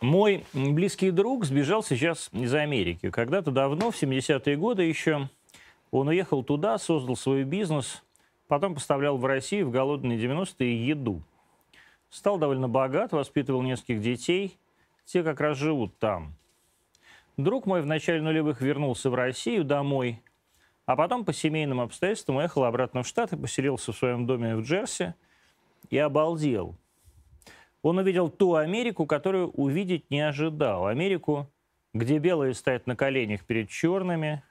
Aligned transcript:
Мой 0.00 0.46
близкий 0.54 1.10
друг 1.10 1.44
сбежал 1.44 1.82
сейчас 1.82 2.30
из 2.32 2.54
Америки. 2.54 3.10
Когда-то 3.10 3.50
давно, 3.50 3.90
в 3.90 4.02
70-е 4.02 4.56
годы 4.56 4.84
еще, 4.84 5.28
он 5.90 6.08
уехал 6.08 6.42
туда, 6.42 6.78
создал 6.78 7.16
свой 7.16 7.44
бизнес, 7.44 8.02
потом 8.48 8.74
поставлял 8.74 9.18
в 9.18 9.26
Россию 9.26 9.68
в 9.68 9.70
голодные 9.70 10.18
90-е 10.18 10.86
еду. 10.86 11.22
Стал 12.08 12.38
довольно 12.38 12.66
богат, 12.66 13.12
воспитывал 13.12 13.60
нескольких 13.60 14.00
детей. 14.00 14.58
Те 15.04 15.22
как 15.22 15.38
раз 15.38 15.58
живут 15.58 15.98
там. 15.98 16.34
Друг 17.36 17.66
мой 17.66 17.82
в 17.82 17.86
начале 17.86 18.22
нулевых 18.22 18.62
вернулся 18.62 19.10
в 19.10 19.14
Россию 19.14 19.64
домой, 19.64 20.22
а 20.86 20.96
потом 20.96 21.26
по 21.26 21.34
семейным 21.34 21.78
обстоятельствам 21.78 22.36
уехал 22.36 22.64
обратно 22.64 23.02
в 23.02 23.06
Штаты, 23.06 23.36
поселился 23.36 23.92
в 23.92 23.96
своем 23.96 24.26
доме 24.26 24.56
в 24.56 24.62
Джерси 24.62 25.14
и 25.90 25.98
обалдел. 25.98 26.74
Он 27.82 27.98
увидел 27.98 28.28
ту 28.28 28.54
Америку, 28.54 29.06
которую 29.06 29.50
увидеть 29.50 30.10
не 30.10 30.20
ожидал. 30.20 30.86
Америку, 30.86 31.50
где 31.94 32.18
белые 32.18 32.54
стоят 32.54 32.86
на 32.86 32.94
коленях 32.94 33.44
перед 33.44 33.70
черными, 33.70 34.42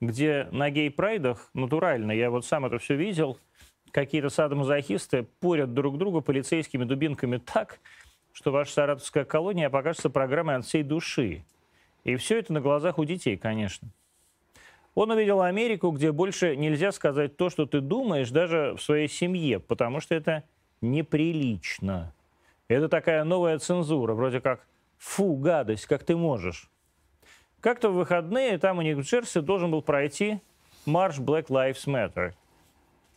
где 0.00 0.48
на 0.50 0.70
гей-прайдах, 0.70 1.50
натурально, 1.54 2.12
я 2.12 2.30
вот 2.30 2.44
сам 2.44 2.66
это 2.66 2.78
все 2.78 2.96
видел, 2.96 3.38
какие-то 3.90 4.28
садомазохисты 4.28 5.26
порят 5.40 5.72
друг 5.72 5.98
друга 5.98 6.20
полицейскими 6.20 6.84
дубинками 6.84 7.38
так, 7.38 7.80
что 8.32 8.50
ваша 8.50 8.72
саратовская 8.72 9.24
колония 9.24 9.70
покажется 9.70 10.10
программой 10.10 10.56
от 10.56 10.64
всей 10.64 10.82
души. 10.82 11.44
И 12.04 12.16
все 12.16 12.38
это 12.38 12.52
на 12.52 12.60
глазах 12.60 12.98
у 12.98 13.04
детей, 13.04 13.36
конечно. 13.36 13.88
Он 14.94 15.10
увидел 15.10 15.42
Америку, 15.42 15.90
где 15.90 16.10
больше 16.10 16.56
нельзя 16.56 16.90
сказать 16.90 17.36
то, 17.36 17.50
что 17.50 17.66
ты 17.66 17.80
думаешь, 17.80 18.30
даже 18.30 18.74
в 18.76 18.82
своей 18.82 19.08
семье, 19.08 19.60
потому 19.60 20.00
что 20.00 20.14
это 20.14 20.42
неприлично. 20.80 22.12
Это 22.68 22.90
такая 22.90 23.24
новая 23.24 23.58
цензура, 23.58 24.14
вроде 24.14 24.40
как 24.40 24.66
«фу, 24.98 25.36
гадость, 25.36 25.86
как 25.86 26.04
ты 26.04 26.16
можешь». 26.16 26.70
Как-то 27.60 27.88
в 27.90 27.94
выходные 27.94 28.58
там 28.58 28.78
у 28.78 28.82
них 28.82 28.98
в 28.98 29.00
Джерси 29.00 29.40
должен 29.40 29.70
был 29.70 29.82
пройти 29.82 30.40
марш 30.86 31.18
Black 31.18 31.46
Lives 31.46 31.86
Matter. 31.86 32.34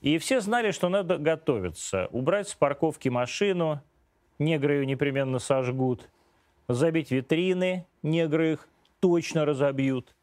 И 0.02 0.18
все 0.18 0.42
знали, 0.42 0.72
что 0.72 0.90
надо 0.90 1.18
готовиться, 1.18 2.08
убрать 2.12 2.48
с 2.48 2.56
парковки 2.56 3.10
машину, 3.10 3.82
негры 4.40 4.76
ее 4.76 4.86
непременно 4.88 5.38
сожгут, 5.38 6.10
забить 6.68 7.12
витрины, 7.12 7.86
негры 8.02 8.54
их 8.54 8.68
точно 9.00 9.46
разобьют, 9.46 10.16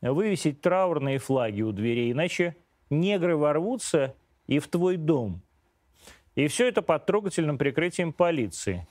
вывесить 0.00 0.62
траурные 0.62 1.18
флаги 1.18 1.62
у 1.62 1.70
дверей, 1.70 2.10
иначе 2.10 2.56
негры 2.88 3.36
ворвутся 3.36 4.16
и 4.48 4.58
в 4.58 4.66
твой 4.66 4.96
дом. 4.96 5.42
И 6.34 6.46
все 6.46 6.68
это 6.68 6.82
под 6.82 7.06
трогательным 7.06 7.58
прикрытием 7.58 8.12
полиции. 8.12 8.86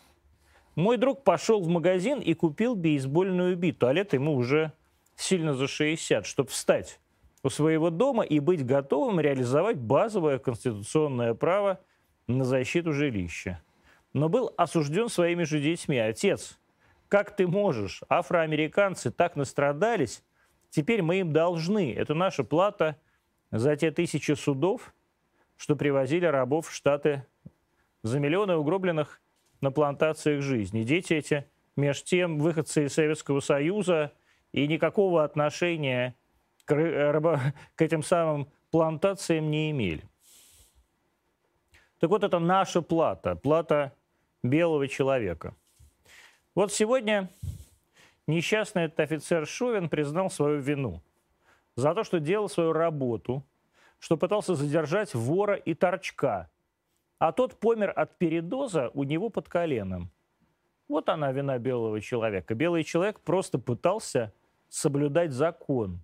Мой 0.75 0.97
друг 0.97 1.23
пошел 1.23 1.61
в 1.61 1.67
магазин 1.67 2.19
и 2.19 2.33
купил 2.33 2.75
бейсбольную 2.75 3.55
биту, 3.55 3.87
а 3.87 3.93
лет 3.93 4.13
ему 4.13 4.35
уже 4.35 4.73
сильно 5.15 5.53
за 5.53 5.67
60, 5.67 6.25
чтобы 6.25 6.49
встать 6.49 6.99
у 7.43 7.49
своего 7.49 7.89
дома 7.89 8.23
и 8.23 8.39
быть 8.39 8.65
готовым 8.65 9.19
реализовать 9.19 9.77
базовое 9.77 10.39
конституционное 10.39 11.33
право 11.33 11.79
на 12.27 12.43
защиту 12.43 12.93
жилища. 12.93 13.61
Но 14.13 14.29
был 14.29 14.53
осужден 14.57 15.09
своими 15.09 15.43
же 15.43 15.59
детьми. 15.59 15.97
Отец, 15.97 16.59
как 17.07 17.35
ты 17.35 17.47
можешь? 17.47 18.01
Афроамериканцы 18.09 19.11
так 19.11 19.35
настрадались, 19.35 20.23
теперь 20.69 21.01
мы 21.01 21.19
им 21.19 21.33
должны. 21.33 21.93
Это 21.93 22.13
наша 22.13 22.43
плата 22.43 22.97
за 23.51 23.75
те 23.75 23.91
тысячи 23.91 24.33
судов, 24.33 24.93
что 25.59 25.75
привозили 25.75 26.25
рабов 26.25 26.69
в 26.69 26.73
Штаты 26.73 27.25
за 28.01 28.17
миллионы 28.21 28.55
угробленных 28.55 29.21
на 29.59 29.71
плантациях 29.71 30.41
жизни. 30.41 30.83
Дети 30.83 31.11
эти, 31.13 31.49
между 31.75 32.05
тем, 32.05 32.39
выходцы 32.39 32.85
из 32.85 32.93
Советского 32.93 33.41
Союза 33.41 34.13
и 34.53 34.65
никакого 34.67 35.25
отношения 35.25 36.15
к, 36.63 36.73
к 37.75 37.81
этим 37.81 38.03
самым 38.03 38.47
плантациям 38.71 39.51
не 39.51 39.71
имели. 39.71 40.01
Так 41.99 42.09
вот, 42.09 42.23
это 42.23 42.39
наша 42.39 42.81
плата, 42.81 43.35
плата 43.35 43.93
белого 44.41 44.87
человека. 44.87 45.55
Вот 46.55 46.71
сегодня 46.71 47.29
несчастный 48.27 48.83
этот 48.83 49.01
офицер 49.01 49.45
Шовин 49.45 49.89
признал 49.89 50.29
свою 50.29 50.61
вину 50.61 51.03
за 51.75 51.93
то, 51.93 52.05
что 52.05 52.21
делал 52.21 52.47
свою 52.47 52.71
работу, 52.71 53.43
что 53.99 54.17
пытался 54.17 54.55
задержать 54.55 55.13
вора 55.13 55.55
и 55.55 55.73
торчка– 55.73 56.49
а 57.19 57.33
тот 57.33 57.59
помер 57.59 57.91
от 57.95 58.17
передоза 58.17 58.89
у 58.93 59.03
него 59.03 59.29
под 59.29 59.49
коленом. 59.49 60.09
Вот 60.87 61.09
она 61.09 61.31
вина 61.31 61.59
белого 61.59 62.01
человека. 62.01 62.55
Белый 62.55 62.83
человек 62.83 63.19
просто 63.19 63.59
пытался 63.59 64.33
соблюдать 64.69 65.33
закон. 65.33 65.99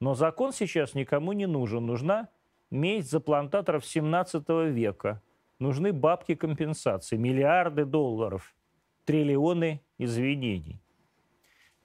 Но 0.00 0.14
закон 0.14 0.52
сейчас 0.52 0.94
никому 0.94 1.32
не 1.32 1.46
нужен. 1.46 1.84
Нужна 1.84 2.28
месть 2.70 3.10
за 3.10 3.20
плантаторов 3.20 3.84
17 3.84 4.48
века. 4.70 5.20
Нужны 5.58 5.92
бабки 5.92 6.34
компенсации, 6.34 7.16
миллиарды 7.16 7.84
долларов, 7.84 8.54
триллионы 9.04 9.80
извинений. 9.98 10.80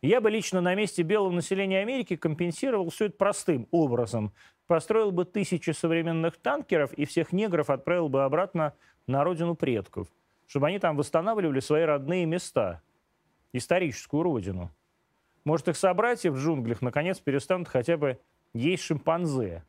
Я 0.01 0.21
бы 0.21 0.29
лично 0.29 0.61
на 0.61 0.75
месте 0.75 1.03
белого 1.03 1.31
населения 1.31 1.81
Америки 1.81 2.15
компенсировал 2.15 2.89
все 2.89 3.05
это 3.05 3.17
простым 3.17 3.67
образом 3.71 4.33
построил 4.69 5.11
бы 5.11 5.25
тысячи 5.25 5.71
современных 5.71 6.37
танкеров 6.37 6.93
и 6.93 7.05
всех 7.05 7.33
негров 7.33 7.71
отправил 7.71 8.07
бы 8.07 8.23
обратно 8.23 8.75
на 9.07 9.23
родину 9.23 9.55
предков, 9.55 10.07
чтобы 10.45 10.67
они 10.67 10.77
там 10.77 10.95
восстанавливали 10.95 11.59
свои 11.59 11.85
родные 11.85 12.27
места, 12.27 12.83
историческую 13.51 14.21
родину. 14.21 14.71
Может, 15.43 15.69
их 15.69 15.75
собратья 15.75 16.29
в 16.29 16.37
джунглях 16.37 16.83
наконец 16.83 17.19
перестанут 17.19 17.67
хотя 17.67 17.97
бы 17.97 18.19
есть 18.53 18.83
шимпанзе 18.83 19.63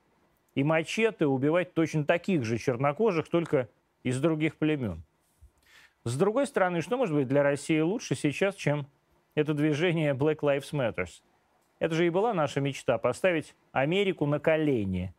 и 0.55 0.63
мачете 0.65 1.25
убивать 1.25 1.73
точно 1.73 2.05
таких 2.05 2.45
же 2.45 2.59
чернокожих, 2.59 3.31
только 3.31 3.71
из 4.03 4.21
других 4.21 4.57
племен. 4.57 5.03
С 6.05 6.15
другой 6.19 6.47
стороны, 6.47 6.83
что 6.83 6.99
может 6.99 7.15
быть 7.15 7.27
для 7.27 7.43
России 7.43 7.81
лучше 7.81 8.15
сейчас, 8.15 8.55
чем 8.55 8.87
это 9.35 9.55
движение 9.55 10.15
Black 10.15 10.41
Lives 10.41 10.73
Matter? 10.73 11.07
Это 11.79 11.95
же 11.95 12.07
и 12.07 12.11
была 12.11 12.35
наша 12.35 12.61
мечта– 12.61 12.99
поставить 12.99 13.55
Америку 13.73 14.27
на 14.27 14.39
колени. 14.39 15.15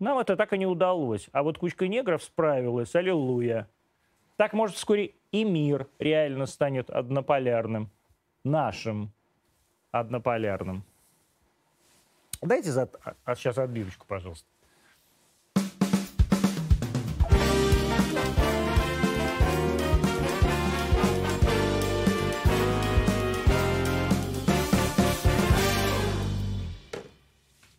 Нам 0.00 0.18
это 0.18 0.36
так 0.36 0.52
и 0.52 0.58
не 0.58 0.66
удалось. 0.66 1.28
А 1.32 1.42
вот 1.42 1.58
кучка 1.58 1.86
негров 1.86 2.22
справилась, 2.22 2.94
аллилуйя. 2.94 3.68
Так, 4.36 4.52
может, 4.52 4.76
вскоре 4.76 5.14
и 5.30 5.44
мир 5.44 5.86
реально 5.98 6.46
станет 6.46 6.90
однополярным. 6.90 7.90
Нашим 8.42 9.12
однополярным. 9.92 10.84
Дайте 12.42 12.70
за... 12.70 12.90
а 13.24 13.34
сейчас 13.36 13.56
отбивочку, 13.56 14.06
пожалуйста. 14.06 14.46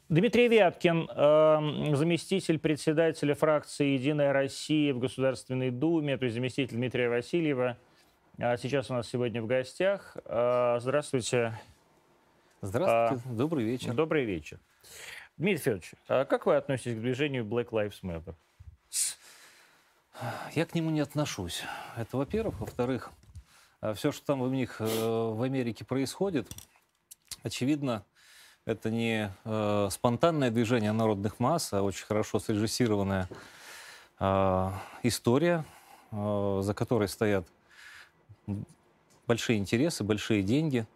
Дмитрий 0.08 0.48
Вяткин, 0.48 1.10
эм, 1.10 1.96
заместитель 1.96 2.60
председателя 2.60 3.34
фракции 3.34 3.94
«Единая 3.94 4.34
Россия» 4.34 4.94
в 4.94 5.00
Государственной 5.00 5.72
Думе, 5.72 6.16
то 6.18 6.26
есть 6.26 6.36
заместитель 6.36 6.76
Дмитрия 6.76 7.10
Васильева, 7.10 7.76
а 8.38 8.56
сейчас 8.58 8.92
у 8.92 8.94
нас 8.94 9.08
сегодня 9.08 9.42
в 9.42 9.48
гостях. 9.48 10.16
Э, 10.26 10.78
здравствуйте. 10.80 11.60
Здравствуйте, 12.62 13.24
а, 13.28 13.34
добрый 13.34 13.66
вечер. 13.66 13.94
Добрый 13.96 14.26
вечер. 14.26 14.60
Дмитрий 15.38 15.64
Федорович, 15.64 15.92
а 16.08 16.26
как 16.26 16.46
вы 16.46 16.56
относитесь 16.56 16.98
к 16.98 17.02
движению 17.02 17.44
Black 17.44 17.70
Lives 17.70 18.02
Matter? 18.04 18.36
Я 20.54 20.68
к 20.68 20.76
нему 20.76 20.92
не 20.92 21.00
отношусь. 21.00 21.64
Это, 21.98 22.18
во-первых. 22.18 22.60
Во-вторых, 22.60 23.12
а 23.82 23.96
все, 23.96 24.12
что 24.12 24.24
там 24.24 24.44
у 24.44 24.50
них 24.50 24.80
э, 24.80 24.86
в 24.86 25.42
Америке 25.42 25.84
происходит, 25.84 26.48
очевидно, 27.42 28.06
это 28.65 28.89
не 28.89 29.31
э, 29.44 29.88
спонтанное 29.91 30.50
движение 30.50 30.91
народных 30.91 31.39
масс, 31.39 31.71
а 31.71 31.81
очень 31.83 32.06
хорошо 32.06 32.39
срежиссированная 32.39 33.29
э, 34.19 34.71
история, 35.03 35.63
э, 36.12 36.59
за 36.62 36.73
которой 36.73 37.07
стоят 37.07 37.47
большие 39.27 39.59
интересы, 39.59 40.03
большие 40.03 40.41
деньги. 40.41 40.88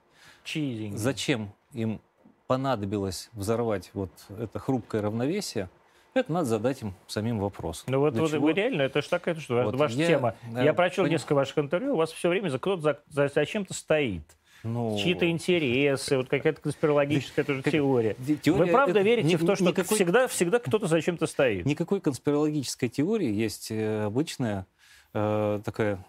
Чьи 0.44 0.78
деньги? 0.78 0.98
Зачем 0.98 1.54
им 1.74 2.02
понадобилось 2.48 3.30
взорвать 3.34 3.92
вот 3.94 4.12
это 4.40 4.58
хрупкое 4.58 5.04
равновесие? 5.04 5.70
Это 6.16 6.32
надо 6.34 6.46
задать 6.46 6.82
им 6.82 6.96
самим 7.06 7.40
вопрос. 7.40 7.84
Ну 7.86 8.00
вот, 8.00 8.16
вот 8.16 8.32
вы 8.32 8.54
реально, 8.54 8.82
это 8.82 9.04
же 9.04 9.10
такая 9.10 9.36
что, 9.36 9.62
вот 9.62 9.76
ваша 9.76 9.94
я, 9.94 10.08
тема. 10.08 10.36
Я, 10.52 10.64
я 10.64 10.74
прочел 10.74 11.04
поним... 11.04 11.14
несколько 11.14 11.36
ваших 11.36 11.60
интервью, 11.60 11.94
у 11.94 11.98
вас 11.98 12.12
все 12.12 12.30
время 12.30 12.50
кто-то 12.58 12.82
за, 12.82 13.00
за, 13.10 13.28
за 13.28 13.46
чем-то 13.46 13.76
стоит 13.76 14.24
ну, 14.64 14.98
чьи-то 15.02 15.30
интересы, 15.30 16.18
вот 16.18 16.28
какая-то 16.28 16.62
конспирологическая 16.62 17.46
тоже 17.46 17.64
теория. 17.64 18.16
теория. 18.42 18.66
Вы 18.66 18.68
правда 18.68 19.02
верите 19.02 19.38
в 19.38 19.46
то, 19.46 19.56
что 19.56 19.66
никакой, 19.66 19.96
всегда, 19.96 20.28
всегда 20.28 20.60
кто-то 20.60 20.88
за 20.88 21.02
чем-то 21.02 21.28
стоит? 21.28 21.66
Никакой 21.66 22.02
конспирологической 22.02 22.90
теории 22.90 23.32
есть 23.32 23.72
э, 23.72 24.04
обычная 24.04 24.66
э, 25.14 25.62
такая, 25.64 26.06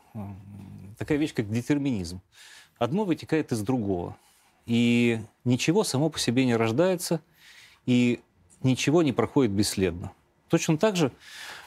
такая 0.98 1.18
вещь, 1.18 1.32
как 1.32 1.48
детерминизм. 1.48 2.20
одно 2.78 3.04
вытекает 3.04 3.52
из 3.52 3.60
другого. 3.60 4.16
И 4.66 5.20
ничего 5.44 5.84
само 5.84 6.10
по 6.10 6.18
себе 6.18 6.44
не 6.44 6.56
рождается, 6.56 7.20
и 7.86 8.20
ничего 8.62 9.02
не 9.02 9.12
проходит 9.12 9.52
бесследно. 9.52 10.12
Точно 10.48 10.76
так 10.76 10.96
же 10.96 11.12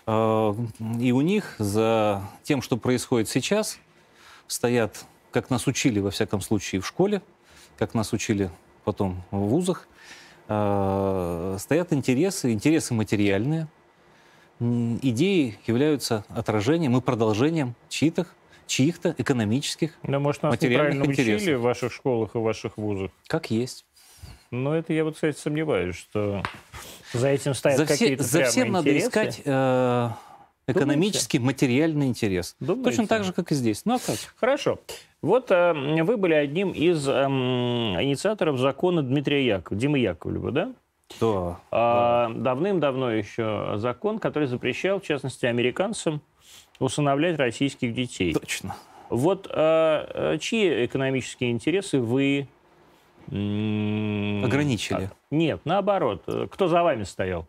э, 0.06 0.53
и 1.00 1.12
у 1.13 1.21
них 1.21 1.56
за 1.59 2.21
тем, 2.44 2.62
что 2.62 2.75
происходит 2.75 3.29
сейчас, 3.29 3.79
стоят, 4.47 5.06
как 5.33 5.50
нас 5.50 5.68
учили, 5.68 6.00
во 6.00 6.12
всяком 6.12 6.39
случае, 6.41 6.80
в 6.81 6.88
школе, 6.88 7.21
как 7.77 7.94
нас 7.94 8.13
учили 8.13 8.50
потом 8.85 9.24
в 9.31 9.38
вузах, 9.39 9.88
э, 10.47 11.57
стоят 11.59 11.91
интересы, 11.91 12.53
интересы 12.53 12.94
материальные. 12.94 13.68
Идеи 14.59 15.57
являются 15.65 16.24
отражением 16.30 16.95
и 16.95 17.01
продолжением 17.01 17.75
чьих-то 17.89 18.27
чьих-то 18.65 19.13
экономических, 19.18 19.91
Да, 20.03 20.19
может, 20.19 20.41
нас 20.41 20.51
материальных 20.53 20.94
неправильно 20.94 21.12
учили 21.12 21.33
интересов. 21.33 21.59
в 21.59 21.63
ваших 21.63 21.91
школах 21.94 22.33
и 22.33 22.38
в 22.38 22.41
ваших 22.44 22.77
вузах. 22.77 23.12
как 23.27 23.51
есть. 23.51 23.86
Но 24.51 24.74
это 24.74 24.94
я 24.94 25.03
вот, 25.03 25.15
кстати, 25.15 25.38
сомневаюсь, 25.38 25.95
что 25.97 26.44
за 27.12 27.27
этим 27.27 27.56
стоят 27.56 27.77
За, 27.79 27.86
все- 27.86 27.94
какие-то 27.94 28.24
за 28.24 28.44
всем 28.45 28.71
надо 28.71 28.89
интересы. 28.89 29.07
искать 29.09 29.41
э, 29.44 30.09
экономический, 30.68 31.39
материальный 31.39 32.07
интерес. 32.07 32.56
Думаете? 32.60 32.89
Точно 32.89 33.07
так 33.07 33.24
же, 33.24 33.33
как 33.33 33.51
и 33.51 33.56
здесь. 33.56 33.83
Ну 33.86 33.95
а 33.95 34.00
как? 34.00 34.18
Хорошо. 34.36 34.80
Вот 35.21 35.51
э, 35.51 36.04
вы 36.04 36.18
были 36.18 36.33
одним 36.33 36.71
из 36.71 37.07
эм, 37.07 38.01
инициаторов 38.01 38.60
закона 38.60 39.01
Дмитрия 39.01 39.45
Якова, 39.45 39.80
Димы 39.80 40.00
Яковлева, 40.00 40.51
да? 40.51 40.74
Да. 41.19 41.60
А, 41.71 42.31
Давным-давно 42.36 43.12
еще 43.12 43.74
закон, 43.75 44.19
который 44.19 44.48
запрещал, 44.48 45.00
в 45.00 45.04
частности, 45.04 45.45
американцам 45.45 46.21
усыновлять 46.80 47.38
российских 47.38 47.94
детей. 47.94 48.33
Точно. 48.33 48.75
Вот 49.10 49.48
э, 49.50 49.54
э, 49.54 50.38
чьи 50.39 50.86
экономические 50.86 51.51
интересы 51.51 52.00
вы... 52.00 52.48
Ограничили. 53.27 55.04
а, 55.04 55.12
Нет, 55.31 55.62
наоборот. 55.65 56.24
Э, 56.27 56.48
Кто 56.51 56.68
за 56.68 56.83
вами 56.83 57.04
стоял? 57.04 57.45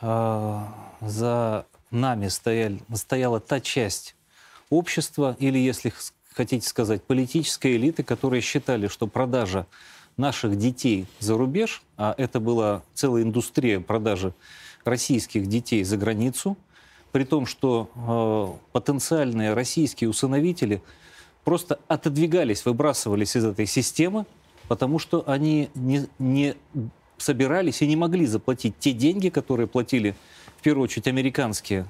А, 0.00 0.68
за 1.00 1.66
нами 1.90 2.28
стояли, 2.28 2.80
стояла 2.94 3.40
та 3.40 3.60
часть 3.60 4.16
общества, 4.68 5.36
или, 5.38 5.58
если 5.58 5.92
хотите 6.32 6.66
сказать, 6.66 7.02
политической 7.02 7.76
элиты, 7.76 8.02
которые 8.02 8.40
считали, 8.40 8.86
что 8.86 9.06
продажа 9.06 9.66
наших 10.16 10.56
детей 10.56 11.06
за 11.18 11.36
рубеж, 11.36 11.82
а 11.96 12.14
это 12.16 12.40
была 12.40 12.82
целая 12.94 13.22
индустрия 13.22 13.80
продажи 13.80 14.34
российских 14.84 15.46
детей 15.46 15.82
за 15.84 15.96
границу, 15.96 16.56
при 17.12 17.24
том, 17.24 17.46
что 17.46 17.90
э, 17.94 18.72
потенциальные 18.72 19.54
российские 19.54 20.10
усыновители 20.10 20.82
просто 21.44 21.80
отодвигались, 21.88 22.64
выбрасывались 22.64 23.36
из 23.36 23.44
этой 23.44 23.66
системы, 23.66 24.26
потому 24.68 24.98
что 24.98 25.24
они 25.26 25.70
не, 25.74 26.06
не 26.18 26.54
собирались 27.18 27.82
и 27.82 27.86
не 27.86 27.96
могли 27.96 28.26
заплатить 28.26 28.78
те 28.78 28.92
деньги, 28.92 29.28
которые 29.28 29.66
платили 29.66 30.14
в 30.60 30.62
первую 30.62 30.84
очередь 30.84 31.08
американские 31.08 31.86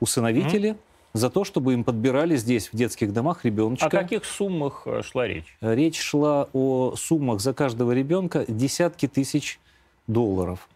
усыновители 0.00 0.76
за 1.12 1.30
то, 1.30 1.44
чтобы 1.44 1.74
им 1.74 1.84
подбирали 1.84 2.34
здесь 2.34 2.72
в 2.72 2.76
детских 2.76 3.12
домах 3.12 3.44
ребеночка. 3.44 3.86
О 3.86 3.88
каких 3.88 4.24
суммах 4.24 4.82
э, 4.84 5.02
шла 5.02 5.28
речь? 5.28 5.56
Речь 5.60 6.00
шла 6.00 6.48
о 6.52 6.96
суммах 6.96 7.40
за 7.40 7.54
каждого 7.54 7.92
ребенка 7.92 8.44
десятки 8.48 9.06
тысяч 9.06 9.60
долларов. 10.08 10.68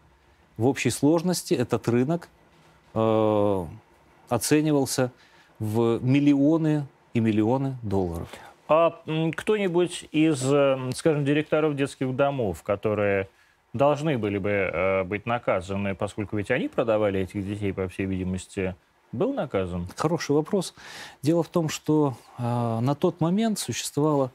В 0.55 0.65
общей 0.65 0.91
сложности 0.91 1.53
этот 1.53 1.89
рынок 1.89 2.29
э, 2.93 3.65
оценивался 4.29 5.11
в 5.59 5.99
миллионы 6.01 6.87
и 7.13 7.19
миллионы 7.19 7.75
долларов. 7.83 8.29
А 8.69 9.01
кто-нибудь 9.35 10.07
из, 10.13 10.41
э, 10.49 10.77
скажем, 10.95 11.25
директоров 11.25 11.75
детских 11.75 12.15
домов, 12.15 12.63
которые 12.63 13.27
должны 13.73 14.17
были 14.17 14.37
бы 14.37 14.49
э, 14.49 15.03
быть 15.03 15.25
наказаны, 15.25 15.95
поскольку 15.95 16.37
ведь 16.37 16.51
они 16.51 16.67
продавали 16.67 17.19
этих 17.21 17.45
детей, 17.47 17.73
по 17.73 17.87
всей 17.87 18.05
видимости, 18.05 18.75
был 19.11 19.33
наказан? 19.33 19.87
Хороший 19.95 20.35
вопрос. 20.35 20.73
Дело 21.21 21.43
в 21.43 21.49
том, 21.49 21.69
что 21.69 22.15
э, 22.37 22.43
на 22.43 22.95
тот 22.95 23.21
момент 23.21 23.59
существовала 23.59 24.31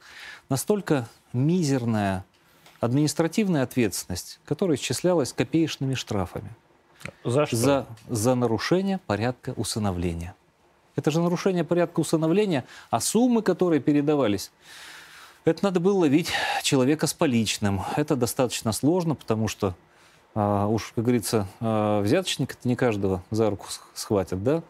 настолько 0.49 1.09
мизерная 1.33 2.25
административная 2.81 3.63
ответственность, 3.63 4.41
которая 4.45 4.77
исчислялась 4.77 5.33
копеечными 5.33 5.95
штрафами 5.95 6.51
За 7.25 7.47
что? 7.47 7.57
за, 7.57 7.87
за 8.09 8.35
нарушение 8.35 8.99
порядка 9.07 9.55
усыновления. 9.57 10.35
Это 10.97 11.11
же 11.11 11.21
нарушение 11.21 11.65
порядка 11.65 12.01
усыновления, 12.01 12.65
а 12.91 13.01
суммы, 13.01 13.43
которые 13.43 13.81
передавались, 13.81 14.53
это 15.45 15.65
надо 15.65 15.81
было 15.81 16.01
ловить 16.01 16.33
человека 16.63 17.07
с 17.07 17.15
поличным. 17.15 17.83
Это 17.97 18.17
достаточно 18.17 18.73
сложно, 18.73 19.15
потому 19.15 19.49
что 19.49 19.75
а, 20.35 20.67
уж, 20.67 20.93
как 20.95 21.05
говорится, 21.05 21.47
а, 21.61 22.01
взяточник 22.03 22.53
это 22.53 22.67
не 22.67 22.77
каждого 22.77 23.23
за 23.31 23.51
руку 23.51 23.67
схватят, 23.95 24.43
да? 24.43 24.63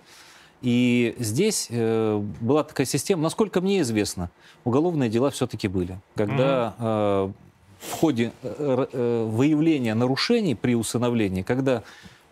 И 0.63 1.15
здесь 1.19 1.67
э, 1.69 2.17
была 2.41 2.65
такая 2.65 2.87
система, 2.87 3.23
насколько 3.23 3.61
мне 3.61 3.83
известно, 3.83 4.31
уголовные 4.65 5.11
дела 5.11 5.31
все-таки 5.31 5.69
были. 5.69 5.99
Когда 6.15 6.75
э, 6.79 7.33
в 7.81 7.93
ходе 8.01 8.33
э, 8.43 8.87
э, 8.91 9.29
выявления 9.31 9.95
нарушений 9.95 10.55
при 10.55 10.75
усыновлении, 10.75 11.43
когда 11.43 11.83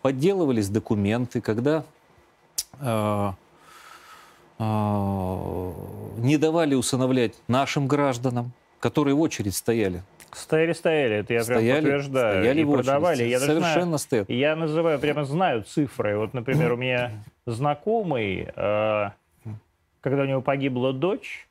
подделывались 0.01 0.69
документы, 0.69 1.41
когда 1.41 1.85
э, 2.79 2.81
э, 2.81 3.31
не 4.59 6.37
давали 6.37 6.75
усыновлять 6.75 7.33
нашим 7.47 7.87
гражданам, 7.87 8.51
которые 8.79 9.15
в 9.15 9.21
очередь 9.21 9.55
стояли. 9.55 10.03
Стояли, 10.31 10.73
стояли, 10.73 11.15
это 11.17 11.33
я 11.33 11.43
прям 11.43 11.59
стояли, 11.59 11.81
подтверждаю. 11.81 12.41
стояли 12.41 12.61
и 12.61 12.65
продавали. 12.65 13.23
Я 13.23 13.39
Совершенно 13.39 13.97
стоят. 13.97 14.29
я 14.29 14.55
называю, 14.55 14.99
прямо 14.99 15.25
знаю 15.25 15.63
цифры. 15.63 16.17
Вот, 16.17 16.33
например, 16.33 16.73
у 16.73 16.77
меня 16.77 17.11
знакомый, 17.45 18.47
э, 18.55 19.09
когда 20.01 20.21
у 20.23 20.25
него 20.25 20.41
погибла 20.41 20.91
дочь, 20.91 21.47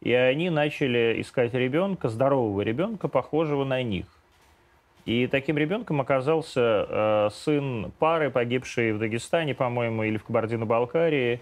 и 0.00 0.12
они 0.12 0.50
начали 0.50 1.20
искать 1.20 1.54
ребенка, 1.54 2.08
здорового 2.08 2.62
ребенка, 2.62 3.08
похожего 3.08 3.64
на 3.64 3.82
них. 3.82 4.06
И 5.04 5.26
таким 5.26 5.56
ребенком 5.56 6.00
оказался 6.00 6.86
э, 6.88 7.28
сын 7.32 7.92
пары, 7.98 8.30
погибшей 8.30 8.92
в 8.92 8.98
Дагестане, 8.98 9.54
по-моему, 9.54 10.02
или 10.02 10.16
в 10.16 10.24
Кабардино-Балкарии. 10.24 11.40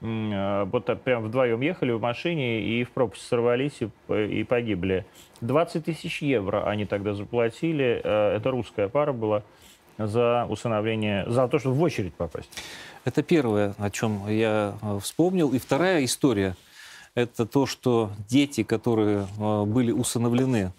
Э, 0.00 0.64
Вот 0.64 1.02
прям 1.02 1.24
вдвоем 1.24 1.60
ехали 1.60 1.92
в 1.92 2.00
машине 2.00 2.60
и 2.62 2.84
в 2.84 2.90
пропасть 2.90 3.26
сорвались 3.26 3.80
и, 3.80 4.40
и 4.40 4.44
погибли. 4.44 5.04
20 5.40 5.84
тысяч 5.84 6.22
евро 6.22 6.68
они 6.68 6.84
тогда 6.84 7.14
заплатили. 7.14 8.00
э, 8.02 8.36
Это 8.36 8.50
русская 8.50 8.88
пара 8.88 9.12
была 9.12 9.42
за 9.98 10.46
усыновление, 10.48 11.24
за 11.28 11.48
то, 11.48 11.58
чтобы 11.58 11.74
в 11.76 11.82
очередь 11.82 12.14
попасть. 12.14 12.50
Это 13.04 13.22
первое, 13.22 13.74
о 13.78 13.90
чем 13.90 14.28
я 14.28 14.74
э, 14.80 14.98
вспомнил. 15.02 15.52
И 15.52 15.58
вторая 15.58 16.04
история– 16.04 16.54
это 17.14 17.46
то, 17.46 17.66
что 17.66 18.10
дети, 18.28 18.62
которые 18.62 19.26
э, 19.38 19.64
были 19.64 19.90
усыновлены, 19.90 20.72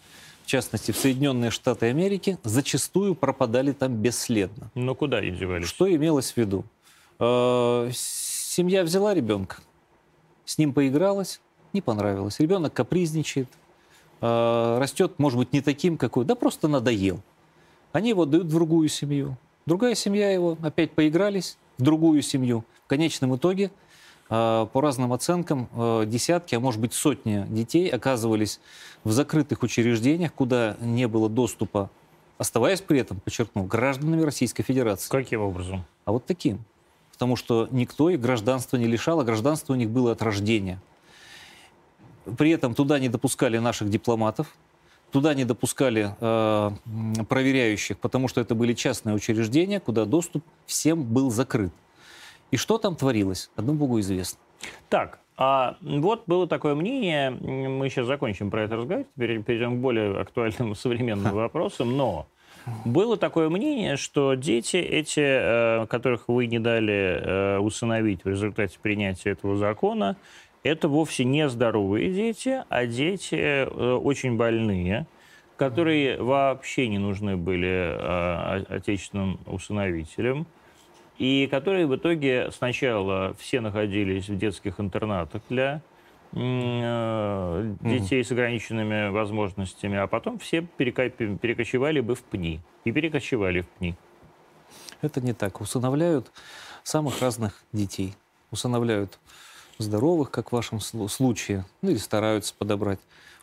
в 0.44 0.48
частности, 0.48 0.92
в 0.92 0.98
Соединенные 0.98 1.52
Штаты 1.52 1.88
Америки, 1.88 2.38
зачастую 2.44 3.14
пропадали 3.14 3.72
там 3.72 3.94
бесследно. 3.94 4.72
Ну 4.74 4.96
куда 4.96 5.18
они 5.18 5.32
девались? 5.32 5.68
Что 5.68 5.94
имелось 5.94 6.32
в 6.32 6.38
виду? 6.38 6.64
Семья 8.52 8.84
взяла 8.84 9.14
ребенка, 9.14 9.58
с 10.44 10.58
ним 10.58 10.74
поигралась, 10.74 11.40
не 11.72 11.82
понравилось. 11.82 12.40
Ребенок 12.40 12.74
капризничает, 12.74 13.48
э, 14.22 14.78
растет, 14.80 15.20
может 15.20 15.38
быть, 15.38 15.54
не 15.54 15.62
таким, 15.62 16.00
какой, 16.00 16.26
да 16.26 16.34
просто 16.34 16.68
надоел. 16.68 17.20
Они 17.92 18.10
его 18.10 18.26
дают 18.26 18.48
в 18.48 18.50
другую 18.50 18.90
семью. 18.90 19.38
Другая 19.68 19.94
семья 19.94 20.32
его, 20.32 20.58
опять 20.64 20.94
поигрались, 20.94 21.60
в 21.78 21.84
другую 21.84 22.24
семью. 22.24 22.66
В 22.86 22.88
конечном 22.88 23.36
итоге, 23.36 23.70
э, 24.32 24.68
по 24.74 24.82
разным 24.82 25.14
оценкам, 25.14 25.70
э, 25.72 26.06
десятки, 26.08 26.56
а 26.56 26.60
может 26.60 26.82
быть 26.82 26.96
сотни 26.96 27.46
детей 27.50 27.88
оказывались 27.88 28.60
в 29.04 29.12
закрытых 29.12 29.62
учреждениях, 29.62 30.34
куда 30.34 30.76
не 30.82 31.08
было 31.08 31.30
доступа, 31.30 31.92
оставаясь 32.40 32.82
при 32.82 33.00
этом, 33.00 33.20
подчеркну, 33.20 33.66
гражданами 33.66 34.24
Российской 34.24 34.64
Федерации. 34.64 35.08
Каким 35.08 35.42
образом? 35.42 35.86
А 36.06 36.12
вот 36.12 36.26
таким. 36.26 36.66
Потому 37.20 37.36
что 37.36 37.68
никто 37.70 38.10
их 38.10 38.22
гражданства 38.22 38.78
не 38.78 38.88
лишал, 38.88 39.20
а 39.20 39.26
гражданство 39.26 39.74
у 39.74 39.76
них 39.76 39.90
было 39.90 40.14
от 40.14 40.22
рождения. 40.22 40.82
При 42.38 42.52
этом 42.52 42.74
туда 42.74 42.98
не 42.98 43.10
допускали 43.10 43.58
наших 43.58 43.90
дипломатов, 43.90 44.56
туда 45.12 45.34
не 45.34 45.44
допускали 45.44 46.16
э, 46.18 46.72
проверяющих, 47.28 48.00
потому 48.00 48.30
что 48.30 48.40
это 48.40 48.56
были 48.56 48.74
частные 48.74 49.16
учреждения, 49.16 49.82
куда 49.82 50.06
доступ 50.06 50.46
всем 50.66 51.04
был 51.04 51.30
закрыт. 51.30 51.74
И 52.52 52.58
что 52.58 52.78
там 52.78 52.96
творилось, 52.96 53.50
одному 53.58 53.80
Богу 53.80 54.00
известно. 54.00 54.40
Так, 54.88 55.20
а 55.36 55.76
вот 55.82 56.24
было 56.26 56.48
такое 56.48 56.74
мнение, 56.74 57.32
мы 57.32 57.90
сейчас 57.90 58.08
закончим 58.08 58.50
про 58.50 58.64
это 58.64 58.78
разговаривать, 58.78 59.12
пере- 59.18 59.44
перейдем 59.44 59.80
к 59.80 59.82
более 59.82 60.22
актуальным 60.22 60.74
современным 60.84 61.36
вопросам, 61.36 61.98
но 61.98 62.28
было 62.86 63.18
такое 63.18 63.50
мнение, 63.50 63.98
что 63.98 64.34
дети 64.36 64.78
эти, 64.78 65.22
э, 65.22 65.86
которых 65.88 66.28
вы 66.28 66.48
не 66.48 66.60
дали 66.60 66.94
э, 66.94 67.58
усыновить 67.60 68.24
в 68.24 68.30
результате 68.30 68.78
принятия 68.82 69.32
этого 69.32 69.58
закона, 69.58 70.16
это 70.64 70.88
вовсе 70.88 71.24
не 71.24 71.48
здоровые 71.50 72.14
дети, 72.14 72.64
а 72.70 72.86
дети 72.86 73.36
э, 73.36 73.66
очень 73.66 74.38
больные, 74.38 75.06
которые 75.58 76.22
вообще 76.22 76.88
не 76.88 76.98
нужны 76.98 77.36
были 77.36 77.98
отечественным 78.70 79.40
усыновителям, 79.46 80.48
и 81.18 81.50
которые 81.52 81.86
в 81.86 81.96
итоге 81.96 82.50
сначала 82.52 83.36
все 83.38 83.60
находились 83.60 84.30
в 84.30 84.38
детских 84.38 84.80
интернатах 84.80 85.42
для 85.50 85.82
детей 86.32 88.24
с 88.24 88.32
ограниченными 88.32 89.10
возможностями, 89.10 89.98
а 89.98 90.08
потом 90.08 90.38
все 90.40 90.62
перекочевали 90.62 92.02
бы 92.02 92.16
в 92.16 92.22
ПНИ. 92.24 92.60
И 92.86 92.92
перекочевали 92.92 93.62
в 93.62 93.68
ПНИ. 93.68 93.96
Это 95.02 95.22
не 95.22 95.34
так. 95.34 95.62
Усыновляют 95.62 96.32
самых 96.84 97.22
разных 97.22 97.64
детей. 97.72 98.16
Усыновляют 98.52 99.20
здоровых, 99.78 100.30
как 100.30 100.50
в 100.50 100.56
вашем 100.56 100.80
случае, 100.80 101.66
ну 101.82 101.90
или 101.90 101.98
стараются 101.98 102.54
подобрать. 102.54 103.00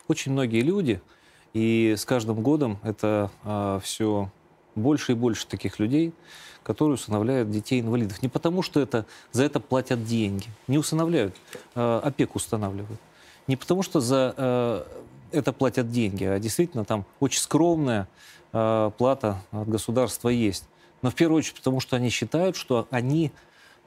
Очень 0.07 0.33
многие 0.33 0.61
люди, 0.61 1.01
и 1.53 1.95
с 1.97 2.05
каждым 2.05 2.41
годом 2.41 2.77
это 2.83 3.31
а, 3.43 3.79
все 3.79 4.31
больше 4.77 5.13
и 5.13 5.15
больше 5.15 5.47
таких 5.47 5.79
людей, 5.79 6.13
которые 6.63 6.95
усыновляют 6.95 7.49
детей-инвалидов. 7.49 8.21
Не 8.21 8.29
потому, 8.29 8.61
что 8.61 8.79
это, 8.79 9.05
за 9.31 9.43
это 9.43 9.59
платят 9.59 10.05
деньги. 10.05 10.47
Не 10.67 10.77
усыновляют, 10.77 11.35
а 11.75 12.01
опеку 12.03 12.37
устанавливают. 12.37 12.99
Не 13.47 13.55
потому, 13.55 13.83
что 13.83 14.01
за 14.01 14.33
а, 14.37 14.87
это 15.31 15.53
платят 15.53 15.91
деньги, 15.91 16.25
а 16.25 16.39
действительно 16.39 16.85
там 16.85 17.05
очень 17.19 17.39
скромная 17.39 18.07
а, 18.51 18.89
плата 18.91 19.41
от 19.51 19.69
государства 19.69 20.29
есть. 20.29 20.65
Но 21.01 21.09
в 21.09 21.15
первую 21.15 21.39
очередь 21.39 21.55
потому, 21.55 21.79
что 21.79 21.95
они 21.95 22.09
считают, 22.09 22.55
что 22.55 22.87
они 22.91 23.31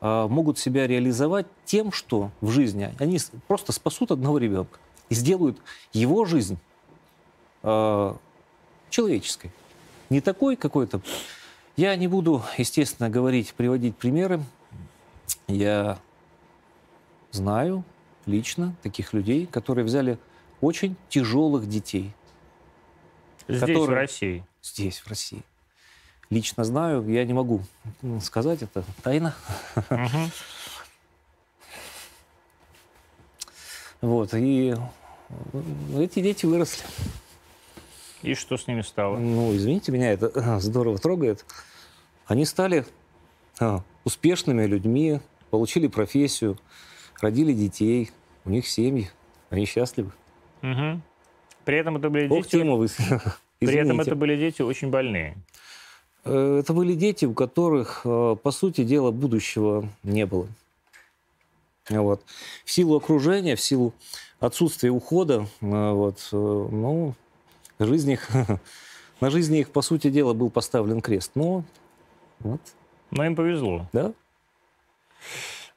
а, 0.00 0.28
могут 0.28 0.59
себя 0.59 0.87
реализовать 0.87 1.47
тем, 1.64 1.92
что 1.92 2.30
в 2.40 2.50
жизни 2.50 2.94
они 2.99 3.18
просто 3.47 3.73
спасут 3.73 4.11
одного 4.11 4.38
ребенка 4.38 4.78
и 5.11 5.14
сделают 5.14 5.59
его 5.92 6.25
жизнь 6.25 6.56
э, 7.62 8.14
человеческой. 8.88 9.52
Не 10.11 10.21
такой 10.21 10.57
какой-то. 10.57 11.00
Я 11.76 11.97
не 11.97 12.09
буду, 12.09 12.43
естественно, 12.59 13.09
говорить, 13.09 13.55
приводить 13.55 13.97
примеры. 13.97 14.43
Я 15.47 15.99
знаю 17.31 17.85
лично 18.26 18.75
таких 18.83 19.12
людей, 19.14 19.47
которые 19.47 19.85
взяли 19.85 20.19
очень 20.61 20.97
тяжелых 21.09 21.69
детей. 21.69 22.12
Здесь, 23.49 23.61
которые... 23.61 23.87
в 23.87 23.90
России? 23.90 24.45
Здесь, 24.62 24.99
в 24.99 25.09
России 25.09 25.43
лично 26.31 26.64
знаю, 26.64 27.07
я 27.09 27.25
не 27.25 27.35
могу 27.35 27.62
сказать, 28.23 28.62
это 28.62 28.85
тайна. 29.02 29.35
Вот, 34.00 34.33
и 34.33 34.75
эти 35.95 36.23
дети 36.23 36.47
выросли. 36.47 36.87
И 38.22 38.34
что 38.34 38.56
с 38.56 38.66
ними 38.66 38.82
стало? 38.82 39.16
Ну, 39.16 39.54
извините 39.54 39.92
меня, 39.92 40.12
это 40.12 40.58
здорово 40.60 40.98
трогает. 40.98 41.44
Они 42.26 42.44
стали 42.44 42.84
а, 43.58 43.82
успешными 44.04 44.64
людьми, 44.64 45.20
получили 45.50 45.86
профессию, 45.86 46.58
родили 47.20 47.52
детей, 47.52 48.10
у 48.44 48.50
них 48.50 48.66
семьи, 48.66 49.10
они 49.50 49.64
счастливы. 49.66 50.12
Угу. 50.62 51.00
При 51.64 51.76
этом 51.78 51.96
это 51.96 52.10
были 52.10 52.28
Ох, 52.28 52.44
дети... 52.44 52.56
тема 52.56 52.74
вы... 52.76 52.88
При 53.58 53.74
этом 53.74 54.00
это 54.00 54.14
были 54.14 54.36
дети 54.36 54.62
очень 54.62 54.88
больные. 54.88 55.36
Э, 56.24 56.58
это 56.60 56.72
были 56.72 56.94
дети, 56.94 57.24
у 57.24 57.34
которых, 57.34 58.02
э, 58.04 58.36
по 58.42 58.50
сути 58.50 58.84
дела, 58.84 59.10
будущего 59.10 59.88
не 60.02 60.26
было. 60.26 60.48
Вот. 61.88 62.22
В 62.64 62.70
силу 62.70 62.96
окружения, 62.96 63.56
в 63.56 63.60
силу 63.60 63.92
отсутствия 64.38 64.90
ухода, 64.90 65.46
э, 65.60 65.92
вот, 65.92 66.28
ну, 66.32 67.14
жизнь 67.87 68.12
их, 68.12 68.28
на 69.20 69.30
жизни 69.30 69.60
их, 69.60 69.70
по 69.70 69.82
сути 69.82 70.10
дела, 70.10 70.34
был 70.34 70.50
поставлен 70.50 71.00
крест. 71.00 71.32
Но, 71.34 71.64
вот. 72.40 72.60
Но 73.10 73.25
им 73.25 73.37
повезло. 73.37 73.87
Да. 73.92 74.12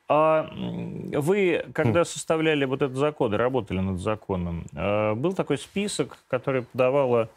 А 0.09 0.49
вы, 0.53 1.65
когда 1.73 2.01
хм. 2.01 2.05
составляли 2.05 2.65
вот 2.65 2.81
этот 2.81 2.97
закон, 2.97 3.33
работали 3.33 3.79
над 3.79 3.99
законом, 3.99 4.65
был 4.73 5.33
такой 5.33 5.57
список, 5.57 6.17
который 6.27 6.63
подавала 6.63 7.29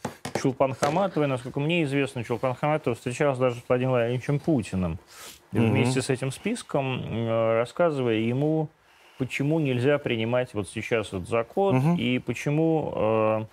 Чулпан 0.43 0.75
Хаматовой, 0.75 1.29
насколько 1.29 1.61
мне 1.61 1.83
известно, 1.85 2.23
Чулпан 2.25 2.55
Хаматова 2.55 2.95
встречалась 2.95 3.39
даже 3.39 3.61
с 3.61 3.63
Владимиром 3.69 3.95
Владимировичем 3.95 4.39
Путиным. 4.39 4.99
И 5.53 5.59
вместе 5.59 6.03
с 6.03 6.11
этим 6.11 6.31
списком, 6.31 7.03
э, 7.03 7.59
рассказывая 7.59 8.17
ему, 8.17 8.69
почему 9.19 9.59
нельзя 9.59 9.99
принимать 9.99 10.53
вот 10.55 10.69
сейчас 10.69 11.09
этот 11.09 11.29
закон 11.29 11.97
и 11.97 12.19
почему, 12.19 12.93
э, 12.95 13.45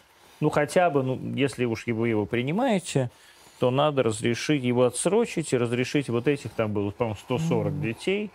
ну 0.44 0.50
хотя 0.50 0.90
бы, 0.90 1.04
ну, 1.04 1.18
если 1.36 1.64
уж 1.64 1.88
вы 1.88 2.10
его 2.10 2.26
принимаете, 2.26 3.10
то 3.60 3.72
надо 3.72 4.04
разрешить 4.04 4.62
его 4.62 4.84
отсрочить 4.84 5.54
и 5.54 5.58
разрешить 5.58 6.10
вот 6.10 6.28
этих, 6.28 6.52
там 6.52 6.74
было, 6.74 6.92
по-моему, 6.92 7.18
140 7.18 7.74
угу. 7.74 7.82
детей, 7.82 8.30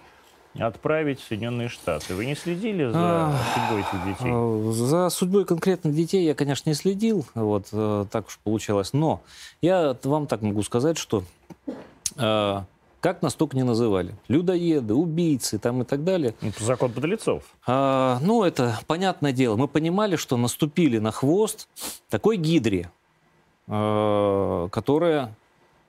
отправить 0.58 1.20
в 1.20 1.26
Соединенные 1.26 1.68
Штаты. 1.68 2.14
Вы 2.14 2.24
не 2.24 2.34
следили 2.34 2.86
за 2.86 3.34
судьбой 3.54 3.80
этих 3.82 4.04
детей? 4.06 4.32
А, 4.32 4.72
за 4.72 5.10
судьбой 5.10 5.44
конкретных 5.44 5.94
детей 5.94 6.24
я, 6.24 6.34
конечно, 6.34 6.70
не 6.70 6.74
следил. 6.74 7.26
Вот 7.34 7.66
э, 7.72 8.06
так 8.10 8.28
уж 8.28 8.38
получалось. 8.42 8.94
Но 8.94 9.20
я 9.60 9.94
вам 10.02 10.26
так 10.26 10.40
могу 10.40 10.62
сказать, 10.62 10.96
что 10.96 11.24
э, 12.16 12.60
как 13.00 13.22
нас 13.22 13.34
только 13.34 13.56
не 13.56 13.62
называли. 13.62 14.14
Людоеды, 14.28 14.94
убийцы 14.94 15.58
там 15.58 15.82
и 15.82 15.84
так 15.84 16.04
далее. 16.04 16.34
Это 16.40 16.64
закон 16.64 16.92
подлецов. 16.92 17.44
А, 17.66 18.18
ну, 18.22 18.44
это 18.44 18.78
понятное 18.86 19.32
дело. 19.32 19.56
Мы 19.56 19.68
понимали, 19.68 20.16
что 20.16 20.36
наступили 20.36 20.98
на 20.98 21.12
хвост 21.12 21.68
такой 22.08 22.36
гидре, 22.36 22.90
э, 23.66 24.68
которая 24.70 25.34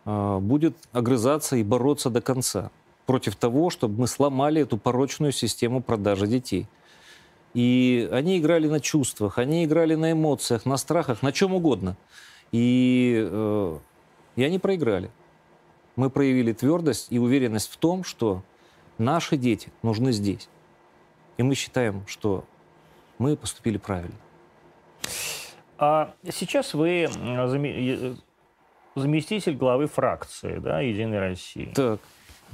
будет 0.05 0.75
огрызаться 0.91 1.57
и 1.57 1.63
бороться 1.63 2.09
до 2.09 2.21
конца 2.21 2.71
против 3.05 3.35
того, 3.35 3.71
чтобы 3.71 4.01
мы 4.01 4.07
сломали 4.07 4.61
эту 4.61 4.77
порочную 4.77 5.31
систему 5.31 5.81
продажи 5.81 6.27
детей. 6.27 6.67
И 7.55 8.07
они 8.11 8.37
играли 8.37 8.67
на 8.67 8.79
чувствах, 8.79 9.39
они 9.39 9.65
играли 9.65 9.95
на 9.95 10.11
эмоциях, 10.11 10.65
на 10.65 10.77
страхах, 10.77 11.23
на 11.23 11.31
чем 11.31 11.55
угодно. 11.55 11.97
И, 12.51 13.27
э, 13.27 13.77
и 14.35 14.43
они 14.43 14.59
проиграли. 14.59 15.09
Мы 15.99 16.09
проявили 16.09 16.53
твердость 16.53 17.07
и 17.09 17.19
уверенность 17.19 17.69
в 17.69 17.75
том, 17.75 18.05
что 18.05 18.41
наши 18.97 19.35
дети 19.35 19.69
нужны 19.81 20.13
здесь. 20.13 20.47
И 21.35 21.43
мы 21.43 21.55
считаем, 21.55 22.07
что 22.07 22.45
мы 23.17 23.35
поступили 23.35 23.77
правильно. 23.77 24.15
А 25.77 26.13
сейчас 26.31 26.73
вы 26.73 27.09
заместитель 28.95 29.57
главы 29.57 29.87
фракции 29.87 30.59
да, 30.59 30.79
«Единой 30.79 31.19
России». 31.19 31.73
Так 31.75 31.99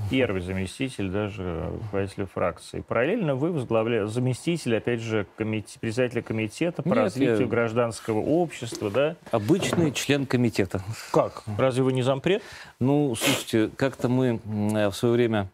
первый 0.09 0.41
заместитель 0.41 1.09
даже 1.09 1.69
руководителя 1.83 2.25
фракции. 2.25 2.81
Параллельно 2.81 3.35
вы 3.35 3.51
возглавляете 3.51 4.07
заместитель, 4.07 4.77
опять 4.77 4.99
же, 4.99 5.25
комите, 5.37 5.79
председателя 5.79 6.21
комитета 6.21 6.83
по 6.83 6.89
Нет, 6.89 6.97
развитию 6.97 7.41
я... 7.41 7.47
гражданского 7.47 8.19
общества, 8.19 8.89
да? 8.89 9.15
Обычный 9.31 9.91
член 9.91 10.25
комитета. 10.25 10.81
Как? 11.11 11.43
Разве 11.57 11.83
вы 11.83 11.93
не 11.93 12.01
зампред? 12.01 12.43
Ну, 12.79 13.15
слушайте, 13.15 13.69
как-то 13.75 14.09
мы 14.09 14.39
в 14.45 14.91
свое 14.93 15.13
время 15.13 15.49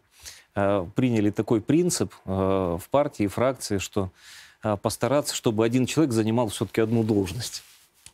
э, 0.54 0.86
приняли 0.94 1.30
такой 1.30 1.60
принцип 1.60 2.12
э, 2.24 2.30
в 2.30 2.88
партии 2.90 3.24
и 3.24 3.28
фракции, 3.28 3.78
что 3.78 4.10
э, 4.62 4.76
постараться, 4.76 5.34
чтобы 5.34 5.64
один 5.64 5.86
человек 5.86 6.12
занимал 6.12 6.48
все-таки 6.48 6.80
одну 6.80 7.02
должность. 7.02 7.62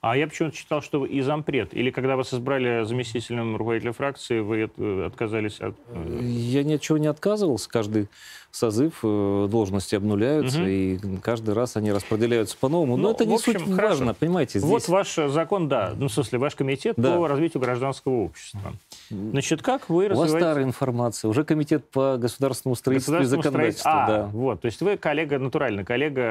А 0.01 0.17
я 0.17 0.29
почему-то 0.29 0.57
считал, 0.57 0.81
что 0.81 1.01
вы 1.01 1.09
и 1.09 1.21
зампред. 1.21 1.75
Или 1.75 1.91
когда 1.91 2.17
вас 2.17 2.33
избрали 2.33 2.85
заместителем 2.85 3.57
руководителя 3.57 3.93
фракции, 3.93 4.39
вы 4.41 4.71
отказались 5.05 5.61
от... 5.61 5.77
Э, 5.89 6.19
я 6.23 6.63
ничего 6.63 6.99
не 6.99 7.09
отказывался. 7.09 7.69
Каждый 7.69 8.09
созыв 8.51 9.01
э, 9.03 9.47
должности 9.51 9.95
обнуляются, 9.95 10.61
угу. 10.61 10.67
и 10.67 10.99
каждый 11.23 11.55
раз 11.55 11.77
они 11.77 11.93
распределяются 11.93 12.57
по-новому. 12.57 12.97
Но 12.97 13.09
ну, 13.09 13.11
это 13.15 13.27
не 13.27 13.35
общем, 13.35 13.53
суть 13.53 13.75
хорошо. 13.75 13.89
важно, 13.89 14.15
понимаете. 14.15 14.59
Здесь... 14.59 14.71
Вот 14.71 14.89
ваш 14.89 15.15
закон, 15.15 15.69
да, 15.69 15.93
ну, 15.97 16.09
в 16.09 16.13
смысле, 16.13 16.39
ваш 16.39 16.55
комитет 16.55 16.95
да. 16.97 17.17
по 17.17 17.29
развитию 17.29 17.61
гражданского 17.61 18.25
общества. 18.25 18.73
Значит, 19.11 19.63
как 19.63 19.89
вы 19.89 20.09
развиваете... 20.09 20.33
У 20.33 20.35
вас 20.35 20.43
старая 20.43 20.65
информация, 20.65 21.29
уже 21.29 21.45
комитет 21.45 21.89
по 21.91 22.17
государственному 22.17 22.77
строительству 22.77 23.21
и 23.21 23.25
законодательству. 23.25 23.91
А, 23.91 24.07
да. 24.07 24.27
вот, 24.33 24.61
то 24.63 24.67
есть 24.67 24.81
вы 24.81 24.97
коллега, 24.97 25.39
натурально, 25.39 25.85
коллега... 25.85 26.23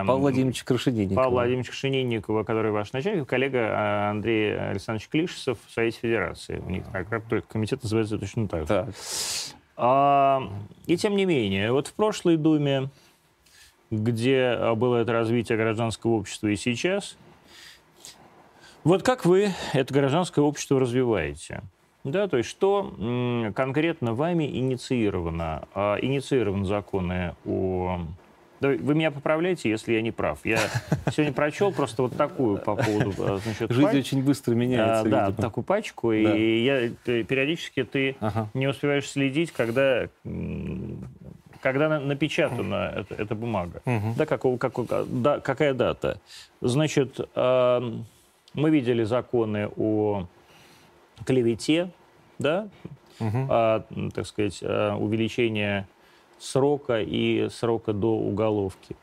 Эм, 0.00 0.06
Павла 0.06 0.20
Владимировича 0.20 0.64
Крашенинникова. 0.64 1.24
Павла 1.24 1.34
Владимировича 1.40 1.70
Крашенинникова, 1.70 2.44
который 2.44 2.70
ваш 2.70 2.92
начальник, 2.92 3.26
коллега 3.26 3.58
э, 3.58 4.10
Андрей 4.10 4.56
Александрович 4.56 5.08
Клишесов 5.08 5.58
в 5.66 5.72
Совете 5.72 5.98
Федерации. 6.00 6.62
У 6.64 6.70
них 6.70 6.84
так, 6.92 7.06
комитет 7.48 7.82
называется 7.82 8.18
точно 8.18 8.48
так. 8.48 8.66
так. 8.66 8.88
А, 9.76 10.42
и 10.86 10.96
тем 10.96 11.16
не 11.16 11.24
менее, 11.24 11.72
вот 11.72 11.88
в 11.88 11.94
прошлой 11.94 12.36
Думе, 12.36 12.88
где 13.90 14.74
было 14.74 14.96
это 14.96 15.12
развитие 15.12 15.58
гражданского 15.58 16.12
общества 16.12 16.48
и 16.48 16.56
сейчас, 16.56 17.16
вот 18.84 19.02
как 19.02 19.24
вы 19.24 19.50
это 19.72 19.94
гражданское 19.94 20.40
общество 20.40 20.80
развиваете? 20.80 21.62
Да, 22.04 22.26
то 22.26 22.36
есть 22.36 22.48
что 22.48 23.52
конкретно 23.54 24.12
вами 24.12 24.44
инициировано? 24.44 25.68
А, 25.72 25.96
инициированы 26.02 26.64
законы 26.64 27.36
о 27.46 28.00
Вы 28.68 28.94
меня 28.94 29.10
поправляете, 29.10 29.68
если 29.68 29.94
я 29.94 30.02
не 30.02 30.12
прав. 30.12 30.38
Я 30.44 30.60
сегодня 31.10 31.32
прочел 31.32 31.72
просто 31.72 32.02
вот 32.02 32.16
такую 32.16 32.58
по 32.58 32.76
поводу... 32.76 33.12
А, 33.18 33.38
значит, 33.42 33.70
Жизнь 33.70 33.88
пач... 33.88 33.96
очень 33.96 34.22
быстро 34.22 34.54
меняется. 34.54 35.00
А, 35.00 35.04
да, 35.04 35.26
видимо. 35.26 35.42
такую 35.42 35.64
пачку. 35.64 36.12
Да. 36.12 36.36
И 36.36 36.64
я, 36.64 36.88
периодически 37.24 37.84
ты 37.84 38.16
ага. 38.20 38.48
не 38.54 38.68
успеваешь 38.68 39.08
следить, 39.10 39.52
когда 39.52 40.08
когда 41.60 42.00
напечатана 42.00 42.92
эта, 42.96 43.14
эта 43.14 43.34
бумага, 43.36 43.82
угу. 43.84 44.14
да, 44.16 44.26
какого, 44.26 44.58
какого, 44.58 45.04
да, 45.06 45.38
какая 45.38 45.74
дата. 45.74 46.20
Значит, 46.60 47.20
э, 47.20 47.92
мы 48.54 48.70
видели 48.70 49.04
законы 49.04 49.70
о 49.76 50.26
клевете, 51.24 51.90
да, 52.40 52.68
угу. 53.20 53.46
а, 53.48 53.84
так 54.12 54.26
сказать, 54.26 54.60
увеличение 54.60 55.86
срока 56.42 57.00
и 57.00 57.48
срока 57.48 57.92
до 57.92 58.08
уголовки. 58.08 58.96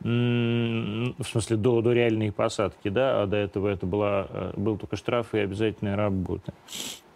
В 0.00 1.24
смысле, 1.24 1.56
до, 1.56 1.80
до 1.80 1.92
реальной 1.92 2.32
посадки, 2.32 2.88
да, 2.88 3.22
а 3.22 3.26
до 3.26 3.36
этого 3.36 3.68
это 3.68 3.86
была, 3.86 4.26
э, 4.28 4.52
был 4.56 4.76
только 4.76 4.96
штраф 4.96 5.32
и 5.32 5.38
обязательная 5.38 5.94
работа. 5.94 6.52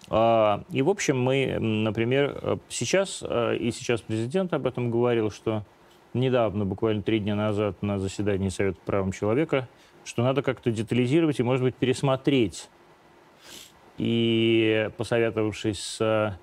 А, 0.09 0.63
и, 0.71 0.83
в 0.83 0.89
общем, 0.89 1.21
мы, 1.21 1.59
например, 1.59 2.39
э, 2.41 2.57
сейчас, 2.69 3.25
э, 3.29 3.57
и 3.57 3.73
сейчас 3.73 4.03
президент 4.03 4.53
об 4.53 4.69
этом 4.69 4.93
говорил, 4.93 5.33
что 5.33 5.65
недавно, 6.15 6.65
буквально 6.65 7.03
три 7.03 7.19
дня 7.19 7.35
назад 7.35 7.83
на 7.83 7.99
заседании 7.99 8.51
Совета 8.51 8.79
по 8.79 8.93
правам 8.93 9.11
человека, 9.11 9.69
что 10.05 10.23
надо 10.23 10.43
как-то 10.43 10.71
детализировать 10.71 11.41
и, 11.41 11.43
может 11.43 11.65
быть, 11.65 11.75
пересмотреть. 11.75 12.69
И 13.99 14.91
посоветовавшись 14.97 15.81
с 15.81 16.39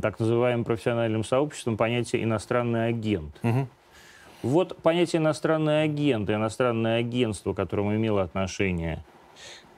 так 0.00 0.18
называемым 0.20 0.64
профессиональным 0.64 1.24
сообществом 1.24 1.76
понятие 1.76 2.22
«иностранный 2.22 2.88
агент». 2.88 3.38
Угу. 3.42 3.68
Вот 4.42 4.76
понятие 4.82 5.20
«иностранный 5.20 5.84
агент» 5.84 6.30
и 6.30 6.34
«иностранное 6.34 6.98
агентство», 6.98 7.52
к 7.52 7.56
которому 7.56 7.94
имело 7.94 8.22
отношение 8.22 9.04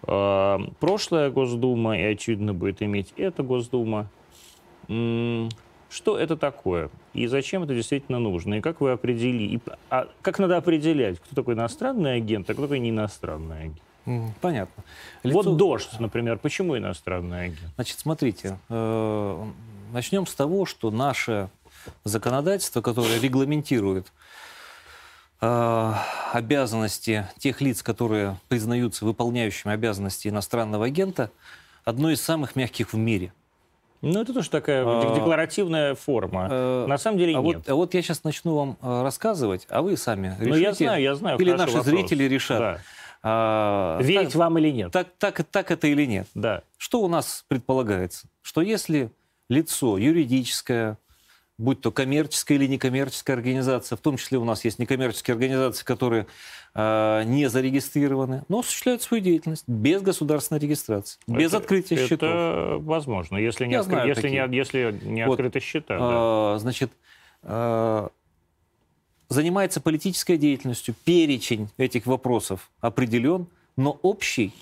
э, 0.06 0.58
прошлая 0.80 1.30
Госдума, 1.30 1.98
и, 1.98 2.02
очевидно, 2.02 2.54
будет 2.54 2.82
иметь 2.82 3.12
эта 3.16 3.42
Госдума, 3.42 4.08
что 4.86 6.18
это 6.18 6.36
такое? 6.36 6.90
И 7.12 7.26
зачем 7.28 7.62
это 7.62 7.74
действительно 7.74 8.18
нужно? 8.18 8.54
И 8.54 8.60
как 8.60 8.80
вы 8.80 8.90
определили? 8.90 9.54
И, 9.54 9.60
а 9.90 10.08
как 10.22 10.38
надо 10.40 10.56
определять, 10.56 11.20
кто 11.20 11.36
такой 11.36 11.54
иностранный 11.54 12.16
агент, 12.16 12.50
а 12.50 12.52
кто 12.52 12.62
такой 12.62 12.80
не 12.80 12.90
иностранный 12.90 13.70
агент? 14.06 14.34
Понятно. 14.40 14.82
Лицо... 15.22 15.42
Вот 15.42 15.56
дождь, 15.56 16.00
например. 16.00 16.38
Почему 16.38 16.76
иностранный 16.76 17.44
агент? 17.46 17.70
Значит, 17.76 17.98
смотрите, 17.98 18.58
э, 18.68 19.44
начнем 19.94 20.26
с 20.26 20.34
того, 20.34 20.66
что 20.66 20.90
наше 20.90 21.48
законодательство, 22.02 22.82
которое 22.82 23.18
регламентирует 23.20 24.12
э, 25.40 25.92
обязанности 26.32 27.28
тех 27.38 27.60
лиц, 27.60 27.82
которые 27.82 28.36
признаются 28.48 29.04
выполняющими 29.04 29.72
обязанности 29.72 30.28
иностранного 30.28 30.86
агента, 30.86 31.30
одно 31.84 32.10
из 32.10 32.20
самых 32.20 32.56
мягких 32.56 32.92
в 32.92 32.96
мире. 32.96 33.32
Ну, 34.02 34.20
это 34.20 34.34
тоже 34.34 34.50
такая 34.50 34.84
а, 34.84 35.14
декларативная 35.14 35.94
форма. 35.94 36.48
А, 36.50 36.86
На 36.86 36.98
самом 36.98 37.16
деле 37.16 37.38
а 37.38 37.40
нет. 37.40 37.56
Вот, 37.56 37.68
а 37.70 37.74
вот 37.74 37.94
я 37.94 38.02
сейчас 38.02 38.22
начну 38.22 38.54
вам 38.54 39.02
рассказывать, 39.02 39.66
а 39.70 39.80
вы 39.80 39.96
сами 39.96 40.36
решите. 40.38 40.50
Ну, 40.50 40.56
я 40.56 40.72
знаю, 40.74 41.02
я 41.02 41.14
знаю. 41.14 41.38
Или 41.38 41.52
наши 41.52 41.72
вопрос. 41.72 41.86
зрители 41.86 42.24
решат. 42.24 42.58
Да. 42.58 42.78
А, 43.22 43.98
Верить 44.02 44.32
так, 44.32 44.34
вам 44.34 44.58
или 44.58 44.70
нет? 44.70 44.92
Так, 44.92 45.06
так, 45.18 45.42
так 45.44 45.70
это 45.70 45.86
или 45.86 46.04
нет? 46.04 46.26
Да. 46.34 46.62
Что 46.76 47.00
у 47.00 47.08
нас 47.08 47.46
предполагается? 47.48 48.26
Что 48.42 48.60
если 48.60 49.10
лицо 49.48 49.98
юридическое, 49.98 50.98
будь 51.58 51.80
то 51.80 51.90
коммерческая 51.90 52.58
или 52.58 52.66
некоммерческая 52.66 53.36
организация, 53.36 53.96
в 53.96 54.00
том 54.00 54.16
числе 54.16 54.38
у 54.38 54.44
нас 54.44 54.64
есть 54.64 54.78
некоммерческие 54.78 55.34
организации, 55.34 55.84
которые 55.84 56.26
э, 56.74 57.22
не 57.26 57.48
зарегистрированы, 57.48 58.42
но 58.48 58.60
осуществляют 58.60 59.02
свою 59.02 59.22
деятельность 59.22 59.64
без 59.66 60.02
государственной 60.02 60.58
регистрации, 60.58 61.18
без 61.26 61.48
это, 61.48 61.58
открытия 61.58 61.96
это 61.96 62.06
счетов. 62.06 62.28
Это 62.28 62.76
возможно, 62.80 63.36
если 63.36 63.66
не, 63.66 63.76
откры... 63.76 64.08
если 64.08 64.28
не, 64.28 64.56
если 64.56 64.98
не 65.02 65.26
вот, 65.26 65.34
открыты 65.34 65.60
счета. 65.60 65.94
Э, 65.94 65.98
да. 65.98 66.58
Значит, 66.58 66.90
э, 67.42 68.08
занимается 69.28 69.80
политической 69.80 70.36
деятельностью, 70.36 70.94
перечень 71.04 71.68
этих 71.76 72.06
вопросов 72.06 72.70
определен, 72.80 73.46
но 73.76 73.98
общий, 74.02 74.52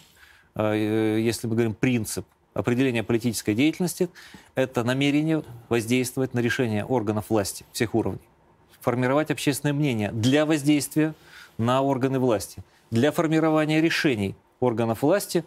э, 0.54 1.18
если 1.20 1.46
мы 1.46 1.54
говорим 1.54 1.74
принцип 1.74 2.26
определения 2.54 3.02
политической 3.02 3.54
деятельности, 3.54 4.08
это 4.54 4.84
намерение 4.84 5.42
воздействовать 5.68 6.34
на 6.34 6.40
решение 6.40 6.84
органов 6.84 7.26
власти 7.30 7.64
всех 7.72 7.94
уровней, 7.94 8.28
формировать 8.80 9.30
общественное 9.30 9.72
мнение 9.72 10.12
для 10.12 10.44
воздействия 10.46 11.14
на 11.58 11.82
органы 11.82 12.18
власти, 12.18 12.62
для 12.90 13.12
формирования 13.12 13.80
решений 13.80 14.34
органов 14.60 15.02
власти. 15.02 15.44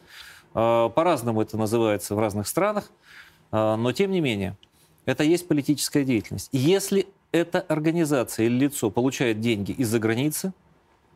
Э, 0.54 0.90
по-разному 0.94 1.42
это 1.42 1.58
называется 1.58 2.16
в 2.16 2.20
разных 2.20 2.48
странах, 2.48 2.92
э, 3.52 3.76
но 3.76 3.92
тем 3.92 4.12
не 4.12 4.22
менее, 4.22 4.58
это 5.06 5.24
есть 5.24 5.48
политическая 5.48 6.04
деятельность. 6.04 6.50
Если 6.52 7.08
эта 7.32 7.62
организация 7.62 8.48
или 8.48 8.66
лицо 8.66 8.90
получает 8.90 9.40
деньги 9.40 9.72
из-за 9.72 10.00
границы, 10.00 10.54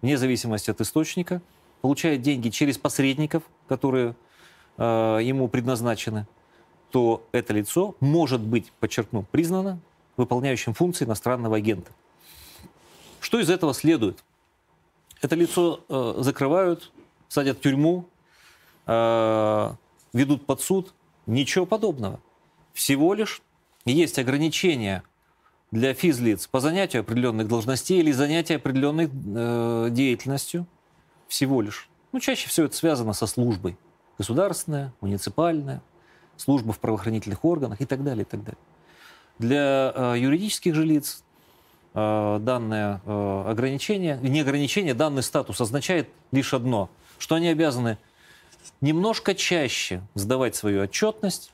вне 0.01 0.17
зависимости 0.17 0.69
от 0.69 0.81
источника, 0.81 1.41
получает 1.81 2.21
деньги 2.21 2.49
через 2.49 2.77
посредников, 2.77 3.43
которые 3.67 4.15
э, 4.79 5.19
ему 5.23 5.47
предназначены, 5.47 6.27
то 6.91 7.27
это 7.31 7.53
лицо 7.53 7.95
может 7.99 8.41
быть, 8.41 8.71
подчеркну, 8.79 9.23
признано 9.31 9.79
выполняющим 10.17 10.73
функции 10.73 11.05
иностранного 11.05 11.57
агента. 11.57 11.91
Что 13.19 13.39
из 13.39 13.49
этого 13.49 13.73
следует? 13.73 14.23
Это 15.21 15.35
лицо 15.35 15.81
э, 15.89 16.15
закрывают, 16.19 16.91
садят 17.27 17.57
в 17.57 17.61
тюрьму, 17.61 18.05
э, 18.87 19.71
ведут 20.13 20.45
под 20.45 20.61
суд. 20.61 20.93
Ничего 21.25 21.65
подобного. 21.65 22.19
Всего 22.73 23.13
лишь 23.13 23.41
есть 23.85 24.17
ограничения 24.17 25.03
для 25.71 25.93
физлиц 25.93 26.47
по 26.47 26.59
занятию 26.59 27.01
определенных 27.01 27.47
должностей 27.47 27.99
или 27.99 28.11
занятия 28.11 28.55
определенной 28.55 29.09
э, 29.09 29.89
деятельностью 29.91 30.65
всего 31.27 31.61
лишь. 31.61 31.87
Ну, 32.11 32.19
чаще 32.19 32.49
всего 32.49 32.65
это 32.65 32.75
связано 32.75 33.13
со 33.13 33.27
службой. 33.27 33.77
Государственная, 34.19 34.93
муниципальная, 34.99 35.81
служба 36.35 36.73
в 36.73 36.79
правоохранительных 36.79 37.43
органах 37.45 37.81
и 37.81 37.85
так 37.85 38.03
далее, 38.03 38.23
и 38.23 38.25
так 38.25 38.43
далее. 38.43 38.59
Для 39.39 39.93
э, 39.95 40.15
юридических 40.19 40.75
же 40.75 40.83
лиц 40.83 41.23
э, 41.93 42.39
данное 42.41 43.01
э, 43.05 43.43
ограничение, 43.47 44.19
не 44.21 44.41
ограничение, 44.41 44.93
данный 44.93 45.23
статус 45.23 45.61
означает 45.61 46.09
лишь 46.33 46.53
одно, 46.53 46.89
что 47.17 47.35
они 47.35 47.47
обязаны 47.47 47.97
немножко 48.81 49.33
чаще 49.33 50.01
сдавать 50.15 50.53
свою 50.53 50.83
отчетность, 50.83 51.53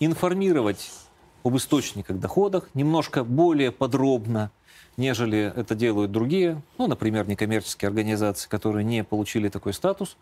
информировать 0.00 0.90
об 1.42 1.54
источниках 1.58 2.18
доходах 2.18 2.70
немножко 2.72 3.24
более 3.24 3.72
подробно, 3.72 4.50
нежели 4.96 5.52
это 5.54 5.74
делают 5.74 6.12
другие, 6.12 6.62
ну, 6.78 6.86
например, 6.86 7.28
некоммерческие 7.28 7.88
организации, 7.88 8.48
которые 8.48 8.84
не 8.84 9.04
получили 9.04 9.50
такой 9.50 9.74
статус. 9.74 10.16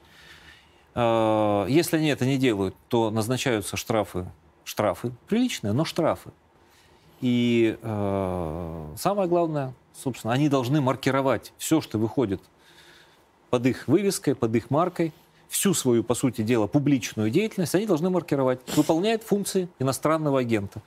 А, 1.01 1.65
если 1.67 1.97
они 1.97 2.09
это 2.09 2.27
не 2.27 2.39
делают, 2.39 2.75
то 2.89 3.13
назначаются 3.13 3.77
штрафы, 3.77 4.27
штрафы, 4.65 5.13
приличные, 5.29 5.73
но 5.73 5.85
штрафы. 5.85 6.31
И 7.21 7.79
э, 7.81 8.95
самое 8.97 9.29
главное, 9.29 9.75
собственно, 9.95 10.33
они 10.33 10.49
должны 10.49 10.81
маркировать 10.81 11.53
все, 11.57 11.81
что 11.81 11.99
выходит 11.99 12.43
под 13.49 13.67
их 13.67 13.87
вывеской, 13.87 14.35
под 14.35 14.57
их 14.57 14.71
маркой, 14.71 15.13
всю 15.49 15.73
свою, 15.73 16.03
по 16.03 16.15
сути 16.15 16.43
дела, 16.43 16.67
публичную 16.67 17.31
деятельность, 17.31 17.77
они 17.77 17.87
должны 17.87 18.11
маркировать, 18.11 18.59
выполняет 18.75 19.23
функции 19.23 19.69
иностранного 19.79 20.41
агента. 20.41 20.83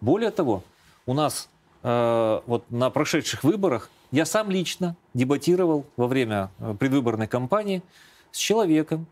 Более 0.00 0.30
того, 0.30 0.62
у 1.06 1.12
нас 1.12 1.48
э, 1.82 2.40
вот 2.46 2.70
на 2.70 2.90
прошедших 2.90 3.42
выборах 3.42 3.90
я 4.12 4.26
сам 4.26 4.48
лично 4.48 4.94
дебатировал 5.12 5.86
во 5.96 6.06
время 6.06 6.50
предвыборной 6.78 7.26
кампании 7.26 7.82
с 8.30 8.38
человеком, 8.38 9.08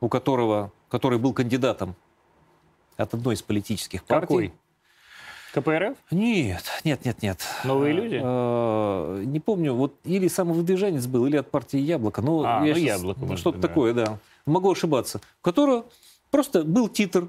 у 0.00 0.08
которого, 0.08 0.72
который 0.88 1.18
был 1.18 1.32
кандидатом 1.32 1.94
от 2.96 3.14
одной 3.14 3.34
из 3.34 3.42
политических 3.42 4.04
партий. 4.04 4.26
Какой? 4.26 4.52
КПРФ? 5.54 5.96
Нет, 6.10 6.64
нет, 6.84 7.04
нет, 7.04 7.22
нет. 7.22 7.40
Новые 7.64 7.94
люди? 7.94 8.20
Э, 8.22 9.22
не 9.24 9.40
помню, 9.40 9.72
вот 9.72 9.94
или 10.04 10.28
самовыдвиженец 10.28 11.06
был, 11.06 11.26
или 11.26 11.36
от 11.36 11.50
партии 11.50 11.78
Яблоко. 11.78 12.20
Ну, 12.20 12.42
а, 12.44 12.60
ну 12.60 12.66
Яблоко. 12.66 13.36
Что-то 13.36 13.58
да. 13.58 13.68
такое, 13.68 13.94
да. 13.94 14.18
Могу 14.44 14.70
ошибаться. 14.70 15.20
У 15.40 15.44
которого 15.44 15.86
просто 16.30 16.62
был 16.62 16.88
титр 16.88 17.28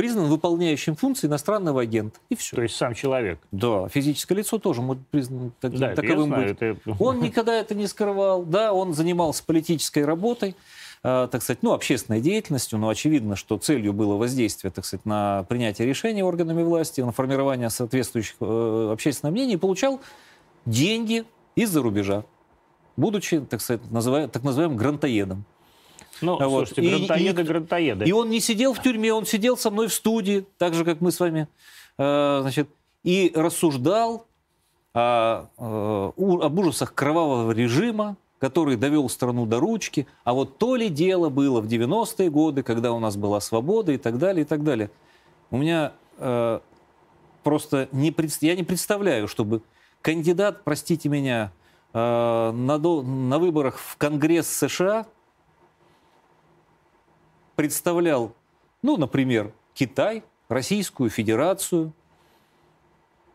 признан 0.00 0.28
выполняющим 0.28 0.96
функции 0.96 1.26
иностранного 1.26 1.82
агента. 1.82 2.20
И 2.30 2.34
все. 2.34 2.56
То 2.56 2.62
есть 2.62 2.74
сам 2.74 2.94
человек? 2.94 3.38
Да, 3.52 3.86
физическое 3.90 4.34
лицо 4.34 4.56
тоже 4.58 4.80
может 4.80 5.06
признан 5.08 5.52
таким, 5.60 5.78
да, 5.78 5.94
таковым 5.94 6.28
знаю, 6.28 6.48
быть. 6.54 6.62
Это... 6.62 6.96
Он 6.98 7.20
никогда 7.20 7.54
это 7.54 7.74
не 7.74 7.86
скрывал, 7.86 8.42
да, 8.42 8.72
он 8.72 8.94
занимался 8.94 9.44
политической 9.44 10.06
работой, 10.06 10.56
э, 11.02 11.28
так 11.30 11.42
сказать, 11.42 11.62
ну, 11.62 11.74
общественной 11.74 12.22
деятельностью, 12.22 12.78
но 12.78 12.88
очевидно, 12.88 13.36
что 13.36 13.58
целью 13.58 13.92
было 13.92 14.14
воздействие, 14.14 14.70
так 14.70 14.86
сказать, 14.86 15.04
на 15.04 15.42
принятие 15.50 15.86
решений 15.86 16.22
органами 16.22 16.62
власти, 16.62 17.02
на 17.02 17.12
формирование 17.12 17.68
соответствующих 17.68 18.36
э, 18.40 18.90
общественного 18.94 19.34
мнения, 19.34 19.52
и 19.52 19.58
получал 19.58 20.00
деньги 20.64 21.24
из-за 21.56 21.82
рубежа, 21.82 22.24
будучи, 22.96 23.38
так 23.40 23.60
сказать, 23.60 23.82
называем, 23.90 24.30
так 24.30 24.44
называемым 24.44 24.78
грантоедом. 24.78 25.44
Ну, 26.20 26.38
вот. 26.38 26.68
слушайте, 26.68 26.82
грантоеды, 26.82 27.42
и, 27.42 27.44
грантоеды. 27.44 28.04
И 28.04 28.12
он 28.12 28.30
не 28.30 28.40
сидел 28.40 28.74
в 28.74 28.82
тюрьме, 28.82 29.12
он 29.12 29.26
сидел 29.26 29.56
со 29.56 29.70
мной 29.70 29.88
в 29.88 29.94
студии, 29.94 30.46
так 30.58 30.74
же, 30.74 30.84
как 30.84 31.00
мы 31.00 31.12
с 31.12 31.20
вами, 31.20 31.48
э, 31.98 32.38
значит, 32.42 32.68
и 33.02 33.32
рассуждал 33.34 34.26
о, 34.92 35.46
э, 35.56 36.12
об 36.16 36.58
ужасах 36.58 36.94
кровавого 36.94 37.52
режима, 37.52 38.16
который 38.38 38.76
довел 38.76 39.08
страну 39.08 39.46
до 39.46 39.60
ручки. 39.60 40.06
А 40.24 40.32
вот 40.32 40.58
то 40.58 40.74
ли 40.74 40.88
дело 40.88 41.28
было 41.28 41.60
в 41.60 41.66
90-е 41.66 42.30
годы, 42.30 42.62
когда 42.62 42.92
у 42.92 42.98
нас 42.98 43.16
была 43.16 43.40
свобода 43.40 43.92
и 43.92 43.98
так 43.98 44.18
далее, 44.18 44.42
и 44.42 44.46
так 44.46 44.64
далее. 44.64 44.90
У 45.50 45.58
меня 45.58 45.92
э, 46.18 46.60
просто 47.42 47.88
не, 47.92 48.14
я 48.40 48.56
не 48.56 48.62
представляю, 48.62 49.28
чтобы 49.28 49.62
кандидат, 50.00 50.64
простите 50.64 51.08
меня, 51.08 51.52
э, 51.92 51.98
на, 52.52 52.78
до, 52.78 53.02
на 53.02 53.38
выборах 53.38 53.78
в 53.78 53.96
Конгресс 53.96 54.48
США 54.48 55.06
представлял, 57.60 58.32
ну, 58.80 58.96
например, 58.96 59.52
Китай, 59.74 60.22
Российскую 60.48 61.10
Федерацию, 61.10 61.92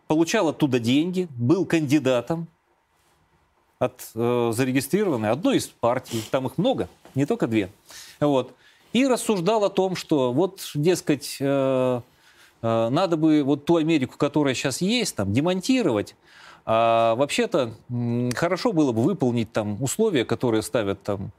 получал 0.07 0.47
оттуда 0.47 0.79
деньги, 0.79 1.27
был 1.37 1.63
кандидатом 1.63 2.47
от 3.77 4.09
э, 4.15 4.51
зарегистрированной 4.51 5.29
одной 5.29 5.57
из 5.57 5.67
партий, 5.67 6.23
там 6.31 6.47
их 6.47 6.57
много, 6.57 6.89
не 7.13 7.27
только 7.27 7.45
две, 7.45 7.69
вот, 8.19 8.55
и 8.93 9.05
рассуждал 9.05 9.63
о 9.63 9.69
том, 9.69 9.95
что 9.95 10.33
вот, 10.33 10.71
дескать, 10.73 11.37
э, 11.39 12.01
э, 12.63 12.89
надо 12.89 13.17
бы 13.17 13.43
вот 13.43 13.65
ту 13.65 13.75
Америку, 13.75 14.17
которая 14.17 14.55
сейчас 14.55 14.81
есть, 14.81 15.15
там, 15.15 15.33
демонтировать, 15.33 16.15
а 16.65 17.13
вообще-то 17.13 17.75
хорошо 18.33 18.73
было 18.73 18.91
бы 18.91 19.03
выполнить 19.03 19.51
там 19.51 19.79
условия, 19.83 20.25
которые 20.25 20.63
ставят 20.63 21.03
там 21.03 21.29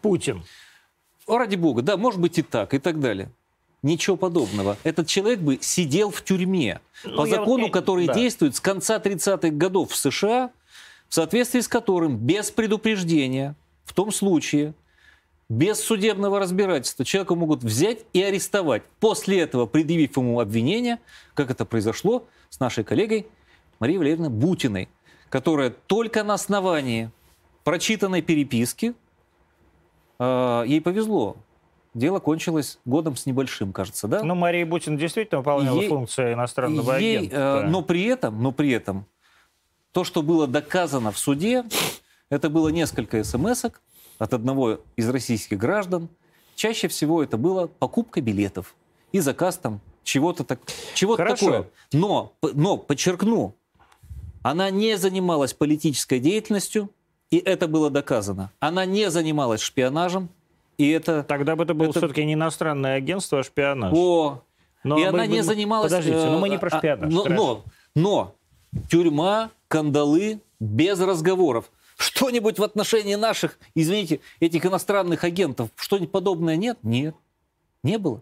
Путин. 0.00 0.42
Ради 1.38 1.56
бога, 1.56 1.82
да, 1.82 1.96
может 1.96 2.20
быть 2.20 2.38
и 2.38 2.42
так, 2.42 2.74
и 2.74 2.78
так 2.78 3.00
далее. 3.00 3.30
Ничего 3.82 4.16
подобного. 4.16 4.76
Этот 4.84 5.08
человек 5.08 5.40
бы 5.40 5.58
сидел 5.60 6.10
в 6.10 6.22
тюрьме 6.22 6.80
ну, 7.04 7.16
по 7.16 7.26
закону, 7.26 7.64
вот, 7.64 7.72
который 7.72 8.06
да. 8.06 8.14
действует 8.14 8.54
с 8.54 8.60
конца 8.60 8.98
30-х 8.98 9.50
годов 9.50 9.90
в 9.90 9.96
США, 9.96 10.50
в 11.08 11.14
соответствии 11.14 11.60
с 11.60 11.68
которым 11.68 12.16
без 12.16 12.50
предупреждения, 12.50 13.56
в 13.84 13.92
том 13.92 14.12
случае, 14.12 14.74
без 15.48 15.80
судебного 15.80 16.38
разбирательства 16.38 17.04
человека 17.04 17.34
могут 17.34 17.62
взять 17.62 18.04
и 18.12 18.22
арестовать. 18.22 18.82
После 19.00 19.40
этого, 19.40 19.66
предъявив 19.66 20.16
ему 20.16 20.38
обвинение, 20.38 21.00
как 21.34 21.50
это 21.50 21.64
произошло 21.64 22.26
с 22.50 22.60
нашей 22.60 22.84
коллегой 22.84 23.26
Марией 23.80 23.98
Валерьевной 23.98 24.30
Бутиной, 24.30 24.88
которая 25.28 25.70
только 25.70 26.22
на 26.24 26.34
основании 26.34 27.10
прочитанной 27.64 28.22
переписки, 28.22 28.94
ей 30.66 30.80
повезло, 30.80 31.36
Дело 31.94 32.20
кончилось 32.20 32.78
годом 32.86 33.16
с 33.16 33.26
небольшим, 33.26 33.72
кажется, 33.72 34.08
да? 34.08 34.22
Ну, 34.22 34.34
Мария 34.34 34.64
Бутин 34.64 34.96
действительно 34.96 35.40
выполняла 35.40 35.78
ей, 35.78 35.88
функцию 35.90 36.32
иностранного 36.32 36.96
ей, 36.96 37.18
агента. 37.18 37.36
Э, 37.36 37.68
но 37.68 37.82
при 37.82 38.04
этом, 38.04 38.42
но 38.42 38.50
при 38.50 38.70
этом, 38.70 39.06
то, 39.92 40.02
что 40.02 40.22
было 40.22 40.46
доказано 40.46 41.12
в 41.12 41.18
суде, 41.18 41.64
это 42.30 42.48
было 42.48 42.70
несколько 42.70 43.22
смс 43.22 43.66
от 44.18 44.32
одного 44.32 44.80
из 44.96 45.08
российских 45.10 45.58
граждан. 45.58 46.08
Чаще 46.54 46.88
всего 46.88 47.22
это 47.22 47.36
было 47.36 47.66
покупка 47.66 48.22
билетов 48.22 48.74
и 49.12 49.20
заказ 49.20 49.58
там 49.58 49.82
чего-то 50.02 50.44
так, 50.44 50.60
чего 50.94 51.18
такое. 51.18 51.68
Но, 51.92 52.32
но, 52.54 52.78
подчеркну, 52.78 53.54
она 54.42 54.70
не 54.70 54.96
занималась 54.96 55.52
политической 55.52 56.20
деятельностью, 56.20 56.88
и 57.32 57.38
это 57.38 57.66
было 57.66 57.88
доказано. 57.90 58.52
Она 58.60 58.84
не 58.84 59.10
занималась 59.10 59.62
шпионажем, 59.62 60.28
и 60.76 60.90
это... 60.90 61.24
Тогда 61.24 61.56
бы 61.56 61.64
это 61.64 61.72
было 61.72 61.88
это... 61.88 61.98
все-таки 61.98 62.24
не 62.24 62.34
иностранное 62.34 62.96
агентство, 62.96 63.40
а 63.40 63.42
шпионаж. 63.42 63.90
О, 63.96 64.42
но 64.84 64.98
и 64.98 65.02
мы, 65.02 65.08
она 65.08 65.26
не 65.26 65.42
занималась... 65.42 65.90
Подождите, 65.90 66.26
но 66.26 66.38
мы 66.38 66.50
не 66.50 66.58
про 66.58 66.68
э, 66.68 66.70
а, 66.74 66.78
шпионаж. 66.78 67.10
Но, 67.10 67.24
но, 67.24 67.64
но 67.94 68.34
тюрьма, 68.90 69.50
кандалы, 69.68 70.40
без 70.60 71.00
разговоров. 71.00 71.70
Что-нибудь 71.96 72.58
в 72.58 72.62
отношении 72.62 73.14
наших, 73.14 73.58
извините, 73.74 74.20
этих 74.40 74.66
иностранных 74.66 75.24
агентов, 75.24 75.70
что-нибудь 75.76 76.10
подобное 76.12 76.56
нет? 76.56 76.76
Нет, 76.82 77.14
не 77.82 77.96
было. 77.96 78.20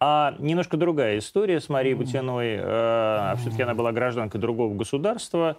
А 0.00 0.34
немножко 0.38 0.78
другая 0.78 1.18
история 1.18 1.60
с 1.60 1.68
Марией 1.68 1.94
Бутиной. 1.94 2.56
Э, 2.60 3.34
все-таки 3.40 3.62
она 3.62 3.74
была 3.74 3.92
гражданкой 3.92 4.40
другого 4.40 4.72
государства. 4.72 5.58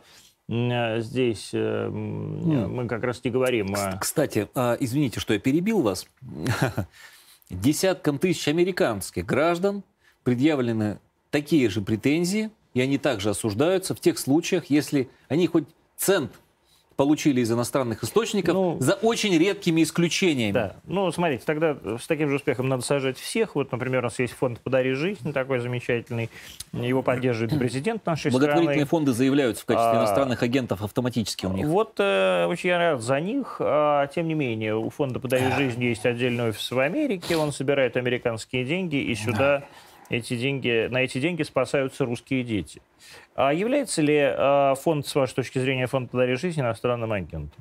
Э, 0.50 1.00
здесь 1.02 1.52
э, 1.54 1.90
мы 1.90 2.88
как 2.88 3.04
раз 3.04 3.24
не 3.24 3.30
говорим 3.30 3.76
о... 3.76 3.98
Кстати, 3.98 4.50
а, 4.56 4.76
извините, 4.80 5.20
что 5.20 5.34
я 5.34 5.40
перебил 5.40 5.82
вас. 5.82 6.08
Десяткам 7.52 8.18
тысяч 8.18 8.48
американских 8.48 9.26
граждан 9.26 9.84
предъявлены 10.24 11.00
такие 11.30 11.70
же 11.70 11.82
претензии, 11.82 12.50
и 12.74 12.82
они 12.82 12.98
также 12.98 13.30
осуждаются 13.30 13.94
в 13.94 14.00
тех 14.00 14.18
случаях, 14.18 14.66
если 14.70 15.10
они 15.28 15.46
хоть 15.48 15.66
цент 15.96 16.32
получили 17.00 17.40
из 17.40 17.50
иностранных 17.50 18.04
источников 18.04 18.54
ну, 18.54 18.76
за 18.82 18.96
очень 18.96 19.34
редкими 19.38 19.84
исключениями. 19.84 20.52
Да. 20.52 20.76
Ну, 20.86 21.10
смотрите, 21.14 21.44
тогда 21.46 21.78
с 21.98 22.06
таким 22.08 22.28
же 22.28 22.36
успехом 22.36 22.68
надо 22.68 22.84
сажать 22.84 23.18
всех. 23.18 23.56
Вот, 23.56 23.72
например, 23.72 24.02
у 24.02 24.04
нас 24.04 24.20
есть 24.20 24.34
фонд 24.34 24.60
«Подари 24.60 24.92
жизнь», 24.92 25.32
такой 25.32 25.60
замечательный. 25.60 26.30
Его 26.74 27.02
поддерживает 27.02 27.58
президент 27.58 28.06
нашей 28.06 28.32
Благотворительные 28.32 28.86
страны. 28.86 28.86
фонды 28.86 29.14
заявляются 29.14 29.64
в 29.64 29.66
качестве 29.66 29.92
а, 29.92 30.02
иностранных 30.02 30.44
агентов 30.44 30.82
автоматически 30.82 31.46
у 31.46 31.54
них. 31.54 31.68
Вот 31.68 31.94
э, 32.00 32.48
очень 32.50 32.76
рад 32.76 33.02
за 33.02 33.22
них. 33.22 33.56
А, 33.62 34.08
тем 34.08 34.28
не 34.28 34.34
менее, 34.34 34.76
у 34.76 34.90
фонда 34.90 35.22
«Подари 35.22 35.54
жизнь» 35.56 35.82
есть 35.82 36.06
отдельный 36.06 36.50
офис 36.50 36.70
в 36.70 36.80
Америке. 36.80 37.38
Он 37.38 37.54
собирает 37.54 37.96
американские 37.96 38.66
деньги 38.66 38.98
и 38.98 39.16
сюда 39.16 39.64
эти 40.10 40.36
деньги, 40.36 40.88
на 40.89 40.98
эти 40.98 41.19
деньги 41.19 41.43
спасаются 41.43 42.06
русские 42.06 42.43
дети. 42.43 42.82
А 43.36 43.54
является 43.54 44.02
ли 44.02 44.17
а, 44.19 44.76
фонд, 44.76 45.08
с 45.08 45.15
вашей 45.15 45.36
точки 45.36 45.60
зрения, 45.60 45.88
фонд 45.88 46.12
«Подари 46.12 46.36
жизнь» 46.36 46.60
иностранным 46.60 47.12
агентом? 47.12 47.52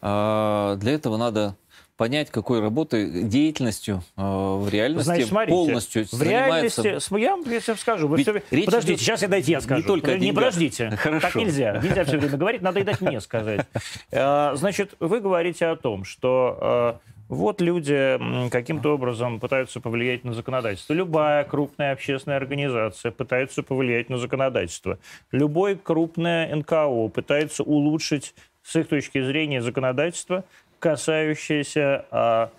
А, 0.00 0.76
для 0.76 0.92
этого 0.92 1.16
надо 1.16 1.56
понять, 1.96 2.30
какой 2.30 2.60
работой, 2.60 3.22
деятельностью 3.22 4.02
э, 4.16 4.22
в 4.22 4.68
реальности 4.68 5.04
Значит, 5.06 5.28
смотрите, 5.28 5.52
полностью 5.52 6.04
в 6.10 6.22
реальности, 6.22 6.98
я, 7.16 7.36
вам 7.36 7.78
скажу, 7.78 8.08
вы 8.08 8.16
все, 8.18 8.42
подождите, 8.64 9.00
сейчас 9.00 9.22
я 9.22 9.28
дайте 9.28 9.52
я 9.52 9.60
скажу. 9.60 9.80
Не 9.80 9.86
только 9.86 10.18
Не 10.18 10.32
подождите, 10.32 10.90
Хорошо. 10.90 11.28
так 11.28 11.36
нельзя. 11.36 11.80
Нельзя 11.80 12.04
все 12.04 12.18
время 12.18 12.36
говорить, 12.36 12.62
надо 12.62 12.80
и 12.80 12.82
дать 12.82 13.00
мне 13.00 13.20
сказать. 13.20 13.66
Значит, 14.10 14.94
вы 14.98 15.20
говорите 15.20 15.66
о 15.66 15.76
том, 15.76 16.04
что 16.04 17.00
вот 17.34 17.60
люди 17.60 18.18
каким-то 18.50 18.94
образом 18.94 19.40
пытаются 19.40 19.80
повлиять 19.80 20.24
на 20.24 20.32
законодательство. 20.32 20.94
Любая 20.94 21.44
крупная 21.44 21.92
общественная 21.92 22.36
организация 22.36 23.10
пытается 23.10 23.62
повлиять 23.62 24.08
на 24.08 24.18
законодательство. 24.18 24.98
Любой 25.32 25.76
крупное 25.76 26.54
НКО 26.54 27.08
пытается 27.08 27.62
улучшить 27.62 28.34
с 28.62 28.76
их 28.76 28.88
точки 28.88 29.22
зрения 29.22 29.60
законодательство, 29.60 30.44
касающееся 30.78 32.06
а, 32.10 32.50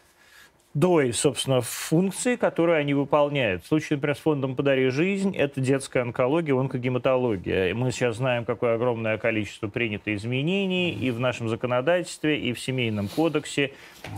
той, 0.79 1.13
собственно, 1.13 1.61
функции, 1.61 2.35
которую 2.35 2.77
они 2.77 2.93
выполняют. 2.93 3.63
В 3.63 3.67
случае, 3.67 3.97
например, 3.97 4.15
с 4.15 4.19
фондом 4.19 4.55
«Подари 4.55 4.89
жизнь» 4.89 5.35
это 5.35 5.61
детская 5.61 6.01
онкология, 6.01 6.53
онкогематология. 6.55 7.73
Мы 7.73 7.91
сейчас 7.91 8.17
знаем, 8.17 8.43
какое 8.43 8.75
огромное 8.75 9.17
количество 9.17 9.67
принято 9.67 10.13
изменений 10.13 10.91
и 10.91 11.11
в 11.11 11.19
нашем 11.19 11.47
законодательстве, 11.47 12.39
и 12.39 12.51
в 12.51 12.59
Семейном 12.59 13.07
кодексе, 13.07 13.71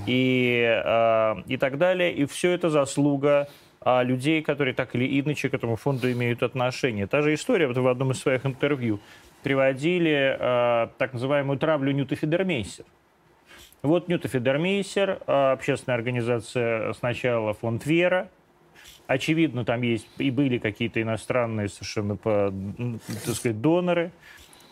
и, 0.08 0.82
э, 0.84 1.36
и 1.48 1.58
так 1.58 1.78
далее. 1.78 2.13
И 2.13 2.26
все 2.26 2.52
это 2.52 2.70
заслуга 2.70 3.48
а 3.80 4.04
людей, 4.04 4.41
которые 4.41 4.74
так 4.74 4.96
или 4.96 5.20
иначе 5.22 5.50
к 5.50 5.54
этому 5.54 5.76
фонду 5.76 6.12
имеют 6.12 6.43
отношение. 6.43 7.08
Та 7.08 7.22
же 7.22 7.34
история, 7.34 7.67
вот 7.67 7.78
в 7.78 7.88
одном 7.88 8.12
из 8.12 8.20
своих 8.20 8.46
интервью 8.46 9.00
приводили 9.43 10.36
э, 10.38 10.88
так 10.98 11.13
называемую 11.13 11.58
травлю 11.58 11.91
Ньюта 11.91 12.15
Федермейсер. 12.15 12.84
Вот 13.84 14.08
Ньюта 14.08 14.28
Федермейсер, 14.28 15.20
а, 15.28 15.54
общественная 15.54 15.98
организация 15.98 16.94
сначала 16.94 17.54
фонд 17.54 17.86
Вера, 17.86 18.30
Очевидно, 19.08 19.63
там 19.63 19.84
есть 19.84 20.06
и 20.18 20.30
были 20.30 20.58
какие-то 20.58 21.02
иностранные 21.02 21.70
совершенно, 21.70 22.18
так 22.18 23.36
сказать, 23.36 23.62
доноры. 23.62 24.12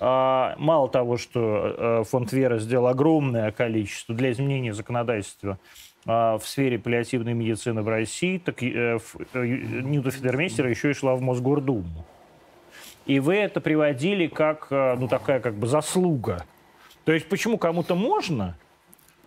А, 0.02 0.56
мало 0.58 0.89
того, 0.89 1.15
что 1.15 1.39
а, 1.41 2.04
фонд 2.04 2.34
Вера 2.34 2.60
сделал 2.60 2.88
огромное 2.88 3.52
количество 3.52 4.13
для 4.13 4.32
изменения 4.32 4.74
законодательства 4.74 5.58
в 6.06 6.41
сфере 6.44 6.78
паллиативной 6.78 7.34
медицины 7.34 7.82
в 7.82 7.88
России, 7.88 8.38
так 8.38 8.62
э, 8.62 9.00
э, 9.34 9.44
Ньюта 9.44 10.10
еще 10.10 10.91
и 10.91 10.94
шла 10.94 11.15
в 11.15 11.22
Мосгордуму. 11.22 12.06
И 13.08 13.20
вы 13.20 13.38
это 13.38 13.60
приводили 13.60 14.28
как, 14.28 14.68
ну, 14.70 15.08
такая 15.08 15.39
как 15.39 15.56
бы 15.56 15.65
заслуга. 15.65 16.46
То 17.06 17.12
есть 17.12 17.28
почему 17.28 17.58
кому-то 17.58 17.96
можно, 17.96 18.56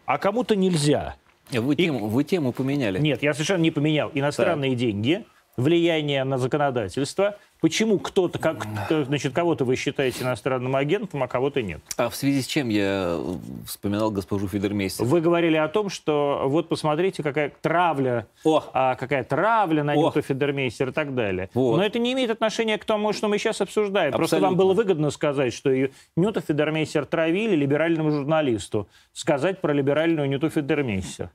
а 0.08 0.16
кому-то 0.16 0.56
нельзя. 0.56 1.16
Вы, 1.50 1.74
и... 1.74 1.84
тему, 1.84 2.08
вы 2.08 2.24
тему 2.24 2.52
поменяли. 2.52 2.98
Нет, 2.98 3.22
я 3.22 3.34
совершенно 3.34 3.60
не 3.60 3.70
поменял. 3.70 4.10
Иностранные 4.14 4.70
так. 4.70 4.80
деньги 4.80 5.26
влияния 5.58 6.24
на 6.24 6.38
законодательство, 6.38 7.36
почему 7.60 7.98
кто-то, 7.98 8.38
как, 8.38 8.66
значит, 8.88 9.34
кого-то 9.34 9.64
вы 9.64 9.74
считаете 9.76 10.22
иностранным 10.22 10.76
агентом, 10.76 11.22
а 11.22 11.28
кого-то 11.28 11.60
нет. 11.60 11.80
А 11.96 12.08
в 12.08 12.14
связи 12.14 12.40
с 12.42 12.46
чем 12.46 12.68
я 12.68 13.18
вспоминал 13.66 14.10
госпожу 14.12 14.46
Федермейстер? 14.46 15.04
Вы 15.04 15.20
говорили 15.20 15.56
о 15.56 15.68
том, 15.68 15.90
что 15.90 16.44
вот 16.46 16.68
посмотрите, 16.68 17.22
какая 17.22 17.52
травля, 17.60 18.28
О! 18.44 18.62
А, 18.72 18.94
какая 18.94 19.24
травля 19.24 19.82
на 19.82 19.96
Ньюта 19.96 20.22
Федермейстер 20.22 20.90
и 20.90 20.92
так 20.92 21.14
далее. 21.14 21.50
Вот. 21.54 21.76
Но 21.76 21.84
это 21.84 21.98
не 21.98 22.12
имеет 22.12 22.30
отношения 22.30 22.78
к 22.78 22.84
тому, 22.84 23.12
что 23.12 23.26
мы 23.28 23.38
сейчас 23.38 23.60
обсуждаем. 23.60 24.14
Абсолютно. 24.14 24.18
Просто 24.18 24.40
вам 24.40 24.56
было 24.56 24.74
выгодно 24.74 25.10
сказать, 25.10 25.52
что 25.52 25.70
Ньюта 26.16 26.40
Федермейстер 26.40 27.04
травили 27.04 27.56
либеральному 27.56 28.12
журналисту. 28.12 28.88
Сказать 29.12 29.60
про 29.60 29.72
либеральную 29.72 30.28
Ньюту 30.28 30.50
Федермейстер. 30.50 31.30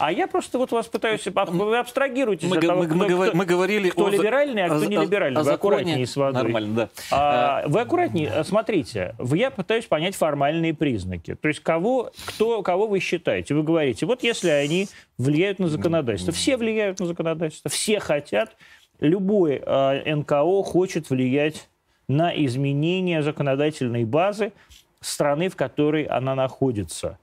А 0.00 0.10
я 0.10 0.26
просто 0.26 0.56
вот 0.56 0.72
вас 0.72 0.86
пытаюсь... 0.86 1.26
Вы 1.26 1.78
абстрагируетесь 1.78 2.48
мы, 2.48 2.56
от 2.56 2.66
того, 2.66 2.82
мы, 2.82 2.86
кто, 2.86 2.96
мы, 2.96 3.04
кто, 3.04 3.36
мы 3.36 3.44
говорили 3.44 3.90
кто 3.90 4.06
о, 4.06 4.10
либеральный, 4.10 4.64
а 4.64 4.68
кто 4.68 4.84
не 4.86 4.96
либеральный. 4.96 5.40
О, 5.40 5.44
вы 5.44 5.52
аккуратнее 5.52 6.06
с 6.06 6.16
водой. 6.16 6.42
Нормально, 6.42 6.74
да. 6.74 6.88
А, 7.10 7.64
вы 7.68 7.80
аккуратнее. 7.80 8.42
Смотрите, 8.44 9.14
я 9.18 9.50
пытаюсь 9.50 9.84
понять 9.84 10.16
формальные 10.16 10.72
признаки. 10.72 11.34
То 11.34 11.48
есть 11.48 11.60
кого, 11.60 12.12
кто, 12.24 12.62
кого 12.62 12.86
вы 12.86 13.00
считаете? 13.00 13.54
Вы 13.54 13.62
говорите, 13.62 14.06
вот 14.06 14.22
если 14.22 14.48
они 14.48 14.88
влияют 15.18 15.58
на 15.58 15.68
законодательство. 15.68 16.32
Все 16.32 16.56
влияют 16.56 16.98
на 16.98 17.06
законодательство. 17.06 17.70
Все 17.70 18.00
хотят. 18.00 18.56
Любой 19.00 19.62
э, 19.64 20.14
НКО 20.14 20.62
хочет 20.62 21.10
влиять 21.10 21.68
на 22.08 22.34
изменение 22.34 23.22
законодательной 23.22 24.04
базы 24.04 24.52
страны, 25.00 25.50
в 25.50 25.56
которой 25.56 26.04
она 26.04 26.34
находится 26.34 27.18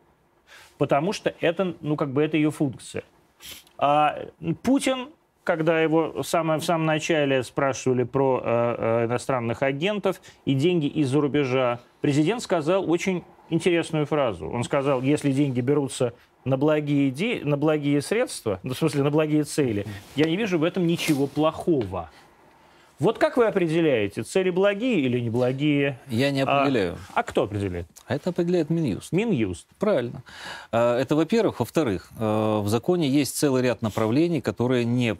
потому 0.77 1.13
что 1.13 1.33
это, 1.39 1.75
ну, 1.81 1.95
как 1.95 2.11
бы 2.11 2.23
это 2.23 2.37
ее 2.37 2.51
функция. 2.51 3.03
А 3.77 4.19
Путин, 4.63 5.09
когда 5.43 5.81
его 5.81 6.23
в 6.23 6.27
самом, 6.27 6.59
в 6.59 6.65
самом 6.65 6.85
начале 6.85 7.43
спрашивали 7.43 8.03
про 8.03 8.41
э, 8.43 8.75
э, 8.77 9.05
иностранных 9.05 9.61
агентов 9.63 10.21
и 10.45 10.53
деньги 10.53 10.87
из-за 10.87 11.21
рубежа, 11.21 11.79
президент 12.01 12.41
сказал 12.41 12.89
очень 12.89 13.23
интересную 13.49 14.05
фразу. 14.05 14.49
Он 14.49 14.63
сказал, 14.63 15.01
если 15.01 15.31
деньги 15.31 15.61
берутся 15.61 16.13
на 16.43 16.57
благие, 16.57 17.09
иде... 17.09 17.41
на 17.43 17.57
благие 17.57 18.01
средства, 18.01 18.59
ну, 18.63 18.73
в 18.73 18.77
смысле, 18.77 19.03
на 19.03 19.11
благие 19.11 19.43
цели, 19.43 19.85
я 20.15 20.25
не 20.25 20.37
вижу 20.37 20.57
в 20.57 20.63
этом 20.63 20.87
ничего 20.87 21.27
плохого. 21.27 22.09
Вот 22.99 23.19
как 23.19 23.37
вы 23.37 23.45
определяете, 23.45 24.23
цели 24.23 24.49
благие 24.49 25.01
или 25.01 25.19
неблагие? 25.19 25.99
Я 26.07 26.31
не 26.31 26.41
определяю. 26.41 26.97
А, 27.13 27.19
а 27.19 27.23
кто 27.23 27.43
определяет? 27.43 27.87
А 28.07 28.15
это 28.15 28.31
определяет 28.31 28.69
Минюст. 28.71 29.11
Минюст. 29.11 29.67
Правильно. 29.77 30.23
А, 30.71 30.99
это, 30.99 31.15
во-первых. 31.15 31.59
Во-вторых, 31.59 32.09
а, 32.17 32.61
в 32.61 32.69
законе 32.69 33.07
есть 33.07 33.37
целый 33.37 33.61
ряд 33.61 33.83
направлений, 33.83 34.41
которые 34.41 34.83
не 34.83 35.15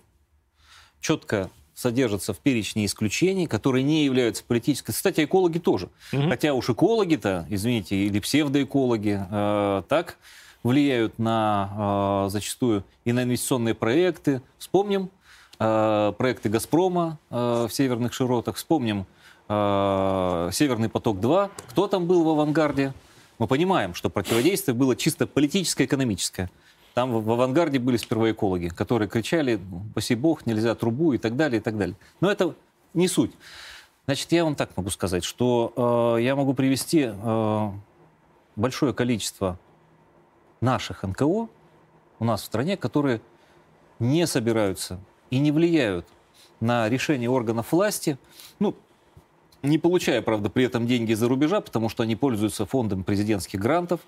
четко 1.01 1.51
содержатся 1.75 2.33
в 2.33 2.39
перечне 2.39 2.87
исключений, 2.87 3.45
которые 3.45 3.83
не 3.83 4.03
являются 4.03 4.43
политической. 4.43 4.93
Кстати, 4.93 5.25
экологи 5.25 5.59
тоже. 5.59 5.89
Угу. 6.11 6.29
Хотя 6.29 6.55
уж 6.55 6.71
экологи-то, 6.71 7.45
извините, 7.49 7.95
или 7.95 8.19
псевдоэкологи, 8.19 9.21
э, 9.29 9.83
так 9.87 10.17
влияют 10.63 11.19
на 11.19 12.25
э, 12.25 12.29
зачастую 12.31 12.83
и 13.05 13.13
на 13.13 13.23
инвестиционные 13.23 13.75
проекты. 13.75 14.41
Вспомним 14.57 15.11
проекты 15.57 16.49
«Газпрома» 16.49 17.17
э, 17.29 17.67
в 17.67 17.73
северных 17.73 18.13
широтах. 18.13 18.55
Вспомним 18.57 19.05
э, 19.49 20.49
«Северный 20.51 20.89
поток-2». 20.89 21.49
Кто 21.69 21.87
там 21.87 22.05
был 22.05 22.23
в 22.23 22.29
авангарде? 22.29 22.93
Мы 23.39 23.47
понимаем, 23.47 23.93
что 23.93 24.09
противодействие 24.09 24.75
было 24.75 24.95
чисто 24.95 25.27
политическое, 25.27 25.85
экономическое. 25.85 26.49
Там 26.93 27.11
в 27.11 27.31
авангарде 27.31 27.77
были 27.77 27.97
сперва 27.97 28.31
экологи, 28.31 28.69
которые 28.69 29.07
кричали 29.07 29.59
«Паси 29.93 30.15
бог, 30.15 30.45
нельзя 30.45 30.73
трубу» 30.75 31.13
и 31.13 31.17
так 31.17 31.35
далее, 31.35 31.59
и 31.59 31.63
так 31.63 31.77
далее. 31.77 31.95
Но 32.21 32.31
это 32.31 32.55
не 32.93 33.07
суть. 33.07 33.31
Значит, 34.05 34.31
я 34.31 34.43
вам 34.43 34.55
так 34.55 34.75
могу 34.77 34.89
сказать, 34.89 35.23
что 35.23 36.15
э, 36.17 36.23
я 36.23 36.35
могу 36.35 36.53
привести 36.53 37.11
э, 37.11 37.71
большое 38.55 38.93
количество 38.93 39.59
наших 40.61 41.03
НКО 41.03 41.49
у 42.19 42.25
нас 42.25 42.41
в 42.41 42.45
стране, 42.45 42.77
которые 42.77 43.21
не 43.99 44.25
собираются 44.25 44.99
и 45.29 45.39
не 45.39 45.51
влияют 45.51 46.05
на 46.59 46.89
решение 46.89 47.29
органов 47.29 47.71
власти, 47.71 48.17
ну, 48.59 48.75
не 49.63 49.77
получая, 49.77 50.21
правда, 50.21 50.49
при 50.49 50.65
этом 50.65 50.87
деньги 50.87 51.11
из-за 51.11 51.27
рубежа, 51.27 51.61
потому 51.61 51.89
что 51.89 52.03
они 52.03 52.15
пользуются 52.15 52.65
фондом 52.65 53.03
президентских 53.03 53.59
грантов, 53.59 54.01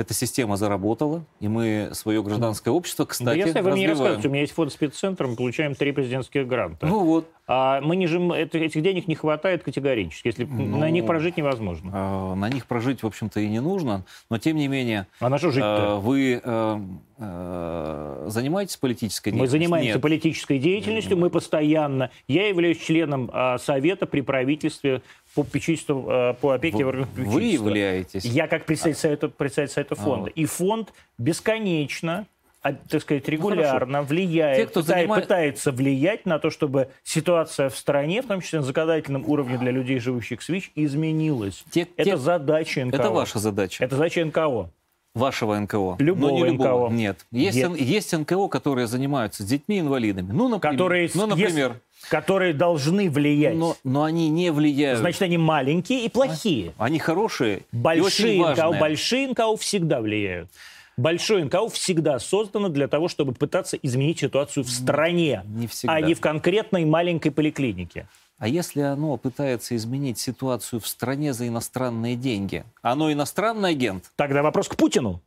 эта 0.00 0.14
система 0.14 0.56
заработала, 0.56 1.24
и 1.40 1.48
мы 1.48 1.90
свое 1.92 2.22
гражданское 2.22 2.70
общество, 2.70 3.04
кстати, 3.04 3.26
да, 3.26 3.34
Если 3.34 3.60
вы 3.60 3.72
мне 3.72 3.88
рассказываете, 3.88 4.28
у 4.28 4.30
меня 4.30 4.40
есть 4.40 4.54
фонд 4.54 4.72
спеццентр, 4.72 5.26
мы 5.26 5.36
получаем 5.36 5.74
три 5.74 5.92
президентских 5.92 6.46
гранта. 6.46 6.86
Ну 6.86 7.04
вот. 7.04 7.28
А 7.52 7.80
мы 7.80 7.96
не 7.96 8.06
жим, 8.06 8.30
это, 8.30 8.58
этих 8.58 8.80
денег 8.80 9.08
не 9.08 9.16
хватает 9.16 9.64
категорически, 9.64 10.28
если 10.28 10.44
ну, 10.44 10.78
на 10.78 10.88
них 10.88 11.04
прожить 11.04 11.36
невозможно. 11.36 11.90
Э, 11.92 12.34
на 12.34 12.48
них 12.48 12.66
прожить, 12.66 13.02
в 13.02 13.06
общем-то, 13.06 13.40
и 13.40 13.48
не 13.48 13.60
нужно, 13.60 14.04
но 14.30 14.38
тем 14.38 14.56
не 14.56 14.68
менее... 14.68 15.08
А 15.18 15.28
на 15.28 15.36
что 15.38 15.50
жить-то? 15.50 15.96
Э, 15.96 16.00
вы 16.00 16.40
э, 16.42 16.80
э, 17.18 18.24
занимаетесь 18.28 18.76
политической 18.76 19.30
деятельностью? 19.30 19.58
Мы 19.58 19.64
занимаемся 19.64 19.94
Нет. 19.94 20.00
политической 20.00 20.58
деятельностью, 20.60 21.16
мы 21.16 21.28
постоянно... 21.28 22.10
Я 22.28 22.46
являюсь 22.46 22.78
членом 22.78 23.28
э, 23.32 23.58
Совета 23.58 24.06
при 24.06 24.20
правительстве 24.20 25.02
по 25.34 25.44
попечительству, 25.44 26.06
э, 26.10 26.34
по 26.34 26.52
опеке 26.52 26.84
вы, 26.84 27.06
Вы 27.14 27.42
являетесь? 27.42 28.24
Я 28.24 28.48
как 28.48 28.66
представитель 28.66 29.00
Совета, 29.00 29.28
представитель 29.28 29.74
Совета 29.74 29.94
фонда. 29.94 30.30
А, 30.30 30.32
И 30.34 30.44
фонд 30.44 30.92
бесконечно 31.18 32.26
а, 32.62 32.74
так 32.74 33.00
сказать, 33.00 33.26
ну, 33.26 33.32
регулярно 33.32 34.00
ну, 34.00 34.06
влияет, 34.06 34.56
Те, 34.58 34.66
кто 34.66 34.80
пытается, 34.80 35.00
занимает... 35.00 35.24
пытается 35.24 35.72
влиять 35.72 36.26
на 36.26 36.38
то, 36.38 36.50
чтобы 36.50 36.90
ситуация 37.02 37.70
в 37.70 37.76
стране, 37.76 38.20
в 38.20 38.26
том 38.26 38.42
числе 38.42 38.58
на 38.58 38.66
законодательном 38.66 39.24
уровне 39.26 39.56
для 39.56 39.70
людей, 39.70 39.98
живущих 39.98 40.40
в 40.40 40.44
СВИЧ, 40.44 40.72
изменилась. 40.74 41.64
Те, 41.70 41.88
это 41.96 42.04
те... 42.10 42.16
задача 42.18 42.84
НКО. 42.84 42.96
Это 42.96 43.10
ваша 43.10 43.38
задача. 43.38 43.82
Это 43.82 43.96
задача 43.96 44.22
НКО. 44.24 44.70
Вашего 45.14 45.58
НКО. 45.58 45.96
Любого, 45.98 46.30
не 46.30 46.44
любого. 46.44 46.86
НКО. 46.86 46.94
Нет. 46.94 47.26
Есть, 47.32 47.56
Нет. 47.58 47.76
есть 47.80 48.16
НКО, 48.16 48.46
которые 48.48 48.86
занимаются 48.86 49.42
детьми-инвалидами. 49.42 50.30
Ну, 50.30 50.48
например. 50.48 50.72
Которые, 50.72 51.10
ну, 51.14 51.26
например. 51.26 51.70
Есть, 51.70 52.08
которые 52.08 52.54
должны 52.54 53.10
влиять. 53.10 53.56
Но, 53.56 53.76
но 53.82 54.04
они 54.04 54.28
не 54.28 54.52
влияют. 54.52 55.00
Значит, 55.00 55.22
они 55.22 55.36
маленькие 55.36 56.04
и 56.04 56.08
плохие. 56.08 56.74
Они 56.78 57.00
хорошие 57.00 57.62
большие 57.72 58.40
НКО, 58.52 58.78
Большие 58.78 59.28
НКО 59.28 59.56
всегда 59.56 60.00
влияют. 60.00 60.48
Большое 60.96 61.44
НКО 61.44 61.68
всегда 61.70 62.18
создано 62.18 62.68
для 62.68 62.86
того, 62.86 63.08
чтобы 63.08 63.32
пытаться 63.32 63.76
изменить 63.78 64.20
ситуацию 64.20 64.64
в 64.64 64.70
стране, 64.70 65.42
не 65.46 65.66
всегда. 65.66 65.94
а 65.94 66.00
не 66.00 66.14
в 66.14 66.20
конкретной 66.20 66.84
маленькой 66.84 67.30
поликлинике. 67.30 68.06
А 68.40 68.48
если 68.48 68.80
оно 68.80 69.18
пытается 69.18 69.76
изменить 69.76 70.18
ситуацию 70.18 70.80
в 70.80 70.88
стране 70.88 71.34
за 71.34 71.46
иностранные 71.46 72.16
деньги, 72.16 72.64
оно 72.80 73.12
иностранный 73.12 73.68
агент? 73.68 74.10
Тогда 74.16 74.42
вопрос 74.42 74.66
к 74.66 74.76
Путину. 74.76 75.20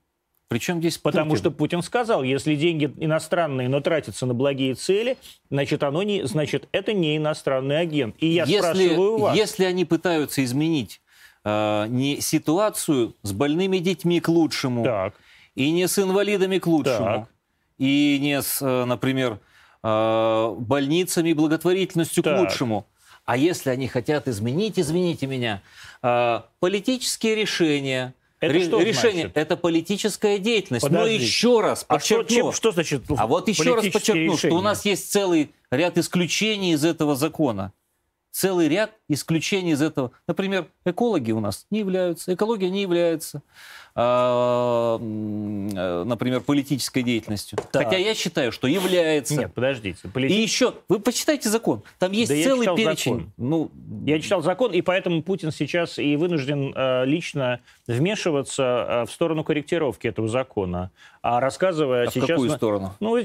Причем 0.47 0.79
здесь 0.79 0.97
Потому 0.97 1.31
Путин? 1.31 1.39
что 1.39 1.51
Путин 1.51 1.81
сказал, 1.83 2.23
если 2.23 2.55
деньги 2.55 2.91
иностранные, 2.97 3.69
но 3.69 3.81
тратятся 3.81 4.25
на 4.25 4.33
благие 4.33 4.73
цели, 4.73 5.17
значит, 5.51 5.83
оно 5.83 6.01
не, 6.01 6.25
значит 6.25 6.67
это 6.71 6.91
не 6.93 7.17
иностранный 7.17 7.79
агент. 7.79 8.15
И 8.17 8.27
я 8.27 8.45
если, 8.45 8.57
спрашиваю 8.57 9.17
вас. 9.19 9.37
Если 9.37 9.65
они 9.65 9.85
пытаются 9.85 10.43
изменить 10.43 10.99
э, 11.45 11.85
не 11.89 12.19
ситуацию 12.19 13.15
с 13.21 13.31
больными 13.31 13.77
детьми 13.77 14.21
к 14.21 14.27
лучшему, 14.27 14.83
так. 14.83 15.13
и 15.53 15.69
не 15.69 15.87
с 15.87 15.99
инвалидами 15.99 16.57
к 16.57 16.65
лучшему, 16.65 17.05
так. 17.05 17.29
и 17.77 18.17
не 18.19 18.41
с, 18.41 18.59
э, 18.59 18.85
например, 18.85 19.39
э, 19.83 20.55
больницами 20.57 21.29
и 21.29 21.33
благотворительностью 21.33 22.23
так. 22.23 22.35
к 22.35 22.39
лучшему, 22.39 22.87
а 23.25 23.37
если 23.37 23.69
они 23.69 23.87
хотят 23.87 24.27
изменить, 24.27 24.79
извините 24.79 25.27
меня, 25.27 25.61
э, 26.01 26.41
политические 26.59 27.35
решения, 27.35 28.13
это 28.39 28.59
что 28.59 28.81
решение, 28.81 29.23
значит? 29.23 29.37
это 29.37 29.55
политическая 29.55 30.37
деятельность. 30.37 30.85
Подождите. 30.85 31.17
Но 31.17 31.23
еще 31.23 31.61
раз 31.61 31.83
подчеркну. 31.85 32.23
А 32.23 32.27
что, 32.27 32.35
чем, 32.35 32.51
что 32.51 32.71
значит 32.71 33.03
А 33.15 33.27
вот 33.27 33.47
еще 33.47 33.75
раз 33.75 33.87
подчеркну, 33.87 34.33
решения? 34.33 34.37
что 34.37 34.55
у 34.55 34.61
нас 34.61 34.83
есть 34.85 35.11
целый 35.11 35.51
ряд 35.71 35.97
исключений 35.97 36.73
из 36.73 36.83
этого 36.83 37.15
закона. 37.15 37.71
Целый 38.31 38.67
ряд 38.67 38.91
исключений 39.07 39.71
из 39.71 39.81
этого. 39.81 40.11
Например, 40.27 40.67
экологи 40.85 41.31
у 41.31 41.39
нас 41.39 41.67
не 41.69 41.79
являются, 41.79 42.33
экология 42.33 42.69
не 42.69 42.81
является. 42.81 43.43
А, 43.95 44.97
э, 44.99 46.03
например, 46.03 46.41
политической 46.41 47.03
деятельностью. 47.03 47.59
Так. 47.71 47.83
Хотя 47.83 47.97
я 47.97 48.15
считаю, 48.15 48.51
что 48.51 48.67
является. 48.67 49.35
Нет, 49.35 49.53
подождите. 49.53 50.07
Полити... 50.07 50.33
И 50.33 50.41
еще, 50.41 50.73
вы 50.89 50.99
почитайте 50.99 51.47
закон. 51.49 51.83
Там 51.99 52.11
есть 52.11 52.31
да 52.31 52.43
целый 52.43 52.75
перечень. 52.75 53.13
Закон. 53.13 53.33
Ну, 53.37 53.71
я 54.05 54.19
читал 54.19 54.41
закон, 54.41 54.71
и 54.71 54.81
поэтому 54.81 55.21
Путин 55.21 55.51
сейчас 55.51 55.99
и 55.99 56.15
вынужден 56.15 56.73
э, 56.75 57.05
лично 57.05 57.59
вмешиваться 57.85 58.63
э, 58.87 59.05
в 59.05 59.11
сторону 59.11 59.43
корректировки 59.43 60.07
этого 60.07 60.27
закона. 60.27 60.89
А 61.21 61.39
рассказывая 61.39 62.07
а 62.07 62.11
сейчас... 62.11 62.23
в 62.23 62.27
какую 62.27 62.49
сторону? 62.49 62.93
Ну, 62.99 63.17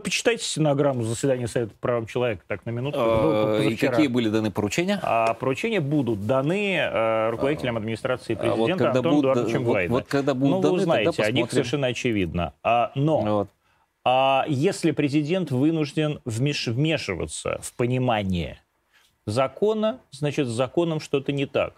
почитайте 0.00 0.44
стенограмму 0.44 1.02
заседания 1.02 1.48
Совета 1.48 1.72
по 1.72 1.88
правам 1.88 2.06
человека, 2.06 2.42
так, 2.46 2.64
на 2.64 2.70
минутку. 2.70 3.00
А, 3.02 3.60
и 3.60 3.74
какие 3.76 4.06
были 4.06 4.28
даны 4.28 4.50
поручения? 4.50 4.98
А 5.02 5.34
поручения 5.34 5.80
будут 5.80 6.26
даны 6.26 6.76
э, 6.76 7.30
руководителям 7.30 7.76
администрации 7.76 8.34
президента 8.34 8.90
а 8.90 8.92
вот 8.92 8.96
Антону 8.96 9.64
вот, 9.64 9.88
вот 9.88 10.03
когда 10.08 10.34
будут 10.34 10.56
ну, 10.56 10.60
даны, 10.62 10.74
вы 10.74 10.80
знаете, 10.80 11.22
о 11.22 11.30
них 11.30 11.50
совершенно 11.50 11.88
очевидно. 11.88 12.54
А, 12.62 12.92
но 12.94 13.20
вот. 13.20 13.48
а 14.04 14.44
если 14.48 14.90
президент 14.90 15.50
вынужден 15.50 16.20
вмеш- 16.24 16.70
вмешиваться 16.70 17.58
в 17.62 17.72
понимание 17.74 18.60
закона, 19.26 19.98
значит, 20.10 20.46
с 20.48 20.50
законом 20.50 21.00
что-то 21.00 21.32
не 21.32 21.46
так. 21.46 21.74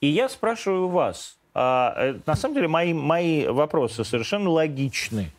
И 0.00 0.06
я 0.06 0.28
спрашиваю 0.28 0.88
вас, 0.88 1.38
а, 1.54 1.94
э, 1.96 2.14
на 2.26 2.36
самом 2.36 2.54
деле 2.54 2.68
мои, 2.68 2.92
мои 2.92 3.46
вопросы 3.46 4.04
совершенно 4.04 4.50
логичны. 4.50 5.30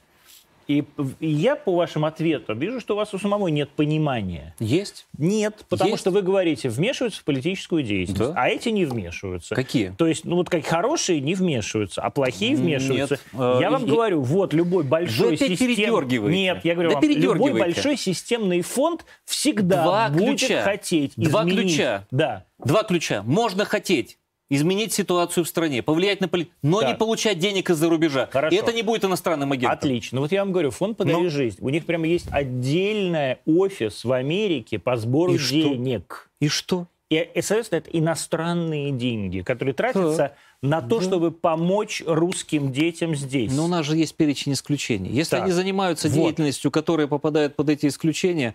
И, 0.71 0.83
и 1.19 1.27
я 1.27 1.55
по 1.55 1.75
вашим 1.75 2.05
ответам 2.05 2.57
вижу, 2.59 2.79
что 2.79 2.93
у 2.93 2.97
вас 2.97 3.13
у 3.13 3.17
самого 3.19 3.47
нет 3.49 3.69
понимания. 3.71 4.55
Есть? 4.59 5.07
Нет, 5.17 5.65
потому 5.69 5.91
Есть. 5.91 6.01
что 6.01 6.11
вы 6.11 6.21
говорите, 6.21 6.69
вмешиваются 6.69 7.21
в 7.21 7.23
политическую 7.25 7.83
деятельность, 7.83 8.31
Да. 8.33 8.41
а 8.41 8.47
эти 8.47 8.69
не 8.69 8.85
вмешиваются. 8.85 9.53
Какие? 9.55 9.93
То 9.97 10.07
есть, 10.07 10.23
ну 10.25 10.35
вот 10.37 10.49
как 10.49 10.65
хорошие 10.65 11.19
не 11.19 11.35
вмешиваются, 11.35 12.01
а 12.01 12.09
плохие 12.09 12.51
Нет, 12.51 12.59
вмешиваются. 12.59 13.19
э, 13.33 13.57
я 13.61 13.69
вам 13.69 13.85
и- 13.85 13.89
говорю, 13.89 14.21
вот 14.21 14.53
любой 14.53 14.83
большой 14.83 15.35
опять 15.35 15.49
систем- 15.49 15.67
передергиваете. 15.75 16.37
Нет, 16.37 16.59
я 16.63 16.73
говорю 16.73 16.89
Да 16.91 16.95
вам, 16.99 17.03
любой 17.09 17.53
большой 17.53 17.97
системный 17.97 18.61
фонд 18.61 19.05
всегда 19.25 19.83
Два 19.83 20.09
будет 20.09 20.39
ключа. 20.39 20.61
хотеть 20.63 21.13
Два 21.17 21.41
изменить. 21.41 21.75
ключа. 21.75 22.05
Да. 22.11 22.45
Два 22.63 22.83
ключа. 22.83 23.23
Можно 23.23 23.65
хотеть 23.65 24.17
изменить 24.51 24.91
ситуацию 24.93 25.43
в 25.45 25.47
стране, 25.47 25.81
повлиять 25.81 26.19
на 26.21 26.27
политику, 26.27 26.53
но 26.61 26.81
Так. 26.81 26.89
не 26.89 26.95
получать 26.95 27.39
денег 27.39 27.69
из-за 27.69 27.89
рубежа. 27.89 28.27
Хорошо. 28.31 28.53
И 28.55 28.59
это 28.59 28.73
не 28.73 28.83
будет 28.83 29.05
иностранным 29.05 29.51
агентом. 29.53 29.77
Отлично. 29.77 30.19
Вот 30.19 30.31
я 30.31 30.43
вам 30.43 30.51
говорю, 30.51 30.71
фонд 30.71 30.97
«Подари 30.97 31.23
Ну. 31.23 31.29
жизнь». 31.29 31.57
У 31.61 31.69
них 31.69 31.85
прямо 31.85 32.05
есть 32.05 32.27
отдельный 32.31 33.37
офис 33.45 34.03
в 34.03 34.11
Америке 34.11 34.77
по 34.77 34.97
сбору 34.97 35.33
И 35.33 35.37
что? 35.37 35.55
денег. 35.55 36.29
И 36.41 36.47
что? 36.49 36.87
И, 37.09 37.15
и, 37.15 37.41
соответственно, 37.41 37.79
это 37.79 37.89
иностранные 37.91 38.91
деньги, 38.91 39.39
которые 39.41 39.73
тратятся 39.73 40.33
на 40.61 40.79
то, 40.81 40.99
Да. 40.99 41.05
чтобы 41.05 41.31
помочь 41.31 42.03
русским 42.05 42.71
детям 42.71 43.15
здесь. 43.15 43.51
Но 43.51 43.65
у 43.65 43.67
нас 43.67 43.83
же 43.85 43.97
есть 43.97 44.15
перечень 44.15 44.53
исключений. 44.53 45.09
Если 45.09 45.31
Так. 45.31 45.43
они 45.43 45.51
занимаются 45.53 46.07
Вот. 46.07 46.13
деятельностью, 46.15 46.69
которая 46.69 47.07
попадает 47.07 47.55
под 47.55 47.69
эти 47.69 47.87
исключения, 47.87 48.53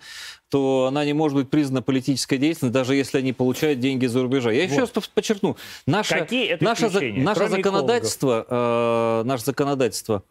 то 0.48 0.86
она 0.88 1.04
не 1.04 1.14
может 1.14 1.36
быть 1.36 1.50
признана 1.50 1.82
политической 1.82 2.38
деятельностью, 2.38 2.70
даже 2.70 2.94
если 2.94 3.18
они 3.18 3.32
получают 3.32 3.80
деньги 3.80 4.06
за 4.06 4.22
рубежа. 4.22 4.52
Я 4.52 4.64
еще 4.64 4.82
Вот. 4.82 4.96
раз 4.96 5.08
подчеркну, 5.08 5.56
наше, 5.86 6.16
Какие 6.16 6.46
это 6.46 6.62
наше, 6.64 6.88
за- 6.88 7.02
наше 7.02 7.48
законодательство, 7.48 8.46
э, 8.48 9.22
наше 9.26 9.44
законодательство 9.44 10.22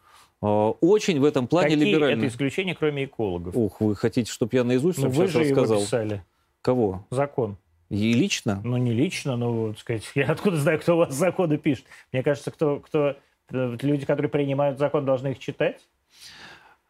э, 0.41 0.45
очень 0.81 1.19
в 1.19 1.25
этом 1.25 1.47
плане 1.47 1.71
Какие 1.71 1.85
либеральное. 1.91 2.27
это 2.27 2.33
исключения, 2.33 2.75
кроме 2.75 3.05
экологов? 3.05 3.55
Ух, 3.55 3.81
вы 3.81 3.95
хотите, 3.95 4.31
чтобы 4.31 4.55
я 4.55 4.63
наизусть 4.63 4.99
ну, 4.99 5.05
вам 5.05 5.11
вы 5.13 5.27
же 5.27 5.39
его 5.43 5.55
рассказал? 5.55 5.81
писали. 5.81 6.23
Кого? 6.61 7.05
Закон. 7.09 7.57
И 7.89 8.13
лично? 8.13 8.61
Ну, 8.63 8.77
не 8.77 8.91
лично, 8.91 9.35
но, 9.35 9.69
так 9.69 9.79
сказать, 9.79 10.11
я 10.15 10.31
откуда 10.31 10.57
знаю, 10.57 10.79
кто 10.79 10.95
у 10.95 10.97
вас 10.97 11.13
законы 11.13 11.57
пишет? 11.57 11.85
Мне 12.11 12.23
кажется, 12.23 12.51
кто, 12.51 12.79
кто 12.79 13.17
э, 13.49 13.77
люди, 13.81 14.05
которые 14.05 14.29
принимают 14.29 14.79
закон, 14.79 15.05
должны 15.05 15.29
их 15.29 15.39
читать. 15.39 15.81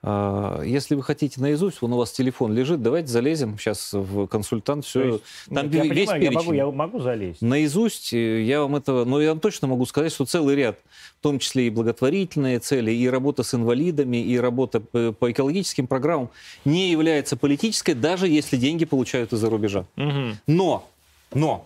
А, 0.07 0.61
Если 0.61 0.93
вы 0.93 1.01
хотите 1.01 1.41
наизусть, 1.41 1.81
вон 1.81 1.93
у 1.93 1.97
вас 1.97 2.11
телефон 2.11 2.53
лежит, 2.53 2.83
давайте 2.83 3.07
залезем 3.07 3.57
сейчас 3.57 3.91
в 3.91 4.27
консультант, 4.27 4.85
все. 4.85 5.13
есть, 5.13 5.23
Там 5.51 5.65
нет, 5.65 5.73
я 5.73 5.83
весь 5.85 6.09
понимаю, 6.09 6.23
я 6.23 6.31
могу, 6.31 6.51
перечень. 6.51 6.57
я 6.57 6.71
могу 6.71 6.99
залезть. 6.99 7.41
Наизусть 7.41 8.13
э, 8.13 8.43
я 8.43 8.61
вам 8.61 8.75
это, 8.75 9.03
но 9.03 9.19
я 9.19 9.29
вам 9.29 9.39
точно 9.39 9.67
могу 9.67 9.83
сказать, 9.87 10.13
что 10.13 10.25
целый 10.25 10.55
ряд, 10.55 10.77
в 11.19 11.23
том 11.23 11.39
числе 11.39 11.65
и 11.65 11.69
благотворительные 11.71 12.59
цели, 12.59 12.91
и 12.91 13.09
работа 13.09 13.41
с 13.41 13.55
инвалидами, 13.55 14.17
и 14.17 14.37
работа 14.37 14.79
по 14.79 15.31
экологическим 15.31 15.87
программам 15.87 16.29
не 16.65 16.91
является 16.91 17.35
политической, 17.35 17.95
даже 17.95 18.27
если 18.27 18.57
деньги 18.57 18.85
получают 18.85 19.33
из-за 19.33 19.49
рубежа. 19.49 19.87
Мгм. 19.95 20.37
Но, 20.45 20.87
но 21.33 21.65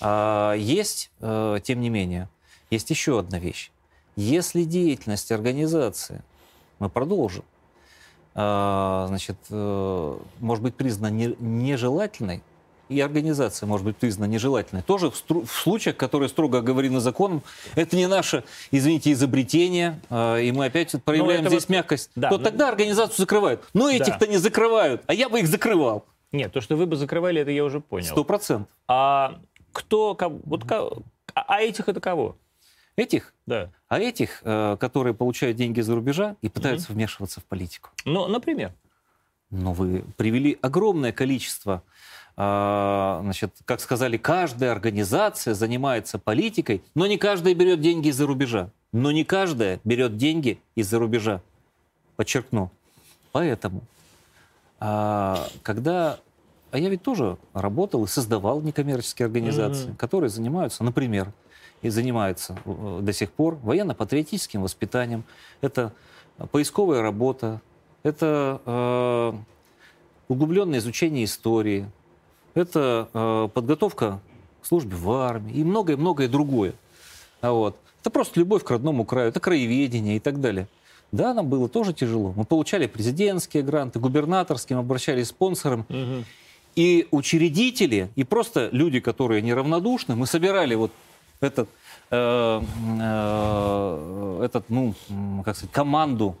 а, 0.00 0.54
есть, 0.54 1.10
э, 1.20 1.58
тем 1.62 1.82
не 1.82 1.90
менее, 1.90 2.30
есть 2.70 2.88
еще 2.88 3.18
одна 3.18 3.38
вещь. 3.38 3.70
Если 4.16 4.64
деятельность 4.64 5.30
организации, 5.30 6.22
мы 6.78 6.88
продолжим, 6.88 7.44
а, 8.34 9.06
значит, 9.08 9.36
э, 9.50 10.18
может 10.40 10.62
быть 10.64 10.74
признана 10.74 11.12
не- 11.12 11.36
нежелательной, 11.38 12.42
и 12.88 13.00
организация 13.00 13.66
может 13.66 13.86
быть 13.86 13.96
признана 13.96 14.28
нежелательной. 14.30 14.82
Тоже 14.82 15.10
в, 15.10 15.14
стру- 15.14 15.46
в 15.46 15.50
случаях, 15.52 15.96
которые 15.96 16.28
строго 16.28 16.58
оговорены 16.58 17.00
законом, 17.00 17.42
это 17.76 17.96
не 17.96 18.06
наше, 18.08 18.44
извините, 18.70 19.12
изобретение, 19.12 20.00
а, 20.10 20.36
и 20.38 20.50
мы 20.52 20.66
опять 20.66 20.94
проявляем 21.04 21.46
здесь 21.48 21.62
вот- 21.62 21.68
мягкость, 21.70 22.10
да, 22.14 22.28
то 22.28 22.38
ну- 22.38 22.44
тогда 22.44 22.68
организацию 22.68 23.16
закрывают. 23.18 23.62
Но 23.72 23.86
Да. 23.88 23.94
этих-то 23.94 24.26
не 24.26 24.36
закрывают, 24.36 25.02
а 25.06 25.14
я 25.14 25.28
бы 25.28 25.38
их 25.40 25.46
закрывал. 25.46 26.04
Нет, 26.32 26.52
то, 26.52 26.60
что 26.60 26.74
вы 26.76 26.86
бы 26.86 26.96
закрывали, 26.96 27.40
это 27.40 27.52
я 27.52 27.64
уже 27.64 27.80
понял. 27.80 28.06
Сто 28.06 28.24
процентов. 28.24 28.68
А 28.88 29.38
кто, 29.72 30.16
вот, 30.44 30.64
а 30.70 30.90
а 31.34 31.60
этих 31.62 31.88
это 31.88 32.00
кого? 32.00 32.36
Этих 32.96 33.32
Да. 33.46 33.70
А 33.94 34.00
этих, 34.00 34.40
э, 34.42 34.76
которые 34.80 35.14
получают 35.14 35.56
деньги 35.56 35.80
за 35.80 35.94
рубежа 35.94 36.34
и 36.42 36.48
пытаются 36.48 36.92
вмешиваться 36.92 37.38
в 37.38 37.44
политику. 37.44 37.90
Ну, 38.04 38.26
например. 38.26 38.72
Но 39.50 39.72
вы 39.72 40.04
привели 40.16 40.58
огромное 40.62 41.12
количество, 41.12 41.80
а, 42.36 43.20
значит, 43.22 43.54
как 43.64 43.78
сказали, 43.78 44.16
каждая 44.16 44.72
организация 44.72 45.54
занимается 45.54 46.18
политикой, 46.18 46.82
но 46.96 47.06
не 47.06 47.18
каждая 47.18 47.54
берет 47.54 47.80
деньги 47.80 48.08
из-за 48.08 48.26
рубежа. 48.26 48.70
Но 48.90 49.12
не 49.12 49.22
каждая 49.22 49.78
берет 49.84 50.16
деньги 50.16 50.58
из-за 50.74 50.98
рубежа. 50.98 51.40
Подчеркну. 52.16 52.72
Поэтому, 53.30 53.80
а, 54.80 55.46
когда... 55.62 56.18
А 56.72 56.78
я 56.78 56.88
ведь 56.88 57.02
тоже 57.02 57.38
работал 57.52 58.02
и 58.02 58.08
создавал 58.08 58.60
некоммерческие 58.60 59.26
организации, 59.26 59.90
Мгм. 59.90 59.96
которые 59.96 60.30
занимаются, 60.30 60.82
например, 60.82 61.32
и 61.84 61.90
занимаются 61.90 62.56
э, 62.64 63.00
до 63.02 63.12
сих 63.12 63.30
пор 63.30 63.58
военно-патриотическим 63.62 64.62
воспитанием. 64.62 65.22
Это 65.60 65.92
поисковая 66.50 67.02
работа, 67.02 67.60
это 68.02 68.60
э, 68.64 69.32
углубленное 70.28 70.78
изучение 70.78 71.24
истории, 71.24 71.86
это 72.54 73.08
э, 73.12 73.48
подготовка 73.52 74.20
к 74.62 74.66
службе 74.66 74.96
в 74.96 75.10
армии 75.10 75.52
и 75.52 75.62
многое-многое 75.62 76.26
другое. 76.26 76.72
А 77.42 77.52
вот. 77.52 77.76
Это 78.00 78.10
просто 78.10 78.40
любовь 78.40 78.64
к 78.64 78.70
родному 78.70 79.04
краю, 79.04 79.28
это 79.28 79.40
краеведение 79.40 80.16
и 80.16 80.20
так 80.20 80.40
далее. 80.40 80.68
Да, 81.12 81.34
нам 81.34 81.48
было 81.48 81.68
тоже 81.68 81.92
тяжело. 81.92 82.32
Мы 82.34 82.44
получали 82.44 82.86
президентские 82.86 83.62
гранты, 83.62 83.98
губернаторские, 83.98 84.78
мы 84.78 84.84
обращались 84.84 85.28
к 85.28 85.30
спонсорам. 85.30 85.86
И 86.76 87.06
учредители, 87.12 88.10
и 88.16 88.24
просто 88.24 88.68
люди, 88.72 88.98
которые 89.00 89.42
неравнодушны, 89.42 90.16
мы 90.16 90.26
собирали 90.26 90.74
вот 90.74 90.90
этот, 91.40 91.68
э, 92.10 92.62
э, 93.00 94.40
этот 94.44 94.70
ну, 94.70 94.94
как 95.44 95.56
сказать, 95.56 95.72
команду 95.72 96.36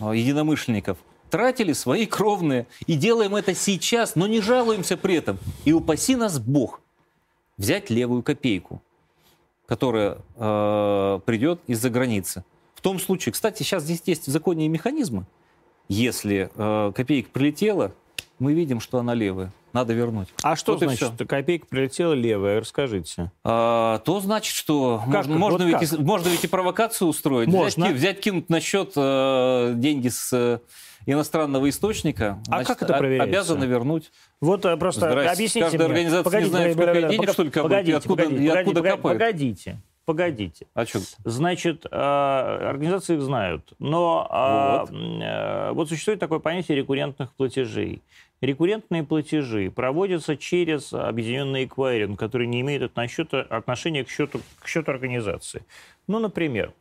э, 0.00 0.12
единомышленников, 0.14 0.98
тратили 1.30 1.72
свои 1.72 2.06
кровные, 2.06 2.66
и 2.86 2.94
делаем 2.94 3.34
это 3.34 3.54
сейчас, 3.54 4.14
но 4.14 4.26
не 4.26 4.40
жалуемся 4.40 4.96
при 4.96 5.16
этом. 5.16 5.38
И 5.64 5.72
упаси 5.72 6.16
нас 6.16 6.38
Бог 6.38 6.80
взять 7.56 7.90
левую 7.90 8.22
копейку, 8.22 8.82
которая 9.66 10.18
э, 10.36 11.20
придет 11.24 11.60
из-за 11.66 11.90
границы. 11.90 12.44
В 12.74 12.80
том 12.80 12.98
случае, 12.98 13.32
кстати, 13.32 13.62
сейчас 13.62 13.82
здесь 13.82 14.02
есть 14.06 14.28
и 14.28 14.68
механизмы. 14.68 15.26
Если 15.88 16.50
э, 16.54 16.92
копейка 16.94 17.30
прилетела, 17.30 17.92
мы 18.38 18.54
видим, 18.54 18.80
что 18.80 18.98
она 18.98 19.14
левая. 19.14 19.52
Надо 19.74 19.92
вернуть. 19.92 20.28
А 20.42 20.54
что 20.56 20.72
Вот 20.72 20.82
значит, 20.84 21.12
всё. 21.16 21.26
копейка 21.26 21.66
прилетела 21.66 22.12
левая? 22.14 22.60
Расскажите. 22.60 23.30
А, 23.42 23.98
то 23.98 24.20
значит, 24.20 24.54
что 24.54 25.02
Как? 25.04 25.26
можно, 25.26 25.36
можно, 25.36 25.58
Вот 25.58 25.80
ведь, 25.80 25.90
как? 25.90 25.98
и- 26.00 26.02
можно 26.02 26.28
ведь 26.28 26.44
и 26.44 26.46
провокацию 26.46 27.08
устроить. 27.08 27.48
Можно. 27.48 27.86
Взять, 27.86 27.96
взять, 27.96 28.20
кинуть 28.20 28.48
на 28.48 28.60
счет 28.60 28.92
э, 28.96 29.72
деньги 29.74 30.08
с 30.08 30.32
э, 30.32 30.60
иностранного 31.06 31.68
источника. 31.68 32.38
А 32.48 32.64
как 32.64 32.82
это 32.82 32.94
проверяется? 32.94 33.28
Обязаны 33.28 33.64
вернуть. 33.64 34.12
Вот 34.40 34.64
э, 34.64 34.76
просто 34.76 35.10
Здрасте. 35.10 35.30
объясните 35.32 35.60
Каждая 35.68 35.88
мне. 35.88 35.96
организация 35.98 36.40
не 36.40 36.46
знает, 36.46 36.72
сколько 36.72 36.86
погодите, 36.92 37.16
денег, 37.16 37.32
что 37.32 37.42
ли, 37.42 37.50
капает, 37.50 37.66
и 37.66 37.74
погодите, 37.74 37.96
откуда- 37.96 38.22
погодите, 38.22 38.44
и 38.44 38.48
откуда 38.48 38.74
погодите, 38.80 38.96
капает. 38.96 39.18
Погодите, 39.18 39.82
погодите. 40.06 40.66
А 40.74 40.86
что? 40.86 41.00
Значит, 41.24 41.84
э, 41.90 41.96
организации 42.68 43.16
их 43.16 43.22
знают, 43.22 43.72
но 43.80 44.28
э, 44.30 44.92
Вот. 44.92 44.98
э, 45.22 45.70
вот 45.72 45.88
существует 45.88 46.20
такое 46.20 46.38
понятие 46.38 46.76
рекуррентных 46.78 47.32
платежей. 47.32 48.02
Рекуррентные 48.40 49.04
платежи 49.04 49.70
проводятся 49.70 50.36
через 50.36 50.92
объединенный 50.92 51.64
эквайринг, 51.64 52.18
который 52.18 52.46
не 52.46 52.60
имеет 52.60 52.82
относчета- 52.82 53.42
отношения 53.42 54.04
к 54.04 54.08
счету, 54.10 54.40
к 54.60 54.68
счету 54.68 54.90
организации. 54.90 55.62
Ну, 56.06 56.18
например, 56.18 56.72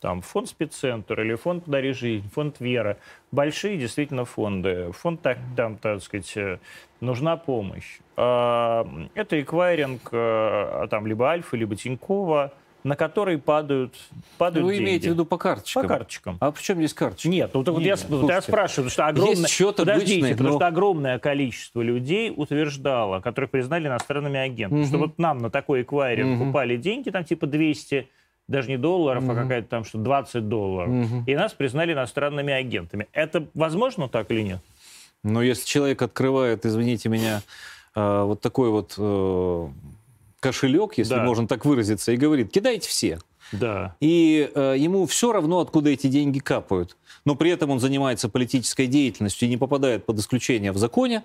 там 0.00 0.20
фонд 0.20 0.48
спеццентр 0.48 1.20
или 1.22 1.34
фонд 1.36 1.64
«Подари 1.64 1.92
жизнь», 1.92 2.28
фонд 2.28 2.60
«Вера». 2.60 2.98
Большие 3.32 3.78
действительно 3.78 4.26
фонды. 4.26 4.92
Фонд, 4.92 5.22
так, 5.22 5.38
там, 5.56 5.78
так 5.78 6.02
сказать, 6.02 6.36
э, 6.36 6.58
нужна 7.00 7.36
помощь. 7.38 7.98
А, 8.16 8.86
Это 9.14 9.40
эквайринг 9.40 10.08
э, 10.12 10.86
там 10.90 11.06
либо 11.06 11.30
Альфа, 11.30 11.56
либо 11.56 11.76
Тинькова, 11.76 12.52
на 12.86 12.94
который 12.94 13.36
падают, 13.36 13.94
падают 14.38 14.64
Вы 14.64 14.74
деньги. 14.74 14.84
имеете 14.84 15.08
в 15.10 15.12
виду 15.14 15.24
по 15.24 15.36
По 15.36 15.42
карточкам? 15.42 15.88
карточкам. 15.88 16.36
А 16.40 16.52
в 16.52 16.62
чем 16.62 16.78
здесь 16.78 16.94
карточки? 16.94 17.26
Нет, 17.28 17.50
ну, 17.52 17.64
так 17.64 17.74
вот 17.74 17.82
я, 17.82 17.96
вот 18.08 18.28
я 18.30 18.40
спрашиваю, 18.40 18.88
потому 18.88 18.90
что 18.90 19.06
огромное, 19.08 19.48
счет 19.48 19.76
подождите, 19.76 20.12
обычный, 20.14 20.30
потому 20.32 20.50
но- 20.50 20.56
что 20.58 20.66
огромное 20.68 21.18
количество 21.18 21.82
людей 21.82 22.32
утверждало, 22.34 23.20
которых 23.20 23.50
признали 23.50 23.88
иностранными 23.88 24.38
агентами, 24.38 24.80
Мгм. 24.80 24.86
что 24.88 24.98
вот 24.98 25.18
нам 25.18 25.38
на 25.38 25.50
такой 25.50 25.82
эквайринг 25.82 26.38
Мгм. 26.40 26.50
упали 26.50 26.76
деньги, 26.76 27.10
там 27.10 27.24
типа 27.24 27.46
200 27.46 28.08
даже 28.46 28.68
не 28.68 28.78
долларов, 28.78 29.24
Мгм. 29.24 29.32
а 29.32 29.34
какая-то 29.42 29.68
там 29.68 29.84
что 29.84 29.98
20 29.98 30.48
долларов. 30.48 30.88
Мгм. 30.90 31.24
И 31.26 31.34
нас 31.34 31.52
признали 31.54 31.92
иностранными 31.92 32.52
агентами. 32.52 33.08
Это 33.12 33.44
возможно 33.54 34.08
так 34.08 34.30
или 34.30 34.42
нет? 34.42 34.60
Но 35.24 35.42
если 35.42 35.66
человек 35.66 36.00
открывает, 36.02 36.64
извините 36.64 37.08
меня, 37.08 37.42
э, 37.96 38.22
вот 38.22 38.40
такой 38.40 38.70
вот 38.70 38.94
э, 38.96 39.68
кошелек, 40.46 40.98
если 40.98 41.14
Да. 41.14 41.24
можно 41.24 41.46
так 41.48 41.64
выразиться, 41.64 42.12
и 42.12 42.16
говорит, 42.16 42.50
кидайте 42.52 42.88
все. 42.88 43.18
Да. 43.52 43.94
И 44.00 44.50
э, 44.54 44.74
ему 44.78 45.06
все 45.06 45.32
равно, 45.32 45.60
откуда 45.60 45.90
эти 45.90 46.08
деньги 46.08 46.38
капают. 46.40 46.96
Но 47.24 47.34
при 47.36 47.50
этом 47.50 47.70
он 47.70 47.80
занимается 47.80 48.28
политической 48.28 48.86
деятельностью 48.86 49.46
и 49.46 49.50
не 49.50 49.56
попадает 49.56 50.04
под 50.04 50.18
исключение 50.18 50.72
в 50.72 50.78
законе. 50.78 51.22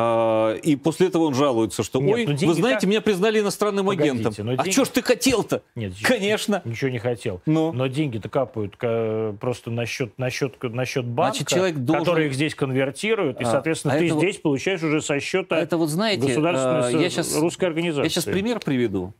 А, 0.00 0.54
и 0.54 0.76
после 0.76 1.08
этого 1.08 1.24
он 1.24 1.34
жалуется, 1.34 1.82
что, 1.82 2.00
Нет, 2.00 2.14
ой, 2.14 2.26
ну 2.26 2.46
вы 2.46 2.54
знаете, 2.54 2.80
как- 2.82 2.88
меня 2.90 3.00
признали 3.00 3.40
иностранным 3.40 3.86
Погодите, 3.86 4.10
агентом. 4.28 4.46
но 4.46 4.52
А 4.52 4.56
деньги- 4.58 4.70
что 4.70 4.84
ж 4.84 4.88
ты 4.90 5.02
хотел-то? 5.02 5.62
Нет, 5.74 5.94
Конечно. 6.04 6.62
Ничего 6.64 6.90
не 6.90 7.00
хотел. 7.00 7.40
Ну. 7.46 7.72
Но 7.72 7.88
деньги-то 7.88 8.28
капают 8.28 8.76
ка- 8.76 9.34
просто 9.40 9.72
на 9.72 9.86
счет, 9.86 10.16
на 10.16 10.30
счет, 10.30 10.62
на 10.62 10.84
счет 10.84 11.04
банка, 11.04 11.38
Значит, 11.38 11.48
человек 11.48 11.76
должен- 11.78 12.04
который 12.04 12.26
их 12.28 12.34
здесь 12.34 12.54
конвертирует, 12.54 13.40
и, 13.40 13.44
А, 13.44 13.50
соответственно, 13.50 13.94
а 13.94 13.98
ты 13.98 14.04
это 14.06 14.14
вот- 14.14 14.20
здесь 14.22 14.36
получаешь 14.36 14.82
уже 14.84 15.02
со 15.02 15.18
счета 15.18 15.56
А 15.56 15.58
это 15.58 15.76
вот 15.76 15.88
знаете, 15.88 16.26
государственной 16.28 16.94
э, 17.00 17.02
я 17.02 17.10
сейчас 17.10 17.36
русской 17.36 17.64
организации. 17.64 18.04
Я 18.04 18.08
сейчас 18.10 18.24
пример 18.24 18.60
приведу. 18.60 19.14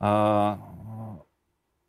А, 0.00 0.58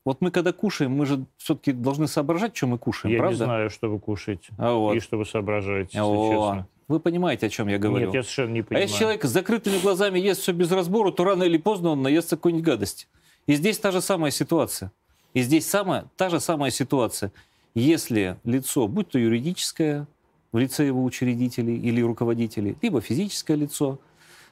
вот 0.05 0.21
мы 0.21 0.31
когда 0.31 0.51
кушаем, 0.53 0.91
мы 0.91 1.05
же 1.05 1.25
все-таки 1.37 1.71
должны 1.71 2.07
соображать, 2.07 2.55
что 2.57 2.67
мы 2.67 2.77
кушаем, 2.77 3.13
Я 3.13 3.19
правда? 3.19 3.37
не 3.37 3.45
знаю, 3.45 3.69
что 3.69 3.89
вы 3.89 3.99
кушаете 3.99 4.49
А 4.57 4.73
вот. 4.73 4.95
и 4.95 4.99
что 4.99 5.17
вы 5.17 5.25
соображаете, 5.25 5.91
если 5.93 5.99
О, 6.01 6.29
честно. 6.55 6.67
Вы 6.87 6.99
понимаете, 7.01 7.47
о 7.47 7.49
чем 7.49 7.67
я 7.67 7.77
говорю? 7.77 8.05
Нет, 8.05 8.15
я 8.15 8.23
совершенно 8.23 8.53
не 8.53 8.59
а 8.61 8.63
понимаю. 8.63 8.87
если 8.87 8.99
человек 8.99 9.25
с 9.25 9.29
закрытыми 9.29 9.77
глазами 9.79 10.19
ест 10.19 10.41
все 10.41 10.53
без 10.53 10.71
разбору, 10.71 11.11
то 11.11 11.23
рано 11.25 11.43
или 11.43 11.57
поздно 11.57 11.89
он 11.89 12.01
наестся 12.01 12.37
какой-нибудь 12.37 12.65
гадости. 12.65 13.07
И 13.45 13.55
здесь 13.55 13.77
та 13.77 13.91
же 13.91 14.01
самая 14.01 14.31
ситуация. 14.31 14.91
И 15.33 15.41
здесь 15.41 15.67
самая, 15.67 16.05
та 16.15 16.29
же 16.29 16.39
самая 16.39 16.71
ситуация. 16.71 17.31
Если 17.75 18.37
лицо, 18.43 18.87
будь 18.87 19.09
то 19.09 19.19
юридическое, 19.19 20.07
в 20.51 20.57
лице 20.57 20.85
его 20.85 21.03
учредителей 21.03 21.77
или 21.77 22.01
руководителей, 22.01 22.77
либо 22.81 23.01
физическое 23.01 23.55
лицо, 23.55 23.99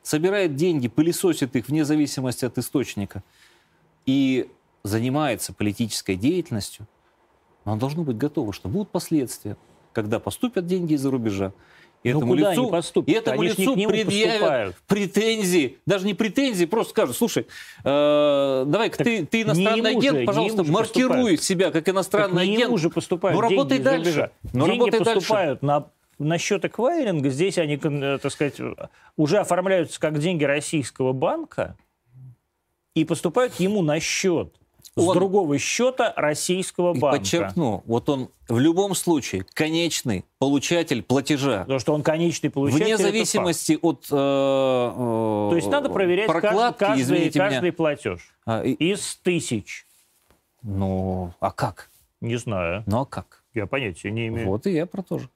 собирает 0.04 0.56
деньги, 0.56 0.88
пылесосит 0.88 1.56
их 1.56 1.68
вне 1.68 1.86
зависимости 1.86 2.46
от 2.46 2.58
источника 2.58 3.24
и 4.06 4.48
занимается 4.84 5.54
политической 5.54 6.16
деятельностью, 6.16 6.86
оно 7.64 7.78
должно 7.78 8.04
быть 8.04 8.18
готово, 8.18 8.54
что 8.54 8.70
будут 8.70 8.90
последствия, 8.90 9.58
когда 9.94 10.20
поступят 10.20 10.68
деньги 10.68 10.94
из-за 10.94 11.10
рубежа. 11.10 11.54
Ну, 12.12 12.18
этому 12.20 12.34
куда 12.34 12.52
лицу, 12.54 13.02
и 13.06 13.12
этому 13.12 13.42
Они 13.42 13.50
лицу 13.50 13.74
предъявят 13.76 14.34
поступают. 14.40 14.76
претензии, 14.88 15.78
даже 15.86 16.06
не 16.06 16.14
претензии, 16.14 16.66
просто 16.66 16.92
скажут, 16.92 17.16
слушай, 17.18 17.48
э, 17.84 18.64
давай-ка 18.68 19.04
ты, 19.04 19.26
ты 19.26 19.42
иностранный 19.42 19.92
же, 19.94 19.98
агент, 19.98 20.20
не 20.20 20.26
пожалуйста, 20.26 20.64
же 20.64 20.72
маркируй 20.72 21.10
поступают. 21.16 21.44
себя 21.44 21.72
как 21.72 21.86
Так 21.86 21.94
иностранный 21.94 22.46
не 22.48 22.54
агент. 22.56 22.68
ему 22.70 22.78
же 22.78 22.90
поступают 22.90 23.36
Ну, 23.40 23.42
деньги 23.48 23.56
работай 23.60 23.80
дальше. 23.80 24.32
Ну, 24.54 24.66
деньги 24.66 24.80
работай 24.80 25.00
дальше. 25.00 25.16
поступают 25.16 25.62
на, 25.64 25.88
на 26.20 26.38
счет 26.38 26.64
эквайринга. 26.66 27.30
Здесь 27.30 27.58
они, 27.58 27.80
э, 27.82 28.20
так 28.22 28.32
сказать, 28.32 28.56
уже 29.18 29.38
оформляются 29.40 30.00
как 30.00 30.20
деньги 30.20 30.44
российского 30.44 31.14
банка 31.14 31.76
и 32.94 33.04
поступают 33.04 33.56
ему 33.60 33.82
на 33.82 34.00
счет 34.00 34.54
с 34.96 34.98
Он- 34.98 35.14
другого 35.14 35.58
счета 35.58 36.14
российского 36.16 36.96
И 36.96 37.00
банка. 37.00 37.18
подчеркну, 37.20 37.84
вот 37.86 38.08
он 38.10 38.30
в 38.48 38.60
любом 38.60 38.96
случае 38.96 39.46
конечный 39.54 40.24
получатель 40.40 41.02
платежа. 41.04 41.62
Потому 41.62 41.80
что 41.80 41.94
он 41.94 42.04
конечный 42.04 42.50
получатель. 42.50 42.86
Вне 42.86 42.98
зависимости 42.98 43.78
от 43.82 44.06
э, 44.12 44.16
э, 44.16 44.18
То 44.18 45.52
есть 45.56 45.68
надо 45.70 45.90
проверять 45.90 46.28
каждый, 46.28 46.42
прокладки, 46.42 46.80
каждый, 46.80 47.02
извините 47.02 47.40
каждый 47.40 47.62
меня. 47.64 47.74
платеж. 47.74 48.36
А, 48.46 48.64
и- 48.64 48.72
Из 48.74 49.16
тысяч. 49.24 49.86
ну, 50.62 51.34
а 51.40 51.52
как? 51.52 51.90
Не 52.22 52.38
знаю. 52.38 52.84
Ну, 52.88 53.02
а 53.02 53.06
как? 53.06 53.44
Я 53.54 53.68
понятия 53.68 54.12
не 54.12 54.28
имею. 54.28 54.48
Вот 54.48 54.66
и 54.68 54.72
я 54.72 54.86
про 54.86 55.02
то 55.02 55.18
же. 55.20 55.30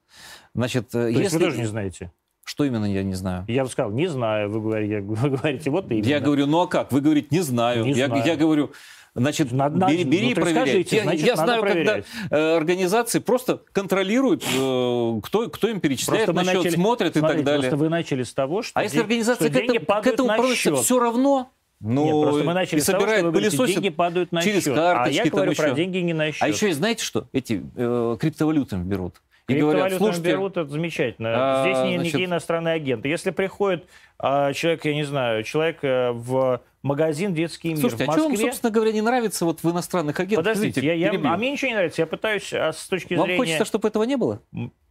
Значит, 0.54 0.88
э, 0.90 0.92
То 0.92 1.08
есть 1.08 1.20
если... 1.22 1.38
вы 1.38 1.44
тоже 1.46 1.58
не 1.58 1.66
знаете? 1.66 2.12
Что 2.44 2.64
именно 2.66 2.86
я 2.86 3.04
не 3.04 3.14
знаю? 3.14 3.46
Я 3.48 3.64
бы 3.64 3.70
сказал, 3.70 3.92
не 3.92 4.08
знаю, 4.08 4.50
вы 4.50 4.60
говорите, 4.60 5.00
вы 5.02 5.30
говорите 5.30 5.70
вот 5.70 5.90
именно. 5.92 6.06
Я 6.06 6.20
говорю, 6.20 6.48
ну 6.48 6.62
а 6.62 6.68
как? 6.68 6.92
Вы 6.92 7.02
говорите, 7.02 7.28
не 7.32 7.42
знаю. 7.42 7.86
Не 7.86 7.92
я, 7.94 8.08
знаю. 8.08 8.24
я 8.26 8.36
говорю, 8.36 8.72
значит, 9.16 9.52
Надо- 9.52 9.88
бери, 9.88 10.04
бери 10.04 10.26
ну, 10.26 10.32
и 10.32 10.34
проверяй. 10.36 10.64
скажите, 10.68 10.96
я 10.98 11.04
значит, 11.04 11.22
я 11.26 11.36
надо 11.36 11.44
знаю, 11.46 11.62
проверять. 11.62 12.06
когда 12.06 12.38
э, 12.38 12.58
организации 12.58 13.20
просто 13.20 13.62
контролируют, 13.72 14.44
э, 14.44 15.20
кто, 15.24 15.50
кто 15.50 15.68
им 15.70 15.80
перечисляет 15.80 16.26
Просто 16.26 16.44
на 16.46 16.52
счет, 16.52 16.64
начали- 16.64 16.76
смотрят 16.76 17.18
и 17.18 17.22
так 17.22 17.44
далее. 17.44 17.62
Просто 17.62 17.78
вы 17.78 17.90
начали 17.90 18.24
с 18.24 18.34
того, 18.34 18.62
что, 18.62 18.80
А 18.80 18.84
если 18.84 19.00
организация 19.00 19.50
к 19.50 19.56
этому, 19.56 20.02
к 20.02 20.08
этому 20.08 20.32
относится 20.32 20.76
все 20.76 21.00
равно, 21.00 21.52
ну, 21.82 22.04
Нет, 22.04 22.24
просто 22.30 22.44
мы 22.44 22.54
начали 22.54 22.80
и 22.80 22.82
с 22.82 22.86
того, 22.86 23.08
что 23.08 23.16
вы 23.24 23.32
говорите, 23.32 23.66
деньги 23.68 23.90
падают 23.90 24.32
на 24.34 24.42
через 24.42 24.66
счет. 24.66 24.76
карточки 24.76 25.20
а 25.22 25.24
я 25.24 25.32
говорю 25.32 25.54
про 25.56 25.68
еще. 25.68 25.76
деньги 25.76 25.98
не 26.00 26.14
на 26.14 26.32
счет. 26.32 26.42
А 26.44 26.48
еще 26.50 26.70
и 26.70 26.74
знаете 26.74 27.04
что? 27.06 27.28
Эти 27.32 27.64
э, 27.76 28.18
криптовалютами 28.20 28.84
берут. 28.84 29.22
И 29.50 29.60
говорят, 29.60 29.94
слушайте, 29.94 30.32
берут, 30.32 30.58
это 30.58 30.70
замечательно. 30.70 31.30
а, 31.34 31.64
Здесь 31.64 31.78
не, 31.78 31.96
значит- 31.96 32.06
никакие 32.06 32.26
иностранные 32.26 32.74
агенты. 32.76 33.08
Если 33.08 33.32
приходит 33.32 33.88
а, 34.18 34.54
человек, 34.54 34.86
я 34.86 34.96
не 34.96 35.04
знаю, 35.04 35.44
человек 35.44 35.80
э, 35.84 36.12
в 36.12 36.62
магазин 36.84 37.34
«Детский 37.34 37.70
мир» 37.70 37.80
слушайте, 37.80 38.06
в 38.06 38.10
а 38.10 38.14
что 38.14 38.22
вам, 38.24 38.32
Москве... 38.32 38.48
собственно 38.52 38.72
говоря, 38.72 38.92
не 38.92 39.02
нравится 39.02 39.46
вот 39.46 39.64
в 39.64 39.72
иностранных 39.72 40.20
агентах? 40.20 40.46
Подождите, 40.46 40.80
Извините, 40.80 41.02
я, 41.02 41.12
я- 41.12 41.34
а 41.34 41.38
мне 41.38 41.52
ничего 41.52 41.70
не 41.70 41.76
нравится. 41.76 42.02
Я 42.02 42.08
пытаюсь 42.08 42.54
а, 42.54 42.72
с 42.74 42.88
точки 42.88 43.14
Вам 43.14 43.26
зрения... 43.26 43.38
хочется, 43.40 43.66
чтобы 43.66 43.88
этого 43.88 44.04
не 44.04 44.18
было? 44.18 44.42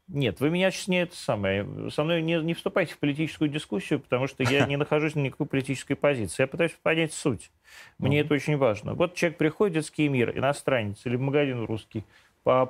Нет, 0.09 0.41
вы 0.41 0.49
меня 0.49 0.71
сейчас 0.71 0.89
не 0.89 1.03
это 1.03 1.15
самое. 1.15 1.67
Со 1.91 2.03
мной 2.03 2.23
не, 2.23 2.37
не 2.37 2.55
вступайте 2.55 2.95
в 2.95 2.99
политическую 2.99 3.51
дискуссию, 3.51 4.01
потому 4.01 4.27
что 4.27 4.43
я 4.43 4.65
не 4.67 4.79
нахожусь 4.79 5.15
на 5.15 5.21
никакой 5.21 5.47
политической 5.47 5.95
позиции. 5.95 6.43
Я 6.43 6.47
пытаюсь 6.47 6.73
понять 6.83 7.13
суть. 7.13 7.51
Мне 7.99 8.21
это 8.21 8.33
очень 8.33 8.57
важно. 8.57 8.95
Вот 8.95 9.15
человек 9.15 9.37
приходит 9.37 9.73
в 9.73 9.79
детский 9.81 10.09
мир, 10.09 10.37
иностранец 10.37 11.01
или 11.05 11.17
в 11.17 11.21
магазин 11.21 11.63
русский, 11.65 12.05
а, 12.49 12.67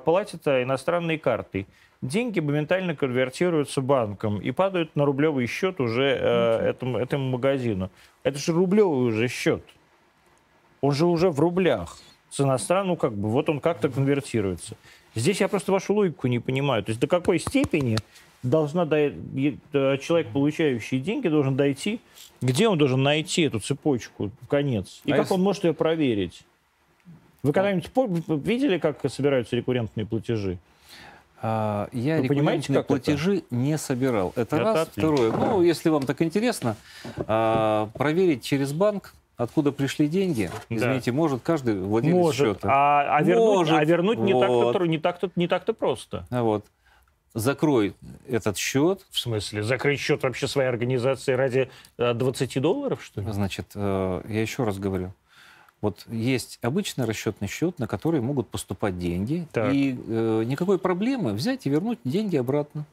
иностранной 0.63 1.17
картой. 1.17 1.65
Деньги 2.01 2.39
моментально 2.39 2.95
конвертируются 2.95 3.81
банком 3.81 4.39
и 4.39 4.51
падают 4.51 4.95
на 4.95 5.05
рублевый 5.05 5.47
счет 5.47 5.81
уже 5.81 6.17
э, 6.19 6.69
этому, 6.69 6.97
этому 6.97 7.29
магазину. 7.29 7.89
Это 8.23 8.37
же 8.39 8.53
рублевый 8.53 9.07
уже 9.09 9.27
счет. 9.27 9.63
Он 10.81 10.93
же 10.93 11.05
уже 11.05 11.29
в 11.29 11.39
рублях. 11.39 11.97
С 12.29 12.39
иностранным, 12.39 12.89
ну 12.89 12.95
как 12.95 13.13
бы, 13.13 13.29
вот 13.29 13.49
он 13.49 13.59
как-то 13.59 13.89
конвертируется. 13.89 14.75
Здесь 15.15 15.41
я 15.41 15.47
просто 15.47 15.71
вашу 15.71 15.93
логику 15.93 16.27
не 16.27 16.39
понимаю. 16.39 16.83
То 16.83 16.91
есть 16.91 17.01
до 17.01 17.07
какой 17.07 17.39
степени 17.39 17.97
должна 18.43 18.83
е- 18.83 19.57
э, 19.73 19.97
человек, 19.97 20.29
получающий 20.29 20.99
деньги, 20.99 21.27
должен 21.27 21.57
дойти, 21.57 21.99
где 22.41 22.69
он 22.69 22.77
должен 22.77 23.03
найти 23.03 23.41
эту 23.41 23.59
цепочку 23.59 24.31
в 24.41 24.47
конец? 24.47 25.01
И 25.05 25.11
А 25.11 25.15
как 25.15 25.25
если- 25.25 25.33
он 25.33 25.41
может 25.41 25.63
ее 25.65 25.73
проверить? 25.73 26.43
Вы 27.43 27.53
когда-нибудь 27.53 27.89
видели, 28.45 28.77
как 28.77 28.97
собираются 29.09 29.55
рекуррентные 29.55 30.05
платежи? 30.05 30.57
А, 31.41 31.87
Я 31.93 32.17
Вы 32.17 32.23
рекуррентные 32.23 32.59
как 32.61 32.69
это? 32.69 32.83
платежи 32.83 33.43
не 33.49 33.77
собирал. 33.77 34.33
Это, 34.35 34.41
Это 34.57 34.59
раз. 34.59 34.87
отлично. 34.89 35.13
Второе. 35.15 35.31
Ну, 35.31 35.61
если 35.61 35.89
вам 35.89 36.03
так 36.03 36.21
интересно, 36.21 36.75
а, 37.27 37.87
проверить 37.93 38.43
через 38.43 38.73
банк, 38.73 39.13
откуда 39.37 39.71
пришли 39.71 40.09
деньги, 40.09 40.51
Да. 40.69 40.75
извините, 40.75 41.13
может 41.13 41.41
каждый 41.41 41.79
владелец 41.79 42.13
Может. 42.15 42.57
счета. 42.57 42.69
А, 42.69 43.15
а 43.17 43.21
вернуть, 43.23 43.45
Может. 43.69 43.77
а 43.79 43.85
вернуть 43.85 44.19
не 44.19 44.33
так-то 44.33 44.51
Вот. 44.53 44.75
тро- 44.75 44.87
не 44.87 44.97
так-то 44.97 45.29
не 45.37 45.47
так-то 45.47 45.73
просто. 45.73 46.25
А 46.29 46.43
Вот. 46.43 46.65
Закрой 47.35 47.93
этот 48.27 48.57
счет, 48.57 49.05
В 49.11 49.19
смысле? 49.19 49.61
Закрыть 49.63 49.99
счет 49.99 50.23
вообще 50.23 50.47
своей 50.47 50.67
организации 50.67 51.33
ради 51.33 51.69
э, 51.99 52.13
20 52.15 52.59
долларов, 52.59 53.01
что 53.03 53.21
ли? 53.21 53.31
значит, 53.31 53.67
э, 53.75 54.21
я 54.27 54.41
еще 54.41 54.63
раз 54.65 54.77
говорю. 54.79 55.13
Вот 55.81 56.05
есть 56.09 56.59
обычный 56.61 57.05
расчетный 57.05 57.47
счет, 57.47 57.79
на 57.79 57.87
который 57.87 58.19
могут 58.19 58.49
поступать 58.49 58.99
деньги, 58.99 59.47
Так. 59.53 59.73
и 59.73 59.97
э, 60.07 60.43
никакой 60.45 60.77
проблемы 60.77 61.33
взять 61.33 61.65
и 61.65 61.69
вернуть 61.69 61.99
деньги 62.03 62.35
обратно. 62.35 62.85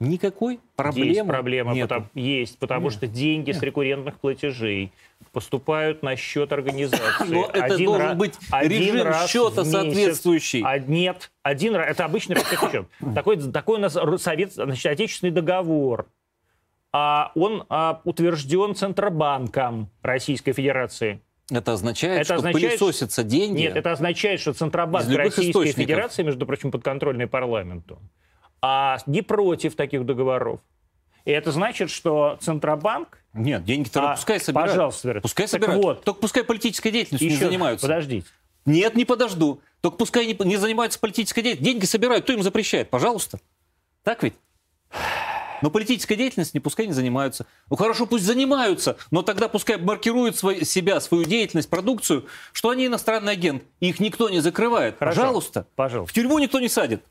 Никакой 0.00 0.60
проблемы 0.76 1.08
Есть 1.10 1.26
проблема, 1.26 1.74
нету. 1.74 1.88
потому, 1.88 2.06
есть, 2.14 2.58
потому 2.58 2.84
Нет. 2.84 2.92
что 2.92 3.06
деньги 3.08 3.50
с 3.50 3.60
рекуррентных 3.60 4.20
платежей 4.20 4.92
поступают 5.32 6.04
на 6.04 6.14
счет 6.14 6.52
организации. 6.52 7.24
Но 7.26 7.46
это 7.46 7.74
Один 7.74 7.86
должен 7.86 8.10
ра- 8.10 8.14
быть 8.14 8.34
один 8.52 8.92
режим 8.94 9.06
раз 9.08 9.28
счета 9.28 9.64
соответствующий. 9.64 10.62
А 10.64 10.78
нет, 10.78 11.32
один 11.42 11.74
раз, 11.74 11.90
это 11.90 12.04
обычный 12.04 12.36
расчетный 12.36 12.70
счет. 12.70 12.86
Такой, 13.16 13.38
такой 13.50 13.78
у 13.78 13.80
нас 13.80 13.98
совет, 14.22 14.52
значит, 14.52 14.86
отечественный 14.86 15.32
договор. 15.32 16.06
А 16.92 17.32
он 17.34 17.64
а, 17.68 18.00
утвержден 18.04 18.76
Центробанком 18.76 19.90
Российской 20.02 20.52
Федерации. 20.52 21.20
Это 21.50 21.72
означает, 21.72 22.16
Это 22.20 22.24
что 22.24 22.34
означает, 22.36 22.78
пылесосятся 22.78 23.22
деньги. 23.24 23.60
Нет, 23.60 23.76
это 23.76 23.92
означает, 23.92 24.40
что 24.40 24.52
Центробанк 24.52 25.08
Российской 25.08 25.50
источников. 25.50 25.80
Федерации, 25.82 26.22
между 26.22 26.44
прочим, 26.46 26.70
подконтрольный 26.70 27.26
парламенту, 27.26 27.98
а 28.60 28.98
не 29.06 29.22
против 29.22 29.74
таких 29.74 30.04
договоров. 30.04 30.60
И 31.24 31.30
это 31.30 31.52
значит, 31.52 31.90
что 31.90 32.36
Центробанк... 32.40 33.18
Нет, 33.34 33.64
деньги-то 33.64 34.12
а, 34.12 34.14
пускай 34.16 34.40
собирают. 34.40 34.72
Пожалуйста, 34.72 35.08
Вера. 35.08 35.20
Пускай 35.20 35.46
Так 35.46 35.50
собирают. 35.50 35.82
вот, 35.84 36.04
Только 36.04 36.20
пускай 36.20 36.44
политической 36.44 36.90
деятельностью 36.90 37.28
еще- 37.28 37.38
не 37.38 37.44
занимаются. 37.44 37.86
Подождите. 37.86 38.26
Нет, 38.64 38.94
не 38.96 39.04
подожду. 39.04 39.60
Только 39.80 39.96
пускай 39.96 40.26
не, 40.26 40.36
не 40.46 40.56
занимаются 40.56 40.98
политической 40.98 41.42
деятельностью. 41.42 41.72
Деньги 41.72 41.84
собирают, 41.86 42.24
кто 42.24 42.32
им 42.32 42.42
запрещает? 42.42 42.90
Пожалуйста. 42.90 43.38
Так 44.02 44.22
ведь? 44.22 44.34
Но 45.62 45.70
политической 45.70 46.16
деятельностью 46.16 46.58
не 46.58 46.60
пускай 46.60 46.86
не 46.86 46.92
занимаются. 46.92 47.46
Ну 47.70 47.76
хорошо, 47.76 48.06
пусть 48.06 48.24
занимаются, 48.24 48.96
но 49.10 49.22
тогда 49.22 49.48
пускай 49.48 49.76
маркируют 49.78 50.36
свой, 50.36 50.64
себя, 50.64 51.00
свою 51.00 51.24
деятельность, 51.24 51.68
продукцию, 51.68 52.26
что 52.52 52.70
они 52.70 52.86
иностранный 52.86 53.32
агент. 53.32 53.62
Их 53.80 54.00
никто 54.00 54.28
не 54.28 54.40
закрывает. 54.40 54.98
Хорошо. 54.98 55.20
Пожалуйста. 55.20 55.66
Пожалуйста. 55.76 56.12
В 56.12 56.14
тюрьму 56.14 56.38
никто 56.38 56.60
не 56.60 56.68
садит. 56.68 57.02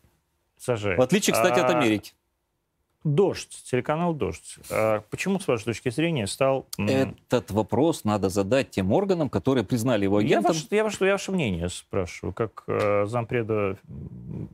Сажает. 0.57 0.97
В 0.97 1.01
отличие, 1.01 1.33
кстати, 1.33 1.59
от 1.59 1.69
А, 1.69 1.77
Америки. 1.77 2.13
Дождь, 3.15 3.63
телеканал 3.69 4.13
Дождь. 4.13 4.57
А 4.69 5.01
Почему, 5.09 5.39
с 5.39 5.47
вашей 5.47 5.65
точки 5.65 5.89
зрения, 5.89 6.27
стал... 6.27 6.65
Этот 6.77 7.51
вопрос 7.51 8.03
надо 8.03 8.29
задать 8.29 8.71
тем 8.71 8.91
органам, 8.91 9.29
которые 9.29 9.63
признали 9.63 10.03
его 10.03 10.19
Я, 10.19 10.25
агентом. 10.39 10.53
ваше, 10.53 10.67
я, 10.71 10.83
ваше, 10.83 11.05
я 11.05 11.13
ваше 11.13 11.31
мнение 11.31 11.69
спрашиваю, 11.69 12.33
как 12.33 12.63
э, 12.67 13.05
зампреда 13.07 13.77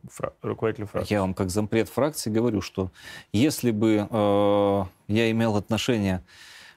фра- 0.09 0.33
руководителя 0.41 0.85
фракции. 0.85 1.13
Я 1.13 1.21
вам 1.21 1.33
как 1.33 1.49
зампред 1.49 1.89
фракции 1.89 2.29
говорю, 2.29 2.61
что 2.61 2.91
если 3.31 3.71
бы 3.71 4.07
э, 4.09 4.83
я 5.07 5.31
имел 5.31 5.55
отношение 5.55 6.23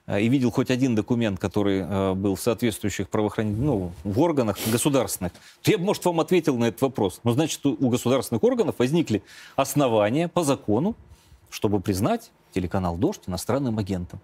э, 0.07 0.21
и 0.23 0.29
видел 0.29 0.51
хоть 0.51 0.71
один 0.71 0.95
документ, 0.95 1.39
который 1.39 1.81
э, 1.81 2.15
был 2.15 2.35
в 2.37 2.41
соответствующих 2.41 3.09
правоохранительных, 3.09 3.65
ну, 3.67 3.93
в 4.05 4.21
органах 4.21 4.57
государственных, 4.73 5.33
то 5.63 5.71
я 5.71 5.79
бы, 5.79 5.85
может, 5.85 6.05
вам 6.05 6.21
ответил 6.21 6.57
на 6.57 6.67
этот 6.67 6.81
вопрос. 6.83 7.21
Но 7.25 7.33
значит, 7.33 7.65
у, 7.67 7.77
у 7.79 7.91
государственных 7.91 8.43
органов 8.45 8.77
возникли 8.79 9.23
основания 9.57 10.29
по 10.29 10.43
закону, 10.43 10.95
чтобы 11.51 11.81
признать 11.81 12.31
телеканал 12.53 12.97
«Дождь» 12.97 13.23
иностранным 13.27 13.79
агентом. 13.79 14.21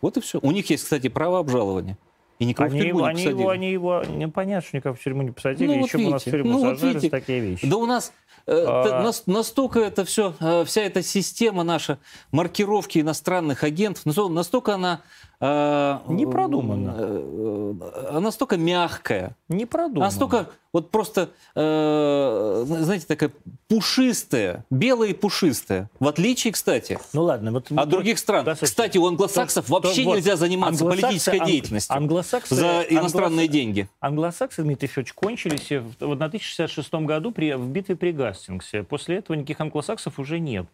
Вот 0.00 0.16
и 0.16 0.20
все. 0.20 0.38
У 0.42 0.50
них 0.50 0.70
есть, 0.70 0.84
кстати, 0.84 1.08
право 1.08 1.38
обжалования. 1.38 1.96
И 2.38 2.46
никого 2.46 2.70
в 2.70 2.72
Они 2.72 2.80
тюрьму 2.80 2.98
его, 3.00 3.06
не 3.06 3.10
они, 3.10 3.16
посадили. 3.22 3.40
его, 3.40 3.50
они 3.50 3.70
его, 3.70 4.02
не 4.04 4.28
понятно, 4.28 4.66
что 4.66 4.76
никого 4.78 4.94
в 4.94 5.00
тюрьму 5.00 5.22
не 5.22 5.30
посадили, 5.30 5.68
Ну, 5.74 5.78
вот 5.80 5.86
еще 5.88 5.98
бы 5.98 6.04
у 6.06 6.10
нас 6.10 6.22
в 6.22 6.26
видите, 6.26 6.38
тюрьму 6.42 6.52
ну, 6.58 6.64
вот 6.64 6.74
сажали 6.78 6.92
видите. 6.94 7.10
такие 7.10 7.40
вещи. 7.40 7.66
Да 7.68 7.76
у 7.76 7.84
нас 7.86 8.12
э, 8.46 8.64
А. 8.66 9.02
нас- 9.02 9.26
настолько 9.26 9.80
это 9.80 10.06
все, 10.06 10.34
э, 10.40 10.64
вся 10.64 10.80
эта 10.80 11.02
система 11.02 11.64
наша 11.64 11.98
маркировки 12.32 12.98
иностранных 12.98 13.62
агентов, 13.62 14.06
насто- 14.06 14.28
настолько 14.30 14.74
она... 14.74 15.02
э, 15.40 15.98
Не 16.08 16.26
продумана. 16.26 16.94
э, 16.98 17.74
э, 18.12 18.18
настолько 18.20 18.56
мягкая, 18.56 19.36
Не 19.48 19.66
продумано. 19.66 20.04
настолько 20.06 20.46
вот 20.72 20.90
просто, 20.92 21.30
э, 21.56 22.64
знаете, 22.66 23.04
такая 23.06 23.32
пушистая, 23.68 24.64
белая 24.70 25.10
и 25.10 25.14
пушистая. 25.14 25.88
В 25.98 26.06
отличие, 26.06 26.52
кстати, 26.52 26.98
Ну 27.12 27.22
ладно, 27.24 27.50
вот... 27.52 27.72
от 27.74 27.88
других 27.88 28.18
стран. 28.18 28.44
достаточно. 28.44 28.66
Кстати, 28.66 28.98
у 28.98 29.06
англосаксов 29.06 29.66
То- 29.66 29.72
вообще 29.72 30.02
то 30.02 30.08
вот 30.10 30.16
нельзя 30.16 30.36
заниматься 30.36 30.84
англосаксы- 30.84 31.00
политической 31.00 31.38
ан- 31.40 31.46
деятельностью 31.46 31.96
Англосаксы, 31.96 32.54
за 32.54 32.82
иностранные 32.88 33.46
англосаксы- 33.46 33.50
деньги. 33.52 33.88
Англосаксы, 34.00 34.62
Дмитрий 34.62 34.88
Федорович, 34.88 35.12
кончились 35.14 35.70
в 35.72 35.90
в 36.00 36.12
1066 36.12 36.94
году 37.06 37.32
при, 37.32 37.52
в 37.54 37.66
битве 37.68 37.96
при 37.96 38.12
Гастингсе. 38.12 38.82
После 38.84 39.16
этого 39.18 39.36
никаких 39.36 39.60
англосаксов 39.60 40.18
уже 40.18 40.38
нет. 40.38 40.66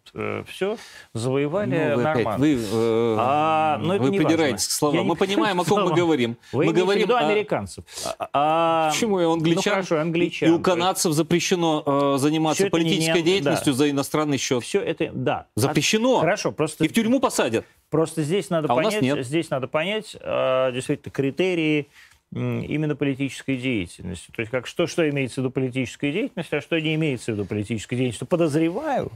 Все 0.47 0.77
завоевали 1.13 1.69
Ну, 1.91 1.95
вы 1.95 2.01
опять, 2.03 2.25
нормально. 2.25 2.37
вы, 2.39 2.53
э, 2.71 3.15
А, 3.19 3.77
но 3.81 3.95
это 3.95 4.03
вы 4.03 4.09
не 4.11 4.17
придираетесь 4.19 4.56
Я 4.81 4.91
не 4.91 5.03
Мы 5.03 5.15
понимаем, 5.15 5.61
о 5.61 5.63
ком 5.63 5.83
мы 5.83 5.93
говорим. 5.95 6.37
Мы 6.51 6.71
говорим 6.73 7.11
о- 7.11 7.17
американцев. 7.19 7.83
Почему 8.31 9.19
и 9.19 9.25
у 9.25 9.31
англичан? 9.33 9.63
Ну 9.65 9.71
хорошо, 9.71 9.99
англичан. 9.99 10.49
И 10.49 10.51
у 10.51 10.59
канадцев 10.59 11.13
запрещено 11.13 11.83
э, 11.85 12.17
заниматься 12.17 12.69
политической 12.69 13.21
деятельностью 13.21 13.73
за 13.73 13.89
иностранный 13.89 14.37
счет. 14.37 14.63
Все 14.63 14.81
это, 14.81 15.09
да. 15.13 15.47
Запрещено. 15.55 16.17
А- 16.17 16.21
Хорошо, 16.21 16.51
просто... 16.51 16.85
И 16.85 16.87
в 16.87 16.93
тюрьму 16.93 17.19
посадят. 17.19 17.65
Просто 17.89 18.23
здесь 18.23 18.49
надо 18.49 18.67
А 18.71 18.75
понять, 18.75 19.01
нет. 19.01 19.25
здесь 19.25 19.49
надо 19.49 19.67
понять 19.67 20.15
э, 20.19 20.71
действительно 20.73 21.11
критерии 21.11 21.87
именно 22.33 22.95
политической 22.95 23.55
деятельности. 23.55 24.31
То 24.35 24.41
есть 24.41 24.51
как 24.51 24.67
что 24.67 24.85
что 24.85 25.09
имеется 25.09 25.35
в 25.35 25.37
виду 25.45 25.51
политической 25.51 26.11
деятельностью, 26.11 26.57
а 26.59 26.61
что 26.61 26.79
не 26.81 26.95
имеется 26.95 27.31
в 27.31 27.35
виду 27.35 27.45
политической 27.45 27.95
деятельностью. 27.95 28.27
Подозреваю, 28.27 29.11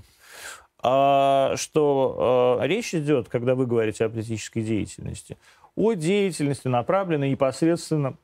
что 0.82 2.60
э, 2.62 2.68
речь 2.68 2.94
идет, 2.96 3.30
когда 3.30 3.56
вы 3.56 3.66
говорите 3.68 4.06
о 4.06 4.10
политической 4.10 4.62
деятельности, 4.62 5.38
о 5.76 5.94
деятельности, 5.94 6.68
направленной 6.68 7.30
непосредственно 7.30 8.16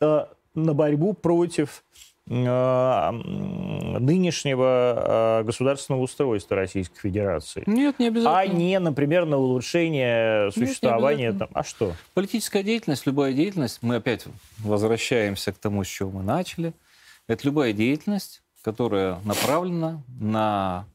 э, 0.00 0.24
на 0.54 0.74
борьбу 0.74 1.12
против 1.12 1.84
э, 2.26 3.10
нынешнего 3.98 5.42
государственного 5.44 6.02
устройства 6.02 6.56
Российской 6.56 6.98
Федерации. 7.00 7.62
Нет, 7.66 7.98
не 7.98 8.06
А 8.06 8.08
обязательно. 8.08 8.56
не, 8.58 8.78
например, 8.78 9.26
на 9.26 9.36
улучшение 9.38 10.50
существования 10.52 11.28
обязательно. 11.28 11.46
там. 11.46 11.60
А 11.60 11.64
что? 11.64 11.92
Политическая 12.14 12.62
деятельность, 12.62 13.06
любая 13.06 13.32
деятельность, 13.32 13.78
мы 13.82 13.96
опять 13.96 14.24
возвращаемся 14.58 15.52
к 15.52 15.58
тому, 15.58 15.84
с 15.84 15.88
чего 15.88 16.10
мы 16.10 16.22
начали. 16.22 16.72
Это 17.26 17.46
любая 17.46 17.72
деятельность, 17.74 18.42
которая 18.62 19.18
направлена 19.24 20.02
на 20.18 20.86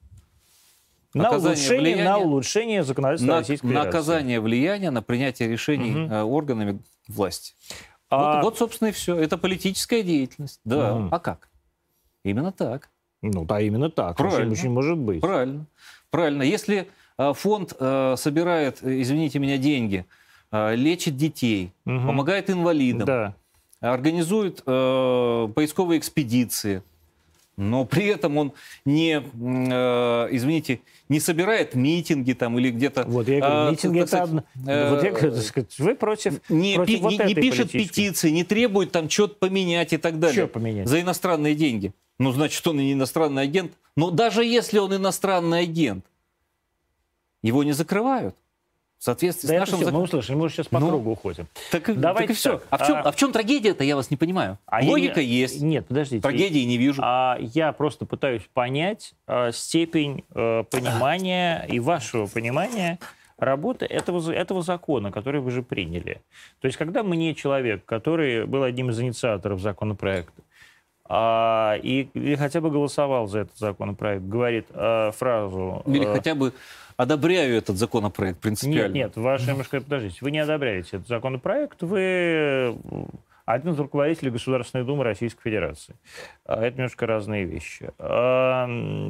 На 1.13 1.31
улучшение, 1.31 1.79
влияния- 1.79 2.03
на 2.03 2.17
улучшение 2.17 2.83
законодательства 2.83 3.27
на, 3.31 3.39
Российской 3.39 3.67
Федерации. 3.67 3.89
оказание 3.89 4.39
влияния 4.39 4.91
на 4.91 5.01
принятие 5.01 5.47
решений 5.49 6.07
э, 6.09 6.21
органами 6.23 6.79
власти. 7.07 7.53
А, 8.09 8.35
Вот, 8.37 8.43
вот, 8.43 8.57
собственно, 8.57 8.89
и 8.89 8.91
все. 8.91 9.15
Это 9.17 9.37
политическая 9.37 10.03
деятельность. 10.03 10.59
Да. 10.65 10.95
Мгм. 10.95 11.09
А 11.13 11.19
как? 11.19 11.49
Именно 12.23 12.51
так. 12.51 12.89
Ну 13.21 13.45
да, 13.45 13.61
именно 13.61 13.89
так. 13.89 14.17
Правильно. 14.17 14.51
Очень, 14.51 14.61
очень 14.61 14.69
может 14.71 14.97
быть. 14.97 15.21
Правильно. 15.21 15.65
Правильно. 16.09 16.43
Если 16.43 16.87
э, 17.17 17.33
фонд 17.33 17.73
э, 17.79 18.15
собирает, 18.17 18.79
э, 18.83 19.01
извините 19.01 19.39
меня, 19.39 19.57
деньги, 19.57 20.05
э, 20.51 20.75
лечит 20.75 21.15
детей, 21.15 21.71
Мгм. 21.85 22.07
помогает 22.07 22.49
инвалидам, 22.49 23.05
Да. 23.05 23.35
организует 23.81 24.63
э, 24.65 25.47
поисковые 25.55 25.99
экспедиции, 25.99 26.81
но 27.57 27.85
при 27.85 28.05
этом 28.07 28.37
он 28.37 28.53
не, 28.85 29.21
э, 29.21 30.27
извините, 30.31 30.79
не 31.09 31.19
собирает 31.19 31.75
митинги 31.75 32.33
там 32.33 32.57
или 32.57 32.71
где-то... 32.71 33.03
Вот 33.03 33.27
я 33.27 33.39
говорю, 33.39 33.67
э, 33.67 33.71
митинги 33.71 33.99
это 33.99 34.07
сказать, 34.07 34.23
одно. 34.29 34.43
э, 34.67 34.89
Вот 34.89 35.03
я 35.03 35.11
говорю, 35.11 35.35
сказать, 35.41 35.79
вы 35.79 35.95
против, 35.95 36.41
не, 36.49 36.75
против 36.75 36.95
пи- 36.95 37.01
вот 37.01 37.11
не- 37.11 37.17
не 37.17 37.23
этой 37.33 37.35
пишет 37.35 37.71
политической. 37.71 38.01
петиции, 38.01 38.29
не 38.31 38.43
требует 38.43 38.91
там 38.91 39.09
что-то 39.09 39.35
поменять 39.35 39.93
и 39.93 39.97
так 39.97 40.19
далее. 40.19 40.35
Чё 40.35 40.47
поменять? 40.47 40.87
За 40.87 40.99
иностранные 40.99 41.53
деньги. 41.55 41.93
Ну, 42.19 42.31
значит, 42.31 42.65
он 42.67 42.77
не 42.77 42.93
иностранный 42.93 43.43
агент. 43.43 43.71
Но 43.95 44.09
даже 44.11 44.43
если 44.43 44.79
он 44.79 44.95
иностранный 44.95 45.61
агент, 45.61 46.05
его 47.41 47.63
не 47.63 47.73
закрывают. 47.73 48.35
В 49.03 49.05
соответствии 49.05 49.49
Да 49.49 49.55
с 49.55 49.59
нашим 49.59 49.75
все, 49.75 49.83
законом. 49.83 49.99
мы 49.99 50.05
услышали, 50.05 50.35
мы 50.37 50.45
уже 50.45 50.53
сейчас 50.55 50.67
по 50.69 50.79
Ну, 50.79 50.87
кругу 50.87 51.11
уходим. 51.11 51.45
Так, 51.71 51.89
и- 51.89 51.93
Давайте 51.93 52.27
так 52.27 52.29
и 52.29 52.39
все. 52.39 52.51
так, 52.59 52.67
А 52.69 52.77
в 52.77 52.87
чем, 52.87 52.95
а- 52.95 53.01
а 53.01 53.11
в 53.11 53.15
чем 53.17 53.31
трагедия-то, 53.33 53.83
я 53.83 53.97
вас 53.97 54.09
не 54.09 54.15
понимаю. 54.15 54.59
А 54.65 54.81
я 54.81 54.89
Логика 54.89 55.19
не- 55.19 55.25
есть, 55.27 55.61
Нет, 55.61 55.87
подождите. 55.87 56.21
трагедии 56.21 56.59
не 56.63 56.77
вижу. 56.77 57.01
А 57.03 57.35
я 57.37 57.73
просто 57.73 58.05
пытаюсь 58.05 58.43
понять 58.53 59.13
э, 59.27 59.51
степень 59.51 60.23
э, 60.33 60.63
понимания 60.71 61.65
и 61.69 61.81
вашего 61.81 62.27
понимания 62.27 62.97
работы 63.37 63.85
этого, 63.87 64.31
этого 64.31 64.61
закона, 64.61 65.11
который 65.11 65.41
вы 65.41 65.51
же 65.51 65.63
приняли. 65.63 66.21
То 66.61 66.67
есть, 66.67 66.77
когда 66.77 67.03
мне 67.03 67.35
человек, 67.35 67.83
который 67.83 68.45
был 68.45 68.63
одним 68.63 68.89
из 68.89 69.01
инициаторов 69.01 69.59
законопроекта, 69.59 70.43
а, 71.09 71.75
и, 71.83 72.07
или 72.13 72.35
хотя 72.35 72.61
бы 72.61 72.71
голосовал 72.71 73.27
за 73.27 73.39
этот 73.39 73.57
законопроект, 73.57 74.23
говорит 74.23 74.67
э, 74.69 75.11
фразу... 75.11 75.83
Или 75.87 76.07
э, 76.07 76.13
хотя 76.13 76.33
бы 76.35 76.53
одобряю 76.97 77.57
этот 77.57 77.77
законопроект 77.77 78.39
принципиально. 78.39 78.93
Нет, 78.93 79.15
нет, 79.15 79.17
ваше 79.17 79.49
немножко, 79.49 79.81
подождите, 79.81 80.17
вы 80.21 80.31
не 80.31 80.39
одобряете 80.39 80.97
этот 80.97 81.07
законопроект, 81.07 81.81
вы 81.81 81.99
э, 81.99 82.73
один 83.45 83.73
из 83.73 83.79
руководителей 83.79 84.31
Государственной 84.31 84.85
Думы 84.85 85.03
Российской 85.03 85.43
Федерации. 85.43 85.95
А 86.45 86.61
Это 86.63 86.77
немножко 86.77 87.05
разные 87.05 87.43
вещи. 87.43 87.91
А, 87.99 88.67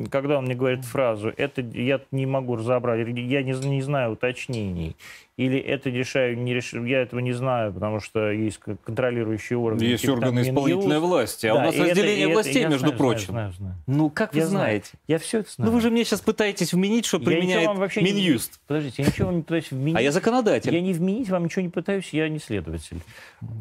Когда 0.10 0.40
он 0.40 0.46
мне 0.46 0.56
говорит 0.56 0.86
фразу, 0.86 1.32
это 1.36 1.62
я 1.62 2.02
не 2.12 2.26
могу 2.26 2.56
разобрать, 2.56 3.08
я 3.08 3.44
не, 3.44 3.68
не 3.68 3.82
знаю 3.82 4.14
уточнений, 4.14 4.96
или 5.36 5.58
это 5.58 5.90
решаю, 5.90 6.38
не 6.38 6.54
реш... 6.54 6.74
я 6.74 7.02
этого 7.02 7.20
не 7.20 7.32
знаю, 7.32 7.74
потому 7.74 8.00
что 8.00 8.30
есть 8.30 8.60
контролирующие 8.60 9.58
органы. 9.58 9.84
Есть 9.84 10.04
типа 10.04 10.12
органы 10.14 10.32
Минюст. 10.42 10.50
исполнительной 10.52 11.00
власти, 11.00 11.48
а 11.48 11.54
у 11.56 11.58
Да, 11.58 11.64
нас 11.66 11.76
и 11.76 11.78
это- 11.80 11.90
разделение 11.90 12.26
это- 12.26 12.34
властей, 12.34 12.62
я 12.62 12.68
между 12.68 12.80
знаю, 12.88 12.98
прочим. 12.98 13.26
Знаю, 13.30 13.52
знаю, 13.54 13.74
знаю. 13.74 13.76
Ну, 13.88 14.10
как 14.12 14.34
вы 14.34 14.40
Я 14.42 14.46
знаю. 14.46 14.66
знаете? 14.66 14.90
Я 15.08 15.18
все 15.18 15.40
это 15.40 15.52
знаю. 15.52 15.72
Ну, 15.72 15.76
вы 15.76 15.82
же 15.82 15.90
мне 15.90 16.04
сейчас 16.06 16.22
пытаетесь 16.22 16.72
вменить, 16.74 17.06
что 17.08 17.18
Я 17.18 17.26
применяет 17.26 17.68
вам 17.68 17.78
вообще 17.78 18.04
не- 18.04 18.12
Минюст. 18.12 18.62
Подождите, 18.68 19.02
я 19.02 19.08
ничего 19.10 19.26
вам 19.28 19.38
не 19.38 19.42
пытаюсь 19.42 19.72
вменить. 19.72 19.98
А 19.98 20.02
я 20.02 20.12
законодатель. 20.12 20.72
Я 20.74 20.82
не 20.82 20.94
вменить 20.94 21.30
вам 21.30 21.46
ничего 21.46 21.64
не 21.64 21.70
пытаюсь, 21.70 22.10
я 22.14 22.30
не 22.30 22.38
следователь. 22.40 23.00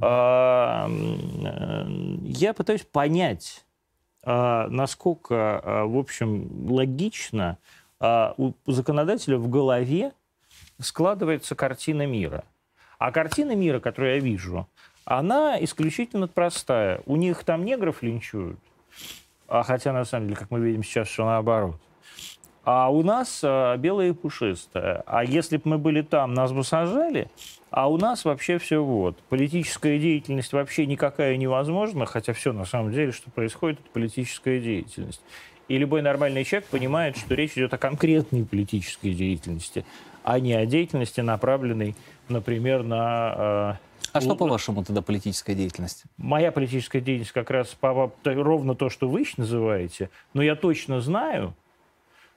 А, 0.03 0.89
э, 0.89 1.87
Я 2.25 2.53
пытаюсь 2.55 2.83
понять, 2.83 3.65
а, 4.25 4.69
насколько, 4.69 5.59
а, 5.65 5.85
в 5.87 5.97
общем, 5.97 6.71
логично 6.71 7.57
а, 8.05 8.35
у 8.37 8.53
законодателя 8.67 9.39
в 9.39 9.49
голове 9.49 10.13
складывается 10.83 11.55
картина 11.55 12.07
мира. 12.07 12.45
А 12.99 13.11
картина 13.11 13.55
мира, 13.55 13.81
которую 13.81 14.15
я 14.15 14.21
вижу, 14.21 14.69
она 15.05 15.63
исключительно 15.63 16.29
простая. 16.29 17.01
У 17.07 17.17
них 17.17 17.45
там 17.45 17.65
негров 17.65 18.03
линчуют, 18.03 18.61
а 19.49 19.63
хотя 19.63 19.93
на 19.93 20.05
самом 20.05 20.29
деле, 20.29 20.37
как 20.37 20.51
мы 20.51 20.61
видим 20.61 20.83
сейчас, 20.83 21.09
все 21.09 21.25
наоборот. 21.25 21.81
А 22.65 22.93
у 22.93 23.03
нас 23.03 23.41
а, 23.43 23.77
белое 23.77 24.11
и 24.11 24.13
пушистое. 24.13 25.03
А 25.07 25.25
если 25.25 25.57
бы 25.57 25.63
мы 25.65 25.79
были 25.79 26.03
там, 26.03 26.33
нас 26.33 26.53
бы 26.53 26.63
сажали, 26.63 27.29
а 27.71 27.91
у 27.91 27.99
нас 27.99 28.25
вообще 28.25 28.59
все 28.59 28.85
вот. 28.85 29.19
Политическая 29.29 29.99
деятельность 29.99 30.53
вообще 30.53 30.87
никакая 30.87 31.37
невозможна, 31.37 32.07
хотя 32.07 32.33
все 32.33 32.53
на 32.53 32.65
самом 32.65 32.93
деле, 32.93 33.11
что 33.11 33.31
происходит, 33.31 33.81
это 33.81 33.91
политическая 33.91 34.61
деятельность. 34.61 35.23
И 35.67 35.79
любой 35.79 36.03
нормальный 36.03 36.45
человек 36.45 36.69
понимает, 36.69 37.17
что 37.17 37.35
речь 37.35 37.53
идет 37.53 37.75
о 37.75 37.79
конкретной 37.79 38.45
политической 38.45 39.13
деятельности, 39.13 39.85
а 40.25 40.41
не 40.41 40.55
о 40.55 40.67
деятельности, 40.67 41.21
направленной, 41.21 41.97
например, 42.29 42.83
на... 42.83 43.79
Э, 43.79 43.93
а 44.13 44.21
что, 44.21 44.37
по-вашему, 44.37 44.85
тогда 44.85 45.01
политическая 45.01 45.55
деятельность? 45.55 46.05
Моя 46.19 46.53
политическая 46.53 47.01
деятельность 47.01 47.33
как 47.33 47.51
раз 47.51 47.69
по, 47.69 48.13
ровно 48.25 48.75
то, 48.75 48.91
что 48.91 49.09
вы 49.09 49.25
называете. 49.37 50.11
Но 50.35 50.43
я 50.43 50.55
точно 50.55 51.01
знаю, 51.01 51.55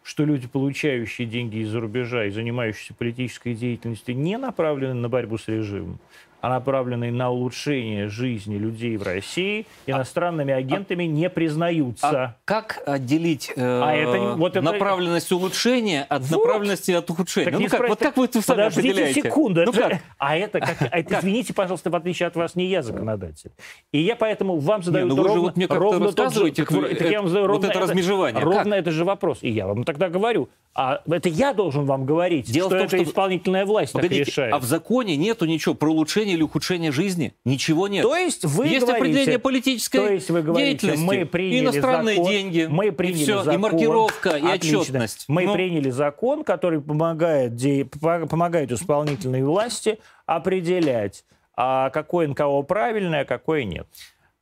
что 0.05 0.23
люди, 0.23 0.47
получающие 0.47 1.27
деньги 1.27 1.57
из-за 1.57 1.79
рубежа 1.79 2.25
и 2.25 2.29
занимающиеся 2.29 2.93
политической 2.93 3.55
деятельностью, 3.55 4.15
не 4.15 4.37
направлены 4.37 4.93
на 4.93 5.09
борьбу 5.09 5.37
с 5.37 5.47
режимом, 5.47 5.99
а 6.45 6.49
направленные 6.49 7.11
на 7.11 7.31
улучшение 7.31 8.07
жизни 8.07 8.57
людей 8.57 8.97
в 8.97 9.01
России, 9.01 9.65
иностранными 9.87 10.53
а, 10.53 10.57
агентами 10.57 11.05
а, 11.05 11.07
не 11.07 11.27
признаются. 11.27 12.07
А 12.07 12.35
как 12.45 12.83
отделить 12.85 13.51
э, 13.55 13.61
а 13.63 13.91
это, 13.95 14.35
вот 14.35 14.53
направленность 14.53 15.25
это... 15.25 15.37
улучшения 15.37 16.03
от 16.03 16.21
вот. 16.21 16.37
направленности 16.37 16.91
от 16.91 17.09
ухудшения? 17.09 17.49
Так 17.49 17.59
ну, 17.59 17.67
как, 17.67 17.89
вот 17.89 17.97
как 17.97 18.17
вы 18.17 18.25
это 18.25 18.43
сами 18.43 18.57
Подождите 18.57 18.89
определяете? 18.89 19.21
секунду. 19.23 19.63
Ну, 19.63 19.71
это, 19.71 19.81
как? 19.81 20.01
А 20.19 20.35
это, 20.37 20.59
как, 20.59 20.77
а 20.83 20.85
это, 20.99 21.17
извините, 21.19 21.55
пожалуйста, 21.55 21.89
в 21.89 21.95
отличие 21.95 22.27
от 22.27 22.35
вас, 22.35 22.53
не 22.53 22.67
я 22.67 22.83
законодатель. 22.83 23.49
И 23.91 23.99
я 23.99 24.15
поэтому 24.15 24.59
вам 24.59 24.83
задаю 24.83 25.07
не, 25.07 25.15
ну, 25.15 25.23
ровно, 25.23 25.41
вот 25.41 25.57
мне 25.57 25.65
ровно 25.65 26.05
рассказываете, 26.05 26.61
же, 26.61 26.67
так, 26.67 26.97
так 26.99 27.09
я 27.09 27.21
вам 27.21 27.27
задаю 27.27 27.47
вот 27.47 27.53
ровно 27.53 27.65
это 27.65 27.79
размежевание. 27.79 28.43
Ровно 28.43 28.63
как? 28.63 28.81
это 28.81 28.91
же 28.91 29.03
вопрос. 29.03 29.39
И 29.41 29.49
я 29.49 29.65
вам 29.65 29.83
тогда 29.83 30.09
говорю. 30.09 30.49
А 30.77 31.01
это 31.09 31.29
я 31.29 31.53
должен 31.53 31.85
вам 31.85 32.05
говорить, 32.05 32.51
Дело 32.51 32.69
что 32.69 32.75
в 32.75 32.79
том, 32.79 32.87
это 32.87 32.97
что... 32.97 33.03
исполнительная 33.05 33.65
власть 33.65 33.93
Погодите, 33.93 34.25
так 34.25 34.27
решает. 34.27 34.53
А 34.53 34.59
в 34.59 34.65
законе 34.65 35.15
нету 35.15 35.45
ничего 35.45 35.73
про 35.73 35.89
улучшение 35.89 36.34
или 36.35 36.43
ухудшение 36.43 36.91
жизни? 36.91 37.33
Ничего 37.43 37.87
нет. 37.87 38.03
То 38.03 38.15
есть 38.15 38.45
вы 38.45 38.67
Есть 38.67 38.85
говорите, 38.85 38.97
определение 38.97 39.39
политической 39.39 39.97
то 39.97 40.09
есть 40.09 40.29
вы 40.29 40.41
говорите, 40.41 40.87
деятельности. 40.87 41.03
Мы 41.03 41.25
приняли 41.25 41.59
иностранные 41.59 42.15
закон, 42.15 42.31
деньги, 42.31 42.67
мы 42.69 42.91
приняли 42.91 43.19
и 43.19 43.23
все, 43.23 43.43
закон, 43.43 43.53
и 43.53 43.57
маркировка, 43.57 44.29
и 44.37 44.47
отлично. 44.47 44.79
отчетность. 44.79 45.25
Мы 45.27 45.45
ну. 45.45 45.53
приняли 45.53 45.89
закон, 45.89 46.43
который 46.43 46.81
помогает, 46.81 47.55
де, 47.55 47.85
помогает 47.85 48.71
исполнительной 48.71 49.43
власти 49.43 49.99
определять, 50.25 51.25
а 51.55 51.89
какое 51.89 52.27
НКО 52.27 52.61
правильное, 52.63 53.21
а 53.21 53.25
какое 53.25 53.63
нет 53.63 53.87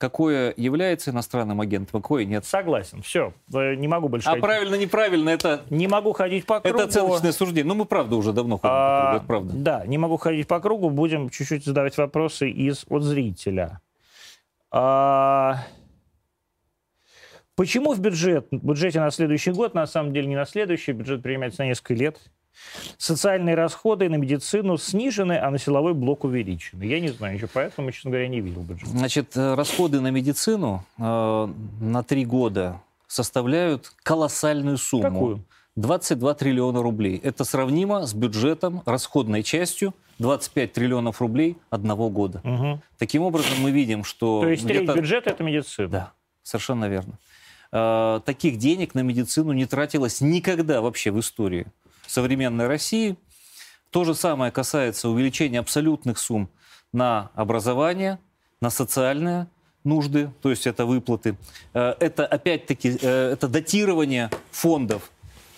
какое 0.04 0.54
является 0.58 1.12
иностранным 1.12 1.62
агентом, 1.62 2.00
а 2.00 2.02
какое 2.02 2.26
нет. 2.26 2.44
Согласен, 2.44 3.02
все, 3.02 3.34
не 3.50 3.88
могу 3.88 4.10
больше. 4.10 4.28
А 4.28 4.32
ходить. 4.32 4.44
правильно, 4.44 4.76
неправильно, 4.76 5.30
это... 5.30 5.62
Не 5.70 5.88
могу 5.88 6.12
ходить 6.12 6.46
по 6.46 6.60
кругу. 6.60 6.76
Это 6.78 6.90
оценочное 6.90 7.32
суждение. 7.32 7.64
Ну, 7.64 7.74
мы, 7.74 7.86
правда, 7.86 8.18
уже 8.18 8.34
давно 8.34 8.58
ходим 8.58 8.76
а, 8.76 9.00
по 9.00 9.06
кругу, 9.06 9.18
это 9.18 9.28
правда. 9.28 9.54
Да, 9.56 9.86
не 9.86 9.98
могу 9.98 10.18
ходить 10.18 10.46
по 10.46 10.60
кругу, 10.60 10.90
будем 10.90 11.30
чуть-чуть 11.30 11.64
задавать 11.64 11.98
вопросы 11.98 12.50
из 12.50 12.84
от 12.90 13.04
зрителя. 13.04 13.80
А... 14.72 15.60
Почему 17.56 17.94
в 17.94 18.02
бюджет, 18.02 18.48
бюджете 18.52 19.00
на 19.00 19.10
следующий 19.10 19.52
год, 19.52 19.74
на 19.74 19.88
самом 19.88 20.12
деле 20.12 20.28
не 20.28 20.36
на 20.36 20.46
следующий, 20.46 20.92
бюджет 20.92 21.24
принимается 21.24 21.62
на 21.62 21.68
несколько 21.68 21.94
лет, 21.94 22.20
Социальные 22.98 23.56
расходы 23.56 24.10
на 24.10 24.16
медицину 24.16 24.78
снижены, 24.78 25.34
а 25.34 25.50
на 25.52 25.58
силовой 25.58 25.94
блок 25.94 26.24
увеличены. 26.24 26.84
Я 26.84 27.00
не 27.00 27.10
знаю 27.10 27.36
еще, 27.36 27.48
поэтому, 27.48 27.92
честно 27.92 28.12
говоря, 28.12 28.28
не 28.28 28.42
видел 28.42 28.62
бюджет. 28.62 28.88
Значит, 28.88 29.36
э, 29.36 29.56
расходы 29.56 30.00
на 30.00 30.12
медицину 30.12 30.86
э, 30.98 31.54
на 31.82 32.04
три 32.04 32.26
года 32.26 32.82
составляют 33.08 33.92
колоссальную 34.04 34.78
сумму. 34.78 35.04
Какую? 35.04 35.46
22 35.76 36.34
триллиона 36.36 36.84
рублей. 36.84 37.20
Это 37.24 37.44
сравнимо 37.44 38.06
с 38.06 38.14
бюджетом, 38.14 38.84
расходной 38.86 39.42
частью 39.42 39.94
25 40.20 40.72
триллионов 40.72 41.20
рублей 41.20 41.58
одного 41.70 42.10
года. 42.10 42.42
Угу. 42.44 42.80
Таким 43.00 43.24
образом, 43.24 43.60
мы 43.60 43.72
видим, 43.72 44.04
что... 44.04 44.42
То 44.42 44.50
есть 44.50 44.68
треть 44.68 44.88
бюджета– 44.94 45.30
это 45.32 45.44
медицина. 45.44 45.88
Да, 45.88 46.12
совершенно 46.44 46.88
верно. 46.88 47.14
Э, 47.72 48.20
таких 48.24 48.58
денег 48.58 48.94
на 48.94 49.00
медицину 49.00 49.52
не 49.54 49.66
тратилось 49.66 50.22
никогда 50.22 50.82
вообще 50.82 51.10
в 51.10 51.20
истории 51.20 51.66
современной 52.14 52.68
России. 52.68 53.18
То 53.90 54.04
же 54.04 54.14
самое 54.14 54.52
касается 54.52 55.10
увеличения 55.10 55.60
абсолютных 55.60 56.20
сумм 56.20 56.50
на 56.92 57.32
образование, 57.34 58.20
на 58.62 58.70
социальные 58.70 59.48
нужды, 59.84 60.32
то 60.42 60.50
есть 60.50 60.68
это 60.68 60.86
выплаты. 60.86 61.36
Э, 61.74 61.96
это 62.00 62.26
опять-таки 62.26 62.98
э, 63.02 63.32
это 63.34 63.48
датирование 63.48 64.30
фондов 64.52 65.12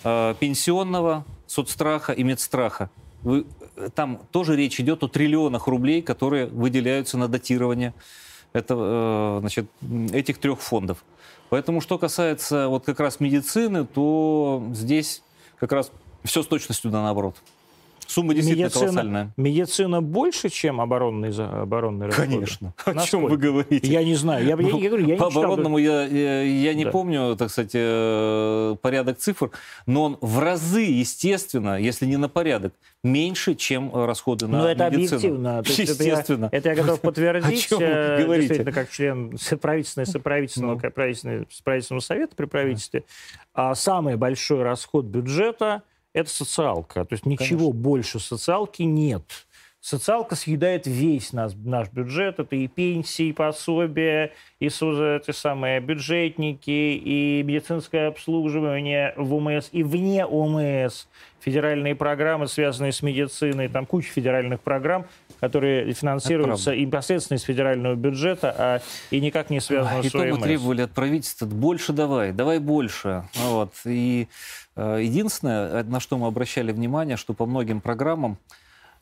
э, 0.04 0.34
пенсионного, 0.40 1.26
соцстраха 1.46 2.14
и 2.14 2.24
медстраха. 2.24 2.90
Вы, 3.22 3.46
там 3.94 4.22
тоже 4.32 4.56
речь 4.56 4.80
идет 4.80 5.04
о 5.04 5.08
триллионах 5.08 5.68
рублей, 5.68 6.02
которые 6.02 6.46
выделяются 6.48 7.18
на 7.18 7.28
датирование 7.28 7.94
это, 8.54 9.40
значит, 9.42 9.66
этих 10.14 10.38
трех 10.38 10.62
фондов. 10.62 11.04
Поэтому, 11.50 11.82
что 11.82 11.98
касается 11.98 12.70
вот 12.70 12.86
как 12.86 13.02
раз 13.02 13.20
медицины, 13.20 13.86
то 13.86 14.64
здесь 14.72 15.22
как 15.60 15.74
раз 15.74 15.92
все 16.26 16.44
с 16.44 16.48
точностью 16.48 16.92
да 16.92 17.02
наоборот. 17.02 17.36
Сумма 18.08 18.34
действительно 18.34 18.66
медицина, 18.66 18.86
колоссальная. 18.86 19.34
Медицина 19.36 20.02
больше, 20.02 20.50
чем 20.50 20.80
оборонный, 20.80 21.32
оборонный 21.32 22.08
расходы? 22.08 22.30
Конечно. 22.30 22.74
О 22.86 22.94
Насколько? 22.94 23.10
чем 23.10 23.26
вы 23.30 23.38
говорите? 23.38 23.88
Я 23.92 24.04
не 24.04 24.16
знаю. 24.16 24.46
Я, 24.46 24.56
ну, 24.56 24.78
я, 24.78 24.84
я, 24.84 24.90
говорю, 24.90 25.08
я 25.08 25.18
по 25.18 25.28
оборонному 25.28 25.78
я, 25.78 26.04
я, 26.04 26.42
я 26.44 26.74
не 26.74 26.86
да. 26.86 26.92
помню, 26.92 27.36
так 27.36 27.50
сказать, 27.50 27.72
э, 27.74 28.76
порядок 28.82 29.18
цифр, 29.18 29.52
но 29.86 30.04
он 30.04 30.18
в 30.22 30.40
разы, 30.40 30.82
естественно, 30.82 31.80
если 31.80 32.06
не 32.06 32.18
на 32.18 32.30
порядок, 32.30 32.74
меньше, 33.04 33.56
чем 33.56 33.92
расходы 33.94 34.48
на 34.48 34.60
Но 34.60 34.70
это 34.70 34.90
медицину. 34.90 35.18
объективно. 35.18 35.64
Естественно. 35.66 36.46
Это 36.52 36.56
я, 36.56 36.60
это 36.60 36.70
я 36.70 36.76
готов 36.76 37.02
подтвердить. 37.02 37.66
О 37.66 37.70
чем 37.70 37.80
вы 37.80 37.86
э, 37.86 38.24
говорите? 38.24 38.64
как 38.66 38.92
член 38.92 39.38
правительственного, 39.60 40.10
соправительственного, 40.10 40.80
ну. 40.82 40.92
правительственного 40.92 42.02
совета 42.02 42.36
при 42.36 42.46
правительстве. 42.46 43.04
А 43.54 43.74
самый 43.74 44.16
большой 44.16 44.62
расход 44.62 45.06
бюджета– 45.06 45.82
это 46.16 46.30
социалка. 46.30 47.04
То 47.06 47.14
есть 47.14 47.26
ничего 47.26 47.70
Конечно. 47.70 47.82
больше 47.82 48.20
социалки 48.20 48.84
нет. 48.84 49.46
Социалка 49.82 50.36
съедает 50.36 50.88
весь 50.88 51.32
наш, 51.34 51.52
наш 51.54 51.90
бюджет. 51.92 52.40
Это 52.40 52.56
и 52.56 52.68
пенсии, 52.68 53.28
и 53.28 53.34
пособия, 53.34 54.32
и 54.60 54.68
эти 54.68 55.32
самые 55.32 55.80
бюджетники, 55.82 56.72
и 56.72 57.44
медицинское 57.46 58.08
обслуживание 58.08 59.14
в 59.18 59.36
УМС, 59.36 59.70
и 59.74 59.84
вне 59.84 60.26
УМС. 60.26 61.06
Федеральные 61.42 61.96
программы, 61.96 62.48
связанные 62.48 62.94
с 62.94 63.04
медициной. 63.04 63.68
Там 63.68 63.86
куча 63.86 64.08
федеральных 64.08 64.62
программ, 64.62 65.06
которые 65.40 65.94
финансируются 65.94 66.76
непосредственно 66.76 67.38
из 67.38 67.44
федерального 67.44 67.96
бюджета, 67.96 68.56
а 68.58 68.82
и 69.12 69.20
никак 69.20 69.50
не 69.50 69.60
связаны 69.60 70.02
с 70.02 70.06
ОМС. 70.06 70.06
И 70.06 70.10
то 70.10 70.18
мы 70.20 70.42
требовали 70.42 70.82
от 70.82 70.92
правительства, 70.92 71.46
больше 71.46 71.94
давай, 71.94 72.32
давай 72.32 72.60
больше. 72.60 73.24
Вот. 73.36 73.74
И 73.86 74.28
Э, 74.76 75.00
единственное, 75.02 75.84
на 75.84 76.00
что 76.00 76.18
мы 76.18 76.28
обращали 76.28 76.72
внимание, 76.72 77.18
что 77.18 77.34
по 77.34 77.46
многим 77.46 77.82
программам 77.82 78.38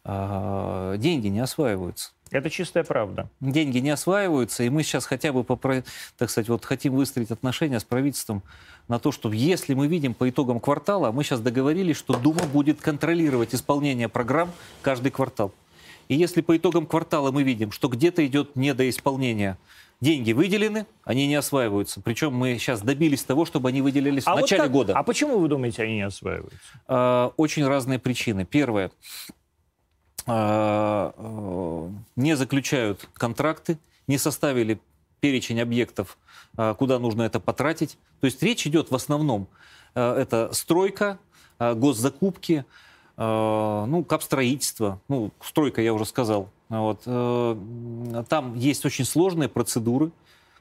э, 0.06 0.96
деньги 0.98 1.28
не 1.28 1.40
осваиваются. 1.40 2.12
Это 2.32 2.50
чистая 2.50 2.84
правда. 2.84 3.30
Деньги 3.42 3.78
не 3.78 3.92
осваиваются, 3.92 4.64
и 4.64 4.70
мы 4.70 4.82
сейчас 4.82 5.06
хотя 5.06 5.32
бы, 5.32 5.46
так 6.18 6.30
сказать, 6.30 6.50
вот 6.50 6.66
хотим 6.66 6.94
выстроить 6.94 7.30
отношения 7.30 7.80
с 7.80 7.84
правительством 7.84 8.42
на 8.88 8.98
то, 8.98 9.12
что 9.12 9.32
если 9.32 9.76
мы 9.76 9.88
видим 9.88 10.16
по 10.16 10.28
итогам 10.28 10.60
квартала, 10.60 11.12
мы 11.12 11.24
сейчас 11.24 11.42
договорились, 11.42 11.96
что 11.96 12.18
Дума 12.18 12.44
будет 12.46 12.82
контролировать 12.82 13.54
исполнение 13.54 14.10
программ 14.10 14.52
каждый 14.82 15.12
квартал. 15.12 15.52
И 16.08 16.16
если 16.16 16.42
по 16.42 16.56
итогам 16.58 16.86
квартала 16.86 17.32
мы 17.32 17.44
видим, 17.44 17.72
что 17.72 17.88
где-то 17.88 18.26
идет 18.26 18.56
недоисполнение 18.56 19.58
деньги 20.04 20.34
выделены, 20.34 20.86
они 21.06 21.28
не 21.28 21.36
осваиваются. 21.36 22.02
Причем 22.02 22.34
мы 22.34 22.58
сейчас 22.58 22.82
добились 22.82 23.24
того, 23.24 23.46
чтобы 23.46 23.70
они 23.70 23.82
выделились 23.82 24.24
а 24.26 24.36
в 24.36 24.42
начале 24.42 24.64
вот 24.64 24.66
как, 24.66 24.72
года. 24.72 24.94
А 24.96 25.04
почему 25.04 25.40
вы 25.40 25.48
думаете, 25.48 25.84
они 25.84 25.96
не 25.96 26.02
осваиваются? 26.02 26.60
А, 26.88 27.32
очень 27.38 27.66
разные 27.66 28.00
причины. 28.00 28.46
Первое. 28.46 28.92
А, 30.26 31.14
а, 31.18 31.92
не 32.16 32.36
заключают 32.36 33.08
контракты, 33.14 33.78
не 34.08 34.18
составили 34.18 34.80
перечень 35.22 35.62
объектов, 35.62 36.18
а, 36.58 36.74
куда 36.74 37.00
нужно 37.00 37.24
это 37.24 37.40
потратить. 37.40 37.98
То 38.20 38.26
есть 38.26 38.44
речь 38.44 38.68
идет 38.68 38.92
в 38.92 38.96
основном, 38.96 39.48
это 39.96 40.50
стройка, 40.54 41.20
госзакупки, 41.60 42.66
ну, 43.16 44.04
капстроительство, 44.08 45.00
ну, 45.08 45.32
стройка, 45.42 45.82
я 45.82 45.94
уже 45.94 46.06
сказал, 46.06 46.50
вот. 46.70 47.02
Э, 47.06 48.24
там 48.28 48.56
есть 48.56 48.86
очень 48.86 49.06
сложные 49.06 49.50
процедуры, 49.50 50.12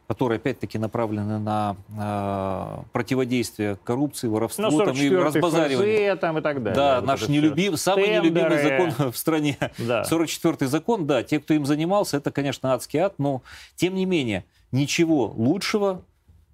которые 0.08 0.36
опять-таки 0.36 0.78
направлены 0.78 1.38
на 1.38 1.76
э, 1.98 2.82
противодействие 2.92 3.78
коррупции, 3.82 4.28
воровству 4.28 4.64
ну, 4.70 4.84
там, 4.84 4.94
и 4.94 5.08
разбазариванию. 5.08 6.18
там 6.18 6.38
и 6.38 6.40
так 6.42 6.62
далее. 6.62 6.76
Да, 6.76 7.00
вот 7.00 7.06
наш 7.06 7.28
нелюбим, 7.28 7.76
самый 7.76 8.06
Тендеры. 8.06 8.24
нелюбимый 8.24 8.62
закон 8.62 9.12
в 9.12 9.16
стране. 9.16 9.56
Да. 9.78 10.02
44-й 10.02 10.66
закон, 10.66 11.06
да, 11.06 11.22
те, 11.22 11.40
кто 11.40 11.54
им 11.54 11.64
занимался, 11.64 12.18
это, 12.18 12.30
конечно, 12.30 12.74
адский 12.74 12.98
ад, 12.98 13.14
но 13.18 13.42
тем 13.76 13.94
не 13.94 14.04
менее 14.04 14.44
ничего 14.70 15.32
лучшего 15.34 16.02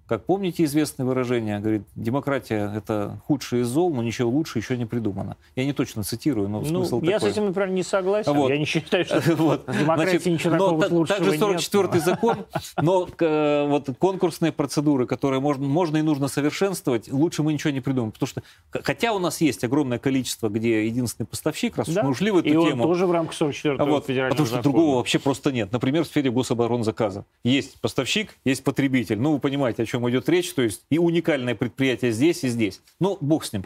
как 0.09 0.25
помните 0.25 0.63
известное 0.63 1.05
выражение, 1.05 1.59
говорит, 1.59 1.83
демократия 1.95 2.73
это 2.75 3.21
худший 3.27 3.61
из 3.61 3.67
зол, 3.67 3.93
но 3.93 4.01
ничего 4.01 4.31
лучше 4.31 4.57
еще 4.57 4.75
не 4.75 4.87
придумано. 4.87 5.37
Я 5.55 5.65
не 5.65 5.73
точно 5.73 6.03
цитирую, 6.03 6.49
но 6.49 6.61
ну, 6.61 6.65
смысл 6.65 6.99
я 7.03 7.19
такой. 7.19 7.29
с 7.29 7.33
этим, 7.33 7.45
например, 7.45 7.69
не 7.69 7.83
согласен. 7.83 8.33
Вот. 8.33 8.49
Я 8.49 8.57
не 8.57 8.65
считаю, 8.65 9.05
что 9.05 9.21
вот. 9.35 9.65
демократия 9.67 10.19
Значит, 10.19 10.25
ничего 10.25 10.51
такого 10.53 10.85
лучшего 10.89 11.19
Также 11.19 11.37
44 11.37 11.87
нет. 11.93 12.03
закон, 12.03 12.37
но 12.81 13.07
э, 13.19 13.67
вот 13.67 13.89
конкурсные 13.99 14.51
процедуры, 14.51 15.05
которые 15.05 15.41
можно, 15.41 15.67
можно 15.67 15.97
и 15.97 16.01
нужно 16.01 16.27
совершенствовать, 16.27 17.11
лучше 17.11 17.43
мы 17.43 17.53
ничего 17.53 17.69
не 17.69 17.81
придумаем. 17.81 18.11
Потому 18.11 18.27
что, 18.27 18.41
хотя 18.71 19.13
у 19.13 19.19
нас 19.19 19.41
есть 19.41 19.63
огромное 19.63 19.99
количество, 19.99 20.49
где 20.49 20.87
единственный 20.87 21.27
поставщик, 21.27 21.77
раз 21.77 21.87
да. 21.87 22.01
мы 22.01 22.09
ушли 22.09 22.31
в 22.31 22.37
эту 22.37 22.47
и 22.47 22.51
тему. 22.51 22.83
он 22.83 22.89
тоже 22.89 23.05
в 23.05 23.11
рамках 23.11 23.35
44 23.35 23.77
вот, 23.85 24.07
федерального 24.07 24.31
Потому 24.31 24.47
что 24.47 24.55
закона. 24.55 24.63
другого 24.63 24.95
вообще 24.97 25.19
просто 25.19 25.51
нет. 25.51 25.71
Например, 25.71 26.03
в 26.03 26.07
сфере 26.07 26.31
гособоронзаказа. 26.31 27.25
Есть 27.43 27.79
поставщик, 27.79 28.35
есть 28.43 28.63
потребитель. 28.63 29.19
Ну, 29.19 29.33
вы 29.33 29.39
понимаете, 29.39 29.83
о 29.83 29.85
чем 29.85 29.98
идет 30.07 30.29
речь. 30.29 30.53
То 30.53 30.61
есть 30.61 30.83
и 30.89 30.99
уникальное 30.99 31.55
предприятие 31.55 32.11
здесь, 32.11 32.43
и 32.43 32.49
здесь. 32.49 32.81
Ну, 32.99 33.17
бог 33.19 33.43
с 33.43 33.53
ним. 33.53 33.65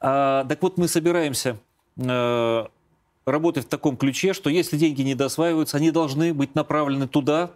А, 0.00 0.44
так 0.44 0.62
вот, 0.62 0.78
мы 0.78 0.88
собираемся 0.88 1.58
э, 1.96 2.66
работать 3.26 3.66
в 3.66 3.68
таком 3.68 3.96
ключе, 3.96 4.32
что 4.32 4.50
если 4.50 4.76
деньги 4.76 5.02
не 5.02 5.14
досваиваются, 5.14 5.76
они 5.76 5.90
должны 5.90 6.32
быть 6.32 6.54
направлены 6.54 7.06
туда, 7.06 7.50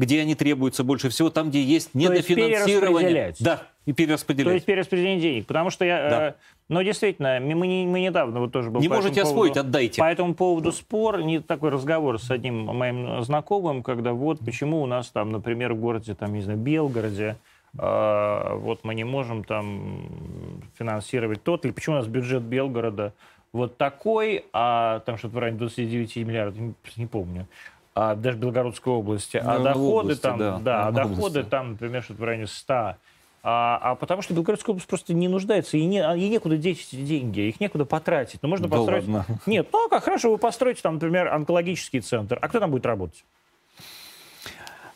где 0.00 0.22
они 0.22 0.34
требуются 0.34 0.82
больше 0.82 1.10
всего, 1.10 1.28
там, 1.28 1.50
где 1.50 1.62
есть 1.62 1.94
недофинансирование. 1.94 3.34
Да, 3.38 3.64
и 3.84 3.92
перераспределять. 3.92 4.46
То 4.46 4.54
есть 4.54 4.66
перераспределение 4.66 5.20
денег. 5.20 5.46
Потому 5.46 5.68
что 5.68 5.84
я... 5.84 6.08
Да. 6.08 6.28
Э, 6.28 6.32
но 6.70 6.80
действительно, 6.80 7.38
мы, 7.38 7.66
не, 7.66 7.86
мы 7.86 8.00
недавно 8.00 8.40
вот 8.40 8.50
тоже 8.50 8.70
был 8.70 8.80
Не 8.80 8.88
по 8.88 8.94
можете 8.94 9.20
освоить, 9.20 9.52
поводу, 9.52 9.68
отдайте. 9.68 10.00
По 10.00 10.10
этому 10.10 10.34
поводу 10.34 10.72
спор, 10.72 11.20
не 11.20 11.40
такой 11.40 11.68
разговор 11.68 12.18
с 12.18 12.30
одним 12.30 12.64
моим 12.64 13.22
знакомым, 13.22 13.82
когда 13.82 14.14
вот 14.14 14.40
почему 14.40 14.80
у 14.80 14.86
нас 14.86 15.10
там, 15.10 15.32
например, 15.32 15.74
в 15.74 15.80
городе, 15.80 16.14
там, 16.14 16.32
не 16.32 16.40
знаю, 16.40 16.58
Белгороде, 16.58 17.36
э, 17.78 18.54
вот 18.54 18.84
мы 18.84 18.94
не 18.94 19.04
можем 19.04 19.44
там 19.44 20.62
финансировать 20.78 21.42
тот, 21.42 21.66
или 21.66 21.72
почему 21.72 21.96
у 21.96 21.98
нас 21.98 22.06
бюджет 22.06 22.42
Белгорода 22.42 23.12
вот 23.52 23.76
такой, 23.76 24.46
а 24.54 25.00
там 25.00 25.18
что-то 25.18 25.34
в 25.34 25.38
районе 25.40 25.58
29 25.58 26.16
миллиардов, 26.16 26.62
не 26.96 27.06
помню, 27.06 27.46
а 27.94 28.14
даже 28.14 28.38
Белгородской 28.38 28.92
области, 28.92 29.36
а 29.36 29.58
Ну, 29.58 29.64
доходы 29.64 29.88
области, 29.88 30.22
там, 30.22 30.38
да, 30.38 30.58
да, 30.58 30.86
а 30.86 30.92
доходы 30.92 31.40
области. 31.40 31.42
там, 31.42 31.70
например, 31.72 32.02
что-то 32.02 32.20
в 32.20 32.24
районе 32.24 32.46
100. 32.46 32.96
А, 33.42 33.78
а 33.82 33.94
потому 33.94 34.20
что 34.20 34.34
Белгородская 34.34 34.72
область 34.74 34.86
просто 34.86 35.14
не 35.14 35.26
нуждается, 35.26 35.76
и, 35.76 35.84
не, 35.86 35.98
и 35.98 36.28
некуда 36.28 36.56
деть 36.58 36.86
эти 36.86 36.96
деньги, 36.96 37.40
их 37.40 37.58
некуда 37.58 37.86
потратить. 37.86 38.42
Ну, 38.42 38.48
можно 38.48 38.68
Да 38.68 38.76
построить... 38.76 39.08
ладно. 39.08 39.38
Нет, 39.46 39.68
ну, 39.72 39.86
а 39.86 39.88
как 39.88 40.04
хорошо, 40.04 40.30
вы 40.30 40.38
построите 40.38 40.82
там, 40.82 40.94
например, 40.94 41.28
онкологический 41.28 42.00
центр. 42.00 42.38
А 42.40 42.48
кто 42.48 42.60
там 42.60 42.70
будет 42.70 42.84
работать? 42.84 43.24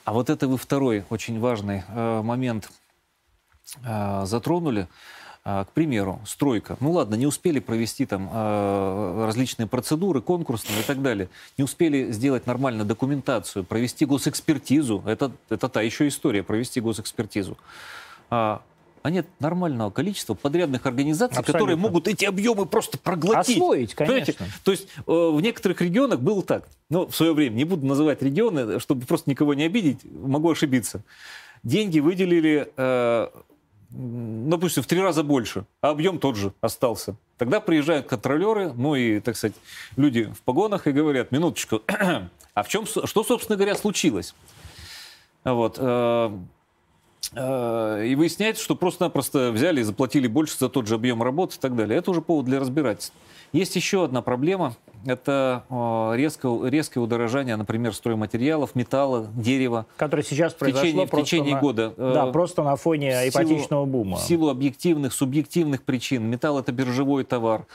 А 0.05 0.13
вот 0.13 0.29
это 0.29 0.47
вы 0.47 0.59
второй 0.59 1.05
очень 1.09 1.41
важный 1.41 1.85
э, 1.89 2.23
момент 2.23 2.71
э, 3.83 4.25
затронули. 4.27 4.89
Э, 5.47 5.65
к 5.69 5.73
примеру, 5.73 6.21
стройка. 6.27 6.77
Ну 6.81 6.93
ладно, 6.93 7.17
не 7.17 7.27
успели 7.27 7.59
провести 7.59 8.07
там 8.07 8.31
э, 8.33 9.25
различные 9.27 9.67
процедуры, 9.67 10.23
конкурсные 10.23 10.81
и 10.81 10.83
так 10.83 11.03
далее. 11.03 11.29
Не 11.59 11.65
успели 11.65 12.11
сделать 12.13 12.47
нормально 12.47 12.85
документацию, 12.85 13.63
провести 13.65 14.07
госэкспертизу. 14.07 15.03
Это, 15.05 15.33
это 15.51 15.69
та 15.69 15.83
еще 15.83 16.09
история, 16.09 16.43
провести 16.43 16.81
госэкспертизу. 16.81 17.59
А, 18.31 18.63
а 19.03 19.11
нет 19.11 19.27
нормального 19.39 19.91
количества 19.91 20.33
подрядных 20.33 20.87
организаций, 20.87 21.37
Абсолютно. 21.37 21.53
которые 21.53 21.77
могут 21.77 22.09
эти 22.09 22.25
объемы 22.25 22.65
просто 22.65 22.97
проглотить. 22.97 23.59
Освоить, 23.59 23.95
Понимаете? 23.95 24.33
конечно. 24.33 24.57
То 24.65 24.71
есть 24.71 24.89
э, 24.97 25.03
в 25.07 25.43
некоторых 25.43 25.83
регионах 25.83 26.21
было 26.21 26.43
так. 26.43 26.67
Ну, 26.89 27.07
в 27.07 27.15
свое 27.15 27.35
время, 27.35 27.57
не 27.57 27.65
буду 27.65 27.85
называть 27.85 28.23
регионы, 28.23 28.81
чтобы 28.81 29.05
просто 29.05 29.29
никого 29.29 29.53
не 29.53 29.65
обидеть, 29.65 29.99
могу 30.05 30.51
ошибиться. 30.51 31.05
Деньги 31.63 32.01
выделили, 32.01 32.73
э, 32.79 33.29
допустим, 33.95 34.83
в 34.83 34.87
три 34.87 35.01
раза 35.01 35.23
больше, 35.23 35.67
а 35.81 35.91
объем 35.91 36.19
тот 36.19 36.37
же 36.37 36.53
остался. 36.61 37.17
Тогда 37.39 37.61
приезжают 37.61 38.07
контролеры, 38.07 38.73
ну 38.73 38.95
и, 38.95 39.21
так 39.21 39.37
сказать, 39.37 39.57
люди 39.97 40.25
в 40.25 40.43
погонах 40.43 40.87
и 40.87 40.93
говорят, 40.93 41.33
минуточку, 41.33 41.83
а 42.55 42.63
в 42.63 42.69
чем, 42.69 42.87
что, 42.87 43.25
собственно 43.25 43.57
говоря, 43.57 43.75
случилось? 43.75 44.35
Вот. 45.45 45.79
Э, 47.35 48.01
э, 48.03 48.07
И 48.09 48.15
выясняется, 48.15 48.63
что 48.63 48.75
просто-напросто 48.77 49.51
взяли 49.53 49.81
и 49.81 49.83
заплатили 49.85 50.27
больше 50.27 50.57
за 50.59 50.69
тот 50.69 50.87
же 50.87 50.95
объем 50.97 51.23
работы 51.23 51.57
и 51.57 51.61
так 51.61 51.77
далее. 51.77 51.99
Это 51.99 52.11
уже 52.11 52.21
повод 52.21 52.45
для 52.47 52.61
разбирательств. 52.61 53.15
Есть 53.53 53.77
еще 53.77 54.05
одна 54.05 54.21
проблема. 54.21 54.75
Это 55.07 55.65
э, 55.71 56.13
резкое, 56.17 56.69
резкое 56.69 57.01
удорожание, 57.01 57.57
например, 57.57 57.95
стройматериалов, 57.95 58.75
металла, 58.75 59.29
дерева. 59.37 59.87
Которое 59.97 60.23
сейчас 60.23 60.55
В 60.55 60.57
произошло 60.57 60.83
течение, 60.87 61.07
в 61.07 61.11
течение 61.23 61.55
на- 61.55 61.61
года. 61.61 61.95
э, 61.97 62.11
Да, 62.15 62.27
просто 62.27 62.63
на 62.65 62.75
фоне 62.77 63.11
в 63.11 63.33
силу- 63.33 63.45
ипотечного 63.45 63.85
бума. 63.85 64.17
В 64.17 64.21
силу 64.23 64.49
объективных, 64.49 65.13
субъективных 65.13 65.83
причин. 65.83 66.25
Металл– 66.29 66.59
это 66.61 66.73
биржевой 66.73 67.25
товар. 67.25 67.67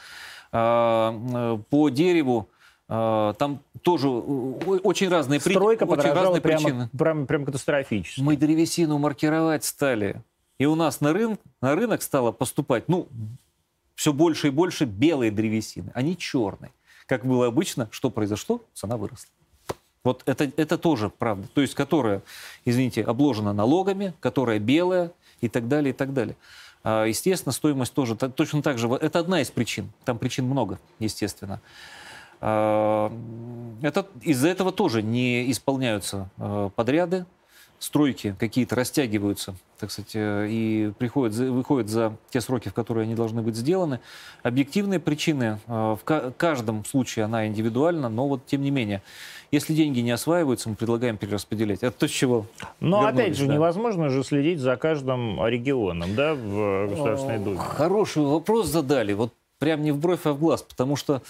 Э, 0.52 1.58
По 1.70 1.90
дереву 1.90 2.50
там 2.90 3.62
тоже 3.84 4.08
э, 4.08 4.12
очень 4.12 5.10
разные, 5.10 5.40
при- 5.40 5.54
Стройка 5.54 5.84
очень 5.84 5.92
подорожала 5.92 6.26
разные 6.26 6.42
прямо, 6.42 6.64
причины. 6.64 6.90
прям, 6.98 7.28
прям 7.28 7.46
катастрофически. 7.46 8.20
Мы 8.22 8.36
древесину 8.36 8.98
маркировать 8.98 9.64
стали. 9.64 10.24
И 10.58 10.66
у 10.66 10.76
нас 10.76 11.00
на, 11.00 11.14
рын, 11.14 11.38
на 11.62 11.76
рынок 11.76 12.02
стало 12.02 12.32
поступать, 12.32 12.90
ну, 12.90 13.08
все 13.96 14.12
больше 14.12 14.48
и 14.48 14.50
больше 14.50 14.86
белой 14.86 15.30
древесины, 15.30 15.92
а 15.94 16.02
не 16.02 16.18
черной. 16.18 16.72
Как 17.06 17.26
было 17.26 17.48
обычно, 17.48 17.88
что 17.92 18.10
произошло? 18.10 18.62
Цена 18.74 18.98
выросла. 18.98 19.30
Вот 20.04 20.24
это, 20.26 20.52
это 20.58 20.78
тоже 20.78 21.10
правда. 21.10 21.48
То 21.54 21.62
есть, 21.62 21.76
которая, 21.76 22.24
извините, 22.66 23.04
обложена 23.04 23.54
налогами, 23.54 24.14
которая 24.20 24.58
белая 24.60 25.12
и 25.42 25.48
так 25.50 25.68
далее, 25.68 25.92
и 25.92 25.94
так 25.94 26.14
далее. 26.14 26.36
А, 26.84 27.06
естественно, 27.06 27.52
стоимость 27.52 27.94
тоже 27.94 28.16
точно 28.16 28.62
так 28.62 28.78
же. 28.78 28.88
Это 28.88 29.20
одна 29.20 29.42
из 29.42 29.52
причин. 29.52 29.92
Там 30.06 30.18
причин 30.18 30.46
много, 30.46 30.80
естественно. 31.00 31.62
А, 32.42 33.12
Это, 33.82 34.08
из-за 34.22 34.50
этого 34.50 34.72
тоже 34.72 35.02
не 35.02 35.50
исполняются 35.52 36.30
э, 36.38 36.70
подряды, 36.76 37.26
стройки 37.80 38.36
какие-то 38.38 38.76
растягиваются, 38.76 39.56
так 39.80 39.90
сказать, 39.90 40.12
э, 40.14 40.48
и 40.50 40.92
приходят, 40.98 41.34
выходят 41.38 41.88
за 41.90 42.18
те 42.30 42.42
сроки, 42.42 42.68
в 42.68 42.74
которые 42.74 43.04
они 43.06 43.16
должны 43.16 43.42
быть 43.42 43.56
сделаны. 43.56 44.02
Объективные 44.44 45.00
причины, 45.00 45.60
э, 45.68 45.96
в 45.98 46.00
ка- 46.04 46.34
каждом 46.38 46.84
случае 46.84 47.24
она 47.26 47.48
индивидуальна, 47.48 48.10
но 48.10 48.28
вот 48.28 48.46
тем 48.46 48.62
не 48.64 48.72
менее, 48.72 49.02
если 49.52 49.74
деньги 49.74 50.02
не 50.02 50.12
осваиваются, 50.12 50.68
мы 50.70 50.76
предлагаем 50.76 51.16
перераспределять. 51.18 51.82
Это 51.84 51.98
то, 51.98 52.08
с 52.08 52.12
чего 52.12 52.46
Но 52.82 53.06
опять 53.08 53.38
же, 53.38 53.48
да. 53.48 53.54
невозможно 53.54 54.10
же 54.10 54.24
следить 54.26 54.60
за 54.60 54.76
каждым 54.76 55.44
регионом, 55.48 56.16
да, 56.16 56.36
в 56.36 56.88
Государственной 56.90 57.40
Думе. 57.40 57.58
Хороший 57.60 58.24
вопрос 58.24 58.68
задали. 58.68 59.14
Вот 59.14 59.34
прям 59.60 59.84
не 59.84 59.92
в 59.92 59.98
бровь, 59.98 60.22
а 60.26 60.34
в 60.34 60.40
глаз. 60.40 60.64
Потому 60.64 60.96
что 60.96 61.22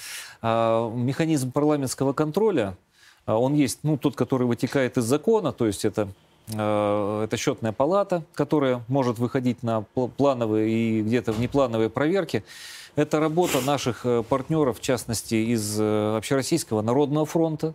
а, 0.42 0.90
механизм 0.92 1.52
парламентского 1.52 2.14
контроля, 2.14 2.78
а, 3.26 3.38
он 3.38 3.56
есть, 3.56 3.80
ну, 3.84 3.98
тот, 3.98 4.16
который 4.16 4.48
вытекает 4.48 4.98
из 4.98 5.04
закона, 5.04 5.52
то 5.52 5.66
есть 5.66 5.84
это, 5.84 6.08
а, 6.56 7.24
это 7.24 7.36
счетная 7.38 7.72
палата, 7.74 8.24
которая 8.34 8.84
может 8.88 9.20
выходить 9.20 9.64
на 9.64 9.84
пл- 9.96 10.10
плановые 10.16 10.70
и 10.70 11.02
где-то 11.02 11.34
внеплановые 11.34 11.90
проверки. 11.90 12.44
Это 12.96 13.20
работа 13.20 13.62
наших 13.62 14.06
э, 14.06 14.24
партнеров, 14.28 14.80
в 14.80 14.82
частности, 14.82 15.36
из 15.36 15.80
э, 15.80 16.18
Общероссийского 16.18 16.82
народного 16.82 17.26
фронта, 17.26 17.74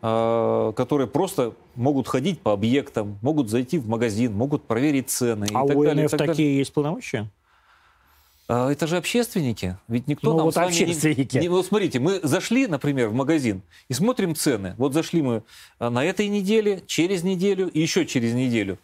которые 0.00 1.06
просто 1.06 1.52
могут 1.76 2.08
ходить 2.08 2.40
по 2.40 2.52
объектам, 2.52 3.18
могут 3.22 3.48
зайти 3.50 3.78
в 3.78 3.88
магазин, 3.88 4.32
могут 4.32 4.64
проверить 4.64 5.10
цены. 5.10 5.44
и 5.44 5.54
А 5.54 5.64
так 5.64 5.76
у 5.76 5.84
далее, 5.84 6.06
и 6.06 6.08
так 6.08 6.18
далее. 6.18 6.34
такие 6.34 6.58
есть 6.58 6.72
полномочия? 6.72 7.30
А, 8.54 8.70
Это 8.70 8.86
же 8.86 8.98
общественники. 8.98 9.78
Ведь 9.88 10.06
никто 10.08 10.30
Ну, 10.30 10.36
нам 10.36 10.44
вот 10.44 10.52
с 10.52 10.56
вами 10.56 10.72
не- 10.74 10.82
общественники. 10.82 11.38
не- 11.38 11.48
вот 11.48 11.64
смотрите, 11.64 12.00
мы 12.00 12.20
зашли, 12.22 12.66
например, 12.66 13.08
в 13.08 13.14
магазин 13.14 13.62
и 13.88 13.94
смотрим 13.94 14.34
цены. 14.34 14.74
Вот 14.76 14.92
зашли 14.92 15.22
мы 15.22 15.42
а, 15.78 15.88
на 15.88 16.04
этой 16.04 16.28
неделе, 16.28 16.82
через 16.86 17.22
неделю 17.22 17.68
и 17.70 17.80
еще 17.80 18.04
через 18.04 18.34
неделю. 18.34 18.78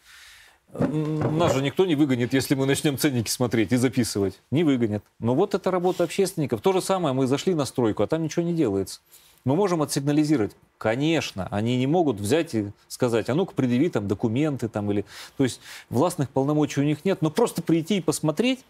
Нас 0.72 1.54
же 1.54 1.62
никто 1.62 1.84
не 1.84 1.96
выгонит, 1.96 2.32
если 2.32 2.54
мы 2.54 2.64
начнем 2.64 2.96
ценники 2.96 3.28
смотреть 3.30 3.72
и 3.72 3.76
записывать. 3.76 4.40
Не 4.50 4.64
выгонят. 4.64 5.02
Но 5.18 5.34
вот 5.34 5.54
это 5.54 5.70
работа 5.70 6.04
общественников. 6.04 6.62
То 6.62 6.72
же 6.72 6.80
самое, 6.80 7.14
мы 7.14 7.26
зашли 7.26 7.54
на 7.54 7.66
стройку, 7.66 8.02
а 8.02 8.06
там 8.06 8.22
ничего 8.22 8.42
не 8.44 8.54
делается. 8.54 9.00
Мы 9.44 9.54
можем 9.54 9.82
отсигнализировать. 9.82 10.52
Конечно, 10.78 11.46
они 11.50 11.76
не 11.76 11.86
могут 11.86 12.20
взять 12.20 12.54
и 12.54 12.70
сказать, 12.88 13.28
а 13.28 13.34
ну-ка 13.34 13.54
предъяви 13.54 13.88
там 13.90 14.08
документы 14.08 14.68
там 14.68 14.90
или... 14.90 15.04
То 15.36 15.44
есть 15.44 15.60
властных 15.90 16.28
полномочий 16.30 16.80
у 16.80 16.84
них 16.84 17.04
нет, 17.04 17.22
но 17.22 17.30
просто 17.30 17.62
прийти 17.62 17.98
и 17.98 18.00
посмотреть, 18.00 18.60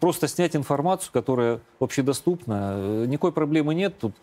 просто 0.00 0.28
снять 0.28 0.56
информацию, 0.56 1.10
которая 1.12 1.60
общедоступна, 1.80 2.72
э, 2.74 3.04
никакой 3.06 3.32
проблемы 3.32 3.74
нет 3.74 3.98
тут. 3.98 4.14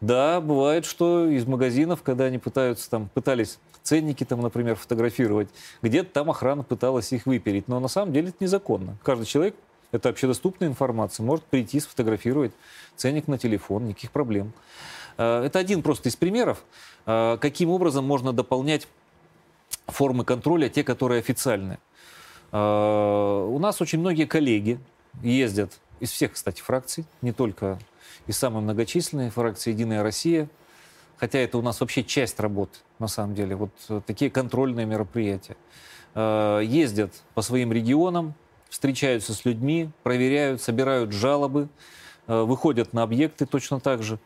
Да, 0.00 0.40
бывает, 0.40 0.84
что 0.84 1.26
из 1.26 1.46
магазинов, 1.46 2.02
когда 2.02 2.24
они 2.24 2.38
пытаются 2.38 2.90
там, 2.90 3.08
пытались 3.14 3.58
ценники 3.82 4.24
там, 4.24 4.40
например, 4.40 4.76
фотографировать, 4.76 5.48
где-то 5.82 6.10
там 6.10 6.30
охрана 6.30 6.62
пыталась 6.62 7.12
их 7.12 7.26
выпереть, 7.26 7.68
но 7.68 7.80
на 7.80 7.88
самом 7.88 8.12
деле 8.12 8.28
это 8.28 8.38
незаконно. 8.40 8.96
Каждый 9.02 9.26
человек, 9.26 9.54
это 9.92 10.08
общедоступная 10.08 10.68
информация, 10.68 11.24
может 11.24 11.44
прийти, 11.44 11.80
сфотографировать 11.80 12.52
ценник 12.96 13.28
на 13.28 13.38
телефон, 13.38 13.86
никаких 13.86 14.10
проблем. 14.10 14.52
Э, 15.16 15.44
Это 15.44 15.58
один 15.58 15.82
просто 15.82 16.08
из 16.08 16.16
примеров, 16.16 16.64
э, 17.06 17.38
каким 17.40 17.70
образом 17.70 18.04
можно 18.04 18.32
дополнять 18.32 18.88
формы 19.86 20.24
контроля, 20.24 20.68
те, 20.68 20.82
которые 20.82 21.20
официальные. 21.20 21.78
У 22.52 23.58
нас 23.58 23.80
очень 23.80 23.98
многие 23.98 24.26
коллеги 24.26 24.78
ездят 25.22 25.80
из 26.00 26.10
всех, 26.10 26.32
кстати, 26.32 26.60
фракций, 26.60 27.04
не 27.22 27.32
только 27.32 27.78
из 28.26 28.36
самой 28.36 28.62
многочисленной 28.62 29.30
фракции 29.30 29.70
«Единая 29.70 30.02
Россия», 30.02 30.48
хотя 31.16 31.38
это 31.38 31.58
у 31.58 31.62
нас 31.62 31.80
вообще 31.80 32.04
часть 32.04 32.40
работы, 32.40 32.78
на 32.98 33.08
самом 33.08 33.34
деле, 33.34 33.56
вот 33.56 33.70
такие 34.06 34.30
контрольные 34.30 34.86
мероприятия. 34.86 35.56
Ездят 36.14 37.12
по 37.34 37.42
своим 37.42 37.72
регионам, 37.72 38.34
встречаются 38.68 39.34
с 39.34 39.44
людьми, 39.44 39.90
проверяют, 40.02 40.62
собирают 40.62 41.12
жалобы, 41.12 41.68
выходят 42.26 42.92
на 42.92 43.02
объекты 43.02 43.46
точно 43.46 43.80
так 43.80 44.02
же, 44.02 44.18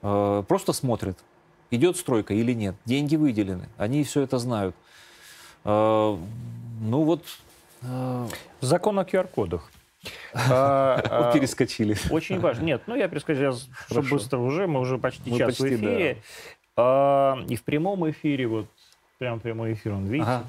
просто 0.00 0.72
смотрят, 0.72 1.18
идет 1.70 1.96
стройка 1.96 2.34
или 2.34 2.52
нет, 2.52 2.74
деньги 2.84 3.16
выделены, 3.16 3.68
они 3.76 4.04
все 4.04 4.22
это 4.22 4.38
знают. 4.38 4.74
Ну 5.64 6.18
вот 6.80 7.24
Э, 7.82 8.26
Закон 8.60 8.98
о 8.98 9.04
QR-кодах. 9.04 9.70
А, 10.32 11.00
а, 11.10 11.32
перескочили. 11.32 11.96
Очень 12.10 12.38
важно. 12.40 12.64
Нет, 12.64 12.82
ну 12.86 12.94
я 12.94 13.08
перескочил, 13.08 13.58
чтобы 13.90 14.08
быстро 14.08 14.38
уже, 14.38 14.66
мы 14.66 14.80
уже 14.80 14.98
почти 14.98 15.36
час 15.36 15.58
в 15.58 15.66
эфире. 15.66 16.22
А, 16.76 17.36
и 17.48 17.56
в 17.56 17.64
прямом 17.64 18.08
эфире, 18.10 18.46
вот 18.46 18.66
прям 19.18 19.40
прямой 19.40 19.72
эфир, 19.72 19.92
он, 19.92 20.06
видите. 20.06 20.44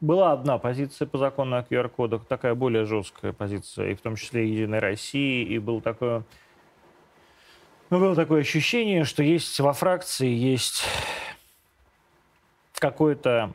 Была 0.00 0.30
одна 0.30 0.58
позиция 0.58 1.08
по 1.08 1.18
закону 1.18 1.56
о 1.56 1.62
QR-кодах, 1.62 2.24
такая 2.24 2.54
более 2.54 2.84
жесткая 2.84 3.32
позиция, 3.32 3.90
и 3.90 3.94
в 3.96 4.00
том 4.00 4.14
числе 4.14 4.48
Единой 4.48 4.78
России, 4.78 5.44
и 5.44 5.58
был 5.58 5.80
такое, 5.80 6.22
ну, 7.90 7.98
было 7.98 8.14
такое 8.14 8.42
ощущение, 8.42 9.04
что 9.04 9.24
есть 9.24 9.58
во 9.58 9.72
фракции 9.72 10.28
есть 10.28 10.84
какое-то, 12.74 13.52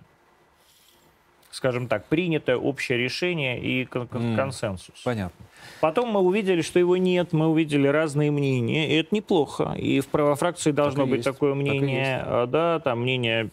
скажем 1.54 1.88
так, 1.88 2.06
принятое 2.06 2.58
общее 2.58 2.98
решение 2.98 3.62
и 3.62 3.86
консенсус. 3.86 4.96
Понятно. 5.04 5.46
Потом 5.82 6.10
мы 6.10 6.20
увидели, 6.20 6.62
что 6.62 6.80
его 6.80 6.98
нет, 6.98 7.32
мы 7.32 7.48
увидели 7.48 7.88
разные 7.88 8.32
мнения, 8.32 8.90
и 8.90 8.96
это 8.96 9.14
неплохо. 9.16 9.76
И 9.78 10.00
в 10.00 10.08
правофракции 10.08 10.72
должно 10.72 11.04
так 11.04 11.10
быть 11.10 11.26
есть. 11.26 11.30
такое 11.30 11.54
мнение, 11.54 12.24
так 12.26 12.50
да, 12.50 12.80
там 12.80 13.02
мнение 13.02 13.50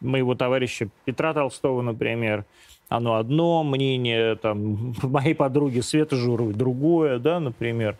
моего 0.00 0.34
товарища 0.36 0.88
Петра 1.04 1.34
Толстого, 1.34 1.82
например, 1.82 2.44
оно 2.88 3.16
одно, 3.16 3.64
мнение 3.64 4.36
там, 4.36 4.94
моей 5.02 5.34
подруги 5.34 5.80
Светы 5.80 6.16
Журовой 6.16 6.54
другое, 6.54 7.18
да, 7.18 7.40
например. 7.40 7.96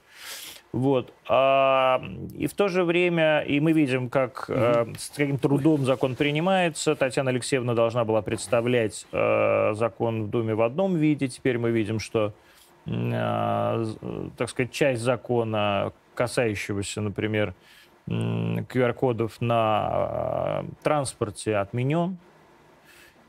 Вот. 0.72 1.12
А, 1.28 2.02
и 2.34 2.46
в 2.46 2.54
то 2.54 2.68
же 2.68 2.84
время, 2.84 3.40
и 3.40 3.60
мы 3.60 3.72
видим, 3.72 4.08
как 4.08 4.46
угу. 4.48 4.58
э, 4.58 4.86
с 4.96 5.10
каким 5.10 5.38
трудом 5.38 5.84
закон 5.84 6.16
принимается. 6.16 6.94
Татьяна 6.94 7.30
Алексеевна 7.30 7.74
должна 7.74 8.04
была 8.04 8.22
представлять 8.22 9.06
э, 9.12 9.74
закон 9.74 10.24
в 10.24 10.30
Думе 10.30 10.54
в 10.54 10.62
одном 10.62 10.96
виде. 10.96 11.28
Теперь 11.28 11.58
мы 11.58 11.70
видим, 11.70 11.98
что, 11.98 12.32
э, 12.86 13.84
так 14.38 14.48
сказать, 14.48 14.72
часть 14.72 15.02
закона, 15.02 15.92
касающегося, 16.14 17.02
например, 17.02 17.54
QR-кодов 18.08 19.40
на 19.40 20.62
э, 20.62 20.70
транспорте 20.82 21.56
отменен 21.56 22.16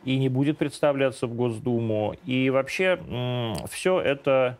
и 0.06 0.18
не 0.18 0.30
будет 0.30 0.58
представляться 0.58 1.28
в 1.28 1.36
Госдуму. 1.36 2.16
И 2.26 2.50
вообще 2.50 3.00
э, 3.06 3.54
все 3.70 4.00
это 4.00 4.58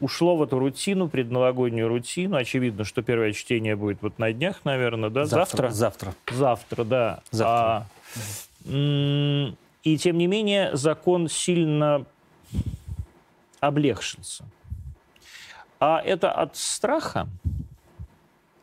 ушло 0.00 0.36
в 0.36 0.42
эту 0.42 0.58
рутину, 0.58 1.08
предновогоднюю 1.08 1.88
рутину. 1.88 2.36
Очевидно, 2.36 2.84
что 2.84 3.02
первое 3.02 3.32
чтение 3.32 3.76
будет 3.76 4.02
вот 4.02 4.18
на 4.18 4.32
днях, 4.32 4.64
наверное, 4.64 5.10
да? 5.10 5.26
Завтра. 5.26 5.70
Завтра, 5.70 6.14
завтра 6.30 6.84
да. 6.84 7.20
Завтра. 7.30 7.86
А, 8.66 9.52
и 9.82 9.98
тем 9.98 10.18
не 10.18 10.26
менее 10.26 10.76
закон 10.76 11.28
сильно 11.28 12.04
облегшился. 13.60 14.44
А 15.78 16.00
это 16.00 16.30
от 16.32 16.56
страха? 16.56 17.28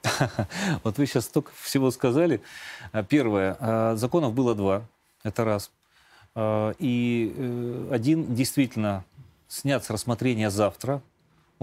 Вот 0.84 0.98
вы 0.98 1.06
сейчас 1.06 1.26
столько 1.26 1.52
всего 1.62 1.92
сказали. 1.92 2.42
А, 2.92 3.04
первое. 3.04 3.56
А, 3.60 3.96
законов 3.96 4.34
было 4.34 4.56
два. 4.56 4.84
Это 5.24 5.46
раз. 5.46 5.72
А, 6.36 6.74
и 6.80 7.34
э, 7.36 7.90
один 7.92 8.34
действительно 8.34 9.06
снят 9.48 9.84
с 9.84 9.90
рассмотрения 9.90 10.50
завтра, 10.50 11.02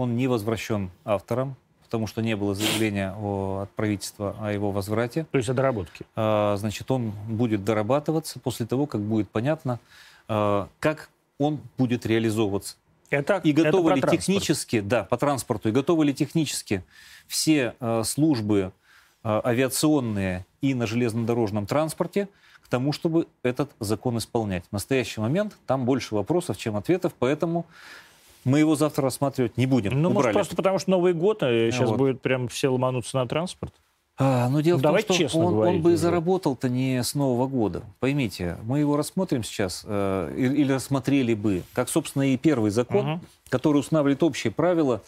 он 0.01 0.15
не 0.15 0.27
возвращен 0.27 0.91
авторам, 1.05 1.55
потому 1.83 2.07
что 2.07 2.21
не 2.21 2.35
было 2.35 2.55
заявления 2.55 3.13
о, 3.17 3.61
от 3.63 3.71
правительства 3.71 4.35
о 4.39 4.51
его 4.51 4.71
возврате. 4.71 5.25
То 5.31 5.37
есть 5.37 5.49
о 5.49 5.53
доработке. 5.53 6.05
А, 6.15 6.55
значит, 6.57 6.89
он 6.89 7.11
будет 7.27 7.63
дорабатываться 7.63 8.39
после 8.39 8.65
того, 8.65 8.85
как 8.85 9.01
будет 9.01 9.29
понятно, 9.29 9.79
а, 10.27 10.69
как 10.79 11.09
он 11.37 11.59
будет 11.77 12.05
реализовываться. 12.05 12.75
Это, 13.09 13.41
и 13.43 13.51
готовы 13.51 13.91
это 13.91 14.09
ли 14.09 14.17
технически, 14.17 14.79
да, 14.79 15.03
по 15.03 15.17
транспорту, 15.17 15.67
и 15.67 15.73
готовы 15.73 16.05
ли 16.05 16.13
технически 16.13 16.83
все 17.27 17.75
а, 17.79 18.03
службы 18.03 18.71
а, 19.23 19.41
авиационные 19.43 20.45
и 20.61 20.73
на 20.73 20.87
железнодорожном 20.87 21.65
транспорте 21.65 22.29
к 22.63 22.69
тому, 22.69 22.93
чтобы 22.93 23.27
этот 23.43 23.71
закон 23.81 24.17
исполнять. 24.17 24.63
В 24.69 24.71
настоящий 24.71 25.19
момент 25.19 25.57
там 25.67 25.83
больше 25.83 26.15
вопросов, 26.15 26.57
чем 26.57 26.77
ответов, 26.77 27.13
поэтому 27.19 27.65
мы 28.43 28.59
его 28.59 28.75
завтра 28.75 29.03
рассматривать 29.03 29.57
не 29.57 29.65
будем. 29.65 30.01
Ну, 30.01 30.09
Убрали. 30.09 30.13
может, 30.13 30.33
просто 30.33 30.55
потому 30.55 30.79
что 30.79 30.91
Новый 30.91 31.13
год, 31.13 31.43
и 31.43 31.69
сейчас 31.71 31.89
вот. 31.89 31.97
будет 31.97 32.21
прям 32.21 32.47
все 32.47 32.69
ломануться 32.69 33.17
на 33.17 33.27
транспорт? 33.27 33.73
А, 34.17 34.49
но 34.49 34.61
дело 34.61 34.77
ну, 34.77 34.81
в 34.81 34.83
том, 34.83 34.99
что 34.99 35.13
честно 35.13 35.45
он, 35.45 35.57
он 35.57 35.81
бы 35.81 35.93
и 35.93 35.95
заработал-то 35.95 36.69
не 36.69 37.01
с 37.01 37.15
Нового 37.15 37.47
года. 37.47 37.81
Поймите, 37.99 38.57
мы 38.63 38.79
его 38.79 38.95
рассмотрим 38.95 39.43
сейчас, 39.43 39.83
э, 39.83 40.33
или 40.37 40.73
рассмотрели 40.73 41.33
бы, 41.33 41.63
как, 41.73 41.89
собственно, 41.89 42.31
и 42.31 42.37
первый 42.37 42.71
закон, 42.71 43.13
угу. 43.13 43.21
который 43.49 43.77
устанавливает 43.77 44.21
общие 44.21 44.51
правила 44.51 45.01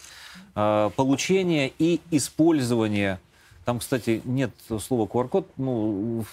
э, 0.56 0.90
получения 0.96 1.70
и 1.78 2.00
использования 2.10 3.20
там, 3.64 3.78
кстати, 3.78 4.20
нет 4.24 4.50
слова 4.80 5.06
QR-код, 5.06 5.48
ну, 5.56 6.24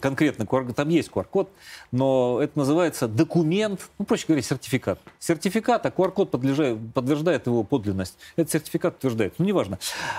конкретно 0.00 0.44
QR, 0.44 0.72
там 0.72 0.88
есть 0.88 1.10
QR-код, 1.10 1.50
но 1.92 2.40
это 2.42 2.58
называется 2.58 3.06
документ, 3.06 3.90
ну, 3.98 4.04
проще 4.04 4.24
говоря, 4.26 4.42
сертификат. 4.42 4.98
Сертификат, 5.18 5.84
а 5.84 5.90
QR-код 5.90 6.30
подтверждает, 6.30 7.46
его 7.46 7.64
подлинность. 7.64 8.16
Этот 8.36 8.52
сертификат 8.52 8.94
подтверждает, 8.94 9.34
ну, 9.38 9.44
неважно. 9.44 9.78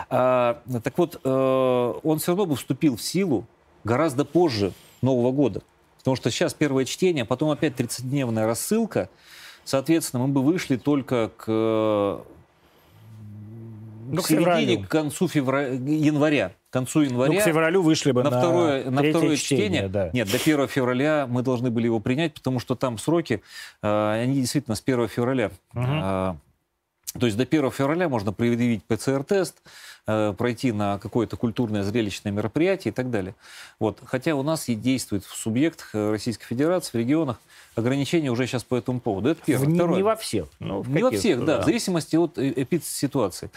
А, 0.10 0.62
так 0.84 0.98
вот, 0.98 1.20
э, 1.24 1.94
он 2.04 2.20
все 2.20 2.32
равно 2.32 2.46
бы 2.46 2.56
вступил 2.56 2.96
в 2.96 3.02
силу 3.02 3.46
гораздо 3.84 4.26
позже 4.26 4.74
Нового 5.02 5.32
года. 5.32 5.62
Потому 5.98 6.16
что 6.16 6.32
сейчас 6.32 6.54
первое 6.54 6.86
чтение, 6.86 7.26
потом 7.26 7.50
опять 7.50 7.74
30-дневная 7.74 8.46
рассылка. 8.46 9.10
Соответственно, 9.64 10.26
мы 10.26 10.34
бы 10.34 10.42
вышли 10.42 10.78
только 10.78 11.32
к 11.38 12.22
к 14.18 14.28
середине, 14.28 14.84
к 14.84 14.90
концу 14.90 15.28
февраля, 15.28 15.74
января. 15.74 16.52
К 16.70 16.74
концу 16.74 17.02
января. 17.02 17.34
Ну, 17.34 17.40
к 17.40 17.44
февралю 17.44 17.82
вышли 17.82 18.12
бы 18.12 18.24
на, 18.24 18.30
на 18.30 18.38
второе, 18.38 18.90
на 18.90 19.02
второе 19.04 19.36
чтение. 19.36 19.68
чтение. 19.68 19.88
Да. 19.90 20.10
Нет, 20.14 20.30
до 20.32 20.38
1 20.38 20.68
февраля 20.68 21.28
мы 21.28 21.44
должны 21.44 21.70
были 21.70 21.86
его 21.86 22.00
принять, 22.00 22.34
потому 22.34 22.60
что 22.60 22.76
там 22.76 22.98
сроки, 22.98 23.42
э, 23.82 24.22
они 24.24 24.36
действительно 24.42 24.76
с 24.76 24.82
1 24.82 25.08
февраля. 25.08 25.52
Угу. 25.74 25.84
Э, 25.86 26.34
то 27.20 27.26
есть 27.26 27.38
до 27.38 27.44
1 27.44 27.72
февраля 27.72 28.08
можно 28.08 28.32
предъявить 28.32 28.84
ПЦР-тест, 28.86 29.62
э, 30.08 30.34
пройти 30.38 30.72
на 30.72 30.98
какое-то 30.98 31.38
культурное 31.38 31.84
зрелищное 31.84 32.32
мероприятие 32.32 32.92
и 32.92 32.96
так 32.96 33.10
далее. 33.10 33.36
Вот. 33.80 34.00
Хотя 34.06 34.36
у 34.36 34.44
нас 34.44 34.70
и 34.70 34.76
действует 34.76 35.24
в 35.26 35.36
субъектах 35.36 35.90
Российской 35.94 36.46
Федерации, 36.46 36.92
в 36.92 36.96
регионах 37.00 37.40
ограничения 37.76 38.30
уже 38.30 38.48
сейчас 38.48 38.64
по 38.64 38.76
этому 38.76 39.00
поводу. 39.00 39.30
Это 39.30 39.42
первое. 39.46 39.68
В, 39.68 39.76
Второе. 39.76 39.98
Не 39.98 40.04
во 40.04 40.16
всех. 40.16 40.48
Ну, 40.60 40.82
в 40.82 40.90
не 40.90 41.04
во 41.04 41.12
всех, 41.12 41.40
да, 41.40 41.58
да, 41.58 41.62
в 41.62 41.66
зависимости 41.66 42.16
от 42.16 42.38
э, 42.38 42.54
эпид-ситуации. 42.56 43.50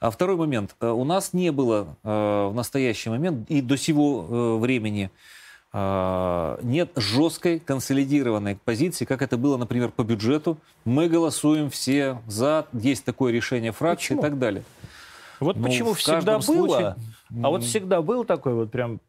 А 0.00 0.10
второй 0.10 0.36
момент. 0.36 0.74
Э, 0.80 0.90
у 0.90 1.04
нас 1.04 1.32
не 1.32 1.52
было 1.52 1.96
в 2.02 2.52
настоящий 2.54 3.10
момент 3.10 3.50
и 3.50 3.60
до 3.60 3.76
сего 3.76 4.58
времени 4.58 5.10
нет 5.74 6.90
жесткой 6.96 7.60
консолидированной 7.60 8.56
позиции, 8.56 9.04
как 9.04 9.20
это 9.20 9.36
было, 9.36 9.58
например, 9.58 9.90
по 9.90 10.02
бюджету. 10.02 10.56
Мы 10.86 11.08
голосуем 11.08 11.68
все 11.68 12.22
за, 12.26 12.66
есть 12.72 13.04
такое 13.04 13.32
решение 13.32 13.72
фракции 13.72 14.14
Почему? 14.14 14.20
и 14.20 14.22
так 14.22 14.38
далее. 14.38 14.64
Вот 15.40 15.56
ну, 15.56 15.64
почему 15.64 15.94
всегда 15.94 16.38
было, 16.38 16.42
случае... 16.42 16.96
а 17.42 17.48
вот 17.50 17.64
всегда 17.64 18.02
был 18.02 18.24
такой 18.24 18.54
вот 18.54 18.70
прям 18.70 19.00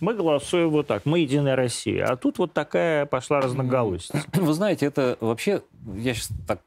мы 0.00 0.14
голосуем 0.14 0.70
вот 0.70 0.86
так, 0.86 1.06
мы 1.06 1.20
Единая 1.20 1.56
Россия. 1.56 2.06
А 2.06 2.16
тут 2.16 2.38
вот 2.38 2.52
такая 2.52 3.04
пошла 3.06 3.40
разноголосица. 3.40 4.22
Вы 4.32 4.52
знаете, 4.52 4.86
это 4.86 5.18
вообще, 5.20 5.62
я 5.96 6.14
сейчас 6.14 6.30
так, 6.46 6.60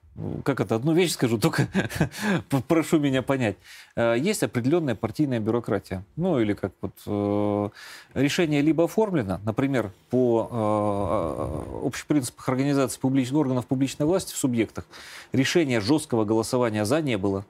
как 0.44 0.60
это, 0.60 0.76
одну 0.76 0.92
вещь 0.92 1.12
скажу, 1.12 1.38
только 1.38 1.70
прошу 2.68 3.00
меня 3.00 3.22
понять. 3.22 3.56
Э, 3.96 4.16
есть 4.20 4.44
определенная 4.44 4.96
партийная 4.96 5.40
бюрократия. 5.40 6.04
Ну, 6.18 6.42
или 6.42 6.54
как 6.54 6.74
вот 6.82 6.92
э, 7.06 7.70
решение 8.16 8.62
либо 8.62 8.84
оформлено, 8.84 9.40
например, 9.46 9.92
по 10.10 10.50
э, 10.52 11.76
общих 11.86 12.08
принципах 12.08 12.50
организации 12.50 13.00
публичных 13.00 13.40
органов 13.40 13.66
публичной 13.66 14.06
власти 14.06 14.34
в 14.34 14.38
субъектах, 14.38 14.86
решения 15.32 15.80
жесткого 15.80 16.26
голосования 16.26 16.84
за 16.84 17.02
не 17.02 17.18
было. 17.18 17.46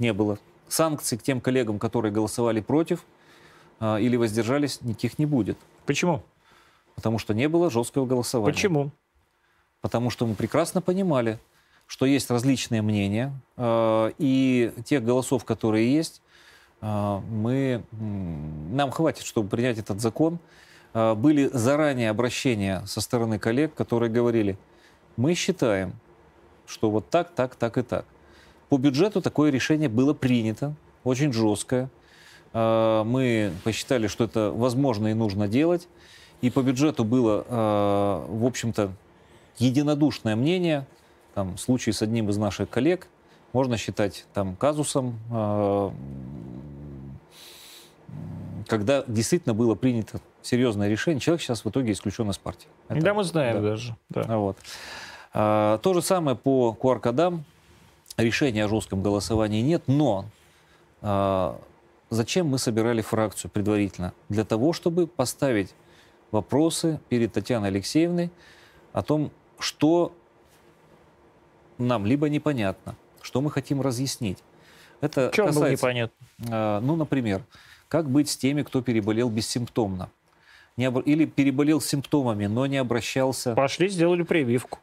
Не 0.00 0.12
было. 0.12 0.38
Санкций 0.72 1.18
к 1.18 1.22
тем 1.22 1.40
коллегам, 1.40 1.78
которые 1.78 2.12
голосовали 2.12 2.60
против– 2.60 3.04
а, 3.80 3.96
или 3.96 4.16
воздержались, 4.16 4.82
никаких 4.82 5.18
не 5.18 5.24
будет. 5.24 5.56
Почему? 5.86 6.22
Потому 6.94 7.18
что 7.18 7.32
не 7.32 7.48
было 7.48 7.70
жесткого 7.70 8.04
голосования. 8.04 8.52
Почему? 8.52 8.90
Потому 9.80 10.10
что 10.10 10.26
мы 10.26 10.34
прекрасно 10.34 10.82
понимали, 10.82 11.38
что 11.86 12.04
есть 12.04 12.30
различные 12.30 12.82
мнения, 12.82 13.32
э, 13.56 14.12
и 14.18 14.72
тех 14.84 15.02
голосов, 15.02 15.46
которые 15.46 15.92
есть, 15.92 16.20
э, 16.82 17.20
мы, 17.30 17.82
нам 17.90 18.90
хватит, 18.90 19.24
чтобы 19.24 19.48
принять 19.48 19.78
этот 19.78 20.00
закон. 20.00 20.38
Э, 20.92 21.14
были 21.14 21.48
заранее 21.50 22.10
обращения 22.10 22.84
со 22.84 23.00
стороны 23.00 23.38
коллег, 23.38 23.74
которые 23.74 24.10
говорили, 24.10 24.58
мы 25.16 25.34
считаем, 25.34 25.94
что 26.66 26.90
вот 26.90 27.08
так, 27.08 27.30
так, 27.30 27.56
так 27.56 27.78
и 27.78 27.82
так. 27.82 28.04
По 28.70 28.78
бюджету 28.78 29.20
такое 29.20 29.50
решение 29.50 29.90
было 29.90 30.14
принято, 30.14 30.74
очень 31.04 31.32
жесткое. 31.32 31.90
Мы 32.54 33.52
посчитали, 33.62 34.06
что 34.06 34.24
это 34.24 34.50
возможно 34.50 35.08
и 35.08 35.14
нужно 35.14 35.46
делать. 35.46 35.86
И 36.40 36.50
по 36.50 36.62
бюджету 36.62 37.04
было, 37.04 37.44
в 38.28 38.46
общем-то, 38.46 38.92
единодушное 39.58 40.34
мнение, 40.34 40.86
там, 41.34 41.58
случай 41.58 41.92
с 41.92 42.02
одним 42.02 42.30
из 42.30 42.38
наших 42.38 42.70
коллег, 42.70 43.08
можно 43.52 43.76
считать 43.76 44.26
там 44.32 44.56
казусом, 44.56 45.18
э, 45.30 45.90
когда 48.66 49.04
действительно 49.06 49.54
было 49.54 49.74
принято 49.74 50.20
серьезное 50.42 50.88
решение, 50.88 51.20
человек 51.20 51.42
сейчас 51.42 51.64
в 51.64 51.68
итоге 51.68 51.92
исключен 51.92 52.30
из 52.30 52.38
партии. 52.38 52.68
Это, 52.88 53.00
да, 53.00 53.14
мы 53.14 53.24
знаем 53.24 53.56
да. 53.56 53.70
даже. 53.70 53.96
Да. 54.08 54.38
Вот. 54.38 54.56
А, 55.32 55.78
то 55.78 55.94
же 55.94 56.02
самое 56.02 56.36
по 56.36 56.76
QR-кодам. 56.80 57.44
Решения 58.16 58.64
о 58.64 58.68
жестком 58.68 59.02
голосовании 59.02 59.62
нет, 59.62 59.84
но 59.86 60.26
а, 61.00 61.58
зачем 62.10 62.48
мы 62.48 62.58
собирали 62.58 63.00
фракцию 63.00 63.50
предварительно? 63.50 64.12
Для 64.28 64.44
того, 64.44 64.72
чтобы 64.72 65.06
поставить 65.06 65.74
вопросы 66.30 67.00
перед 67.08 67.32
Татьяной 67.32 67.68
Алексеевной 67.68 68.30
о 68.92 69.02
том, 69.02 69.30
что 69.58 70.12
нам 71.78 72.06
либо 72.06 72.28
непонятно, 72.28 72.96
что 73.22 73.40
мы 73.40 73.50
хотим 73.50 73.80
разъяснить. 73.80 74.38
Это 75.00 75.30
Чем 75.34 75.46
касается, 75.46 75.72
непонятно? 75.72 76.26
Э, 76.50 76.80
ну, 76.80 76.96
например, 76.96 77.42
как 77.88 78.08
быть 78.08 78.28
с 78.28 78.36
теми, 78.36 78.62
кто 78.62 78.82
переболел 78.82 79.30
бессимптомно? 79.30 80.10
Не 80.76 80.86
об... 80.86 80.98
Или 80.98 81.24
переболел 81.24 81.80
симптомами, 81.80 82.46
но 82.46 82.66
не 82.66 82.76
обращался... 82.76 83.54
Пошли, 83.54 83.88
сделали 83.88 84.22
прививку. 84.22 84.78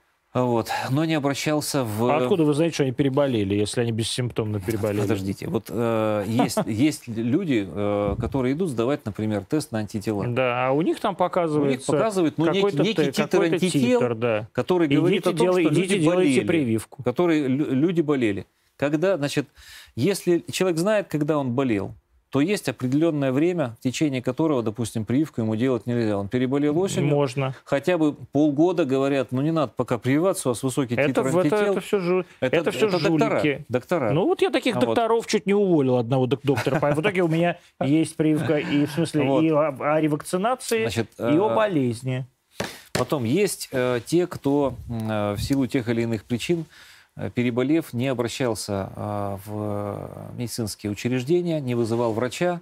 Вот. 0.45 0.69
Но 0.89 1.05
не 1.05 1.15
обращался 1.15 1.83
в... 1.83 2.09
А 2.09 2.17
откуда 2.17 2.43
вы 2.43 2.53
знаете, 2.53 2.75
что 2.75 2.83
они 2.83 2.91
переболели, 2.91 3.55
если 3.55 3.81
они 3.81 3.91
бессимптомно 3.91 4.59
переболели? 4.59 5.01
Подождите. 5.01 5.47
Вот 5.47 5.65
э, 5.69 6.25
есть, 6.27 6.59
есть 6.65 7.07
люди, 7.07 7.67
э, 7.67 8.15
которые 8.19 8.53
идут 8.53 8.69
сдавать, 8.69 9.05
например, 9.05 9.43
тест 9.45 9.71
на 9.71 9.79
антитела. 9.79 10.27
Да, 10.27 10.67
а 10.67 10.71
у 10.71 10.81
них 10.81 10.99
там 10.99 11.15
показывается... 11.15 11.67
У 11.67 11.71
них 11.71 11.85
показывает 11.85 12.37
ну, 12.37 12.51
некий, 12.51 12.77
некий 12.81 13.11
титр 13.11 13.41
антител, 13.41 13.99
титр, 13.99 14.15
да. 14.15 14.47
который 14.51 14.87
идите 14.87 14.99
говорит 14.99 15.27
о 15.27 15.31
том, 15.31 15.39
делай, 15.39 15.63
что 15.63 15.73
идите 15.73 15.95
люди 15.95 16.07
болели. 16.07 16.45
прививку. 16.45 17.03
Которые 17.03 17.47
люди 17.47 18.01
болели. 18.01 18.45
Когда, 18.75 19.17
значит, 19.17 19.47
если 19.95 20.45
человек 20.51 20.77
знает, 20.77 21.07
когда 21.07 21.39
он 21.39 21.53
болел, 21.53 21.95
то 22.29 22.41
есть 22.41 22.67
определенное 22.67 23.31
время, 23.31 23.75
в 23.79 23.83
течение 23.83 24.21
которого, 24.21 24.61
допустим, 24.61 25.05
прививку 25.05 25.41
ему 25.41 25.55
делать 25.55 25.85
нельзя. 25.85 26.17
Он 26.17 26.27
переболел 26.27 26.77
осенью. 26.77 27.09
Можно. 27.09 27.55
Хотя 27.63 27.97
бы 27.97 28.13
полгода 28.13 28.83
говорят, 28.85 29.31
ну 29.31 29.41
не 29.41 29.51
надо 29.51 29.71
пока 29.75 29.97
прививаться, 29.97 30.49
у 30.49 30.51
вас 30.51 30.61
высокий 30.61 30.95
это, 30.95 31.07
титр 31.07 31.27
это, 31.27 31.39
антител. 31.39 31.71
Это, 31.71 31.79
все, 31.79 31.99
жу... 31.99 32.25
это, 32.41 32.55
это 32.57 32.71
все 32.71 32.87
это 32.87 32.99
жулики. 32.99 33.17
Доктора, 33.17 33.63
доктора. 33.69 34.11
Ну 34.11 34.25
вот 34.25 34.41
я 34.41 34.49
таких 34.49 34.75
а 34.75 34.79
докторов 34.81 35.23
вот. 35.23 35.27
чуть 35.27 35.45
не 35.45 35.53
уволил 35.53 35.97
одного 35.97 36.27
доктора. 36.27 36.79
В 36.93 37.01
итоге 37.01 37.21
у 37.21 37.27
меня 37.27 37.57
есть 37.81 38.15
прививка 38.17 38.57
и 38.57 38.85
в 38.85 38.91
смысле 38.91 39.47
и 39.47 39.49
о 39.49 39.99
ревакцинации, 39.99 40.89
и 41.17 41.37
о 41.37 41.49
э, 41.49 41.55
болезни. 41.55 42.25
Потом 42.91 43.23
есть 43.23 43.69
э, 43.71 44.01
те, 44.05 44.27
кто 44.27 44.75
э, 44.89 45.33
в 45.33 45.39
силу 45.39 45.67
тех 45.67 45.87
или 45.87 46.01
иных 46.01 46.23
причин 46.23 46.65
переболев, 47.33 47.93
не 47.93 48.07
обращался 48.07 48.91
а, 48.95 49.39
в 49.45 50.35
медицинские 50.37 50.91
учреждения, 50.91 51.59
не 51.59 51.75
вызывал 51.75 52.13
врача, 52.13 52.61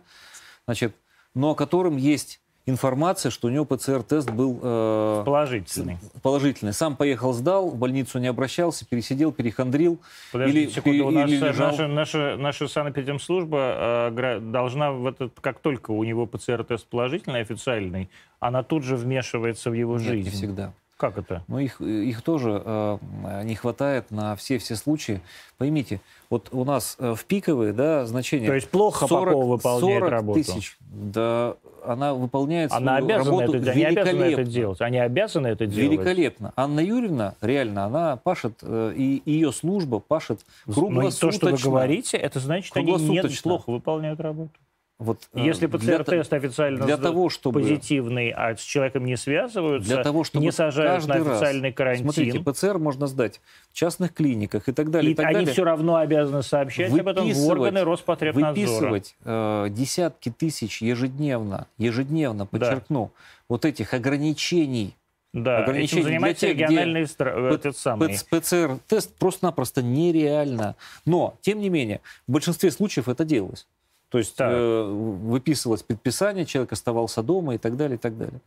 значит, 0.65 0.95
но 1.33 1.51
о 1.51 1.55
котором 1.55 1.97
есть 1.97 2.39
информация, 2.65 3.29
что 3.29 3.47
у 3.47 3.51
него 3.51 3.65
ПЦР-тест 3.65 4.31
был 4.31 4.59
э, 4.61 5.23
положительный. 5.25 5.97
Положительный. 6.21 6.73
Сам 6.73 6.95
поехал, 6.95 7.33
сдал, 7.33 7.69
в 7.69 7.75
больницу 7.75 8.17
не 8.19 8.27
обращался, 8.27 8.85
пересидел, 8.85 9.31
перехандрил. 9.31 9.99
Подожди 10.31 10.63
или, 10.63 10.69
секунду, 10.69 11.07
у 11.07 11.11
нас 11.11 11.29
или 11.29 11.37
лежал... 11.37 11.71
наша, 11.71 11.87
наша, 11.87 12.35
наша 12.37 12.67
санэпидемслужба 12.67 14.11
э, 14.17 14.39
должна 14.39 14.91
в 14.91 15.05
этот, 15.05 15.39
как 15.39 15.59
только 15.59 15.91
у 15.91 16.03
него 16.03 16.25
ПЦР-тест 16.25 16.87
положительный, 16.87 17.41
официальный, 17.41 18.09
она 18.39 18.63
тут 18.63 18.83
же 18.83 18.95
вмешивается 18.95 19.69
в 19.69 19.73
его 19.73 19.97
Нет, 19.97 20.07
жизнь. 20.07 20.25
не 20.25 20.29
всегда. 20.31 20.73
Как 20.97 21.17
это? 21.17 21.43
Ну, 21.47 21.59
их, 21.59 21.81
их 21.81 22.21
тоже 22.21 22.61
э, 22.63 22.97
не 23.43 23.55
хватает 23.55 24.11
на 24.11 24.35
все-все 24.37 24.77
случаи. 24.77 25.19
Поймите, 25.57 25.99
вот 26.29 26.47
у 26.53 26.63
нас 26.63 26.95
э, 26.99 27.13
в 27.15 27.25
пиковые 27.25 27.73
да, 27.73 28.05
значения... 28.05 28.47
То 28.47 28.53
есть 28.53 28.69
плохо 28.69 29.05
40, 29.05 29.25
Попова 29.25 29.45
выполняет 29.45 29.99
40 29.99 30.09
работу? 30.09 30.39
тысяч. 30.39 30.77
Да, 30.79 31.55
она 31.85 32.13
выполняет 32.13 32.71
она 32.71 32.97
свою 32.97 33.05
обязана 33.05 33.41
работу 33.41 33.57
это, 33.57 33.71
Они 33.71 33.83
обязаны 33.83 34.23
это 34.23 34.43
делать. 34.43 34.81
Они 34.81 34.97
обязаны 34.97 35.47
это 35.47 35.65
делать. 35.65 35.91
Великолепно. 35.91 36.53
Анна 36.55 36.79
Юрьевна, 36.79 37.35
реально, 37.41 37.85
она 37.85 38.15
пашет, 38.15 38.59
э, 38.61 38.93
и 38.95 39.21
ее 39.25 39.51
служба 39.51 39.99
пашет 39.99 40.45
круглосуточно. 40.65 41.49
Но 41.49 41.51
то, 41.51 41.57
что 41.57 41.69
вы 41.69 41.71
говорите, 41.71 42.15
это 42.15 42.39
значит, 42.39 42.75
они 42.77 42.93
неплохо 42.93 43.69
выполняют 43.69 44.21
работу. 44.21 44.53
Вот, 44.97 45.27
э, 45.33 45.41
Если 45.41 45.67
ПЦР-тест 45.67 46.31
официально 46.31 46.85
для 46.85 46.95
того, 46.95 47.29
чтобы, 47.29 47.59
позитивный, 47.59 48.29
а 48.29 48.55
с 48.55 48.61
человеком 48.61 49.05
не 49.05 49.17
связываются, 49.17 49.93
для 49.93 50.03
того, 50.03 50.23
чтобы 50.23 50.45
не 50.45 50.51
сажают 50.51 51.05
на 51.05 51.15
официальный 51.15 51.69
раз, 51.69 51.75
карантин. 51.75 52.11
Смотрите, 52.11 52.39
ПЦР 52.39 52.77
можно 52.77 53.07
сдать 53.07 53.41
в 53.71 53.73
частных 53.73 54.13
клиниках 54.13 54.69
и 54.69 54.71
так 54.71 54.91
далее. 54.91 55.09
И, 55.09 55.13
и 55.13 55.15
так 55.15 55.25
они 55.25 55.35
далее. 55.35 55.51
все 55.51 55.65
равно 55.65 55.97
обязаны 55.97 56.43
сообщать 56.43 56.97
об 56.97 57.07
этом 57.07 57.29
в 57.29 57.47
органы 57.47 57.83
Роспотребнадзора. 57.83 58.53
Выписывать 58.53 59.15
э, 59.25 59.67
десятки 59.69 60.31
тысяч 60.31 60.81
ежедневно, 60.81 61.67
ежедневно, 61.77 62.45
подчеркну, 62.45 63.11
да. 63.13 63.21
вот 63.49 63.65
этих 63.65 63.93
ограничений 63.93 64.95
да, 65.35 65.63
ограничения 65.63 66.01
этим 66.01 66.09
занимается 66.11 66.47
тех, 66.47 66.57
региональный 66.57 67.05
стра... 67.05 67.53
этот 67.53 67.75
самый. 67.75 68.17
ПЦР-тест 68.29 69.13
просто-напросто 69.15 69.83
нереально. 69.83 70.77
Но, 71.05 71.37
тем 71.41 71.59
не 71.59 71.67
менее, 71.67 71.99
в 72.25 72.31
большинстве 72.31 72.71
случаев 72.71 73.09
это 73.09 73.25
делалось. 73.25 73.67
То 74.15 74.19
есть 74.19 74.35
э, 74.39 74.83
выписывалось 74.85 75.83
предписание, 75.83 76.45
человек 76.45 76.71
оставался 76.71 77.21
дома 77.21 77.55
и 77.55 77.57
так 77.57 77.75
далее, 77.75 77.97
и 77.97 77.99
так 77.99 78.17
далее. 78.17 78.39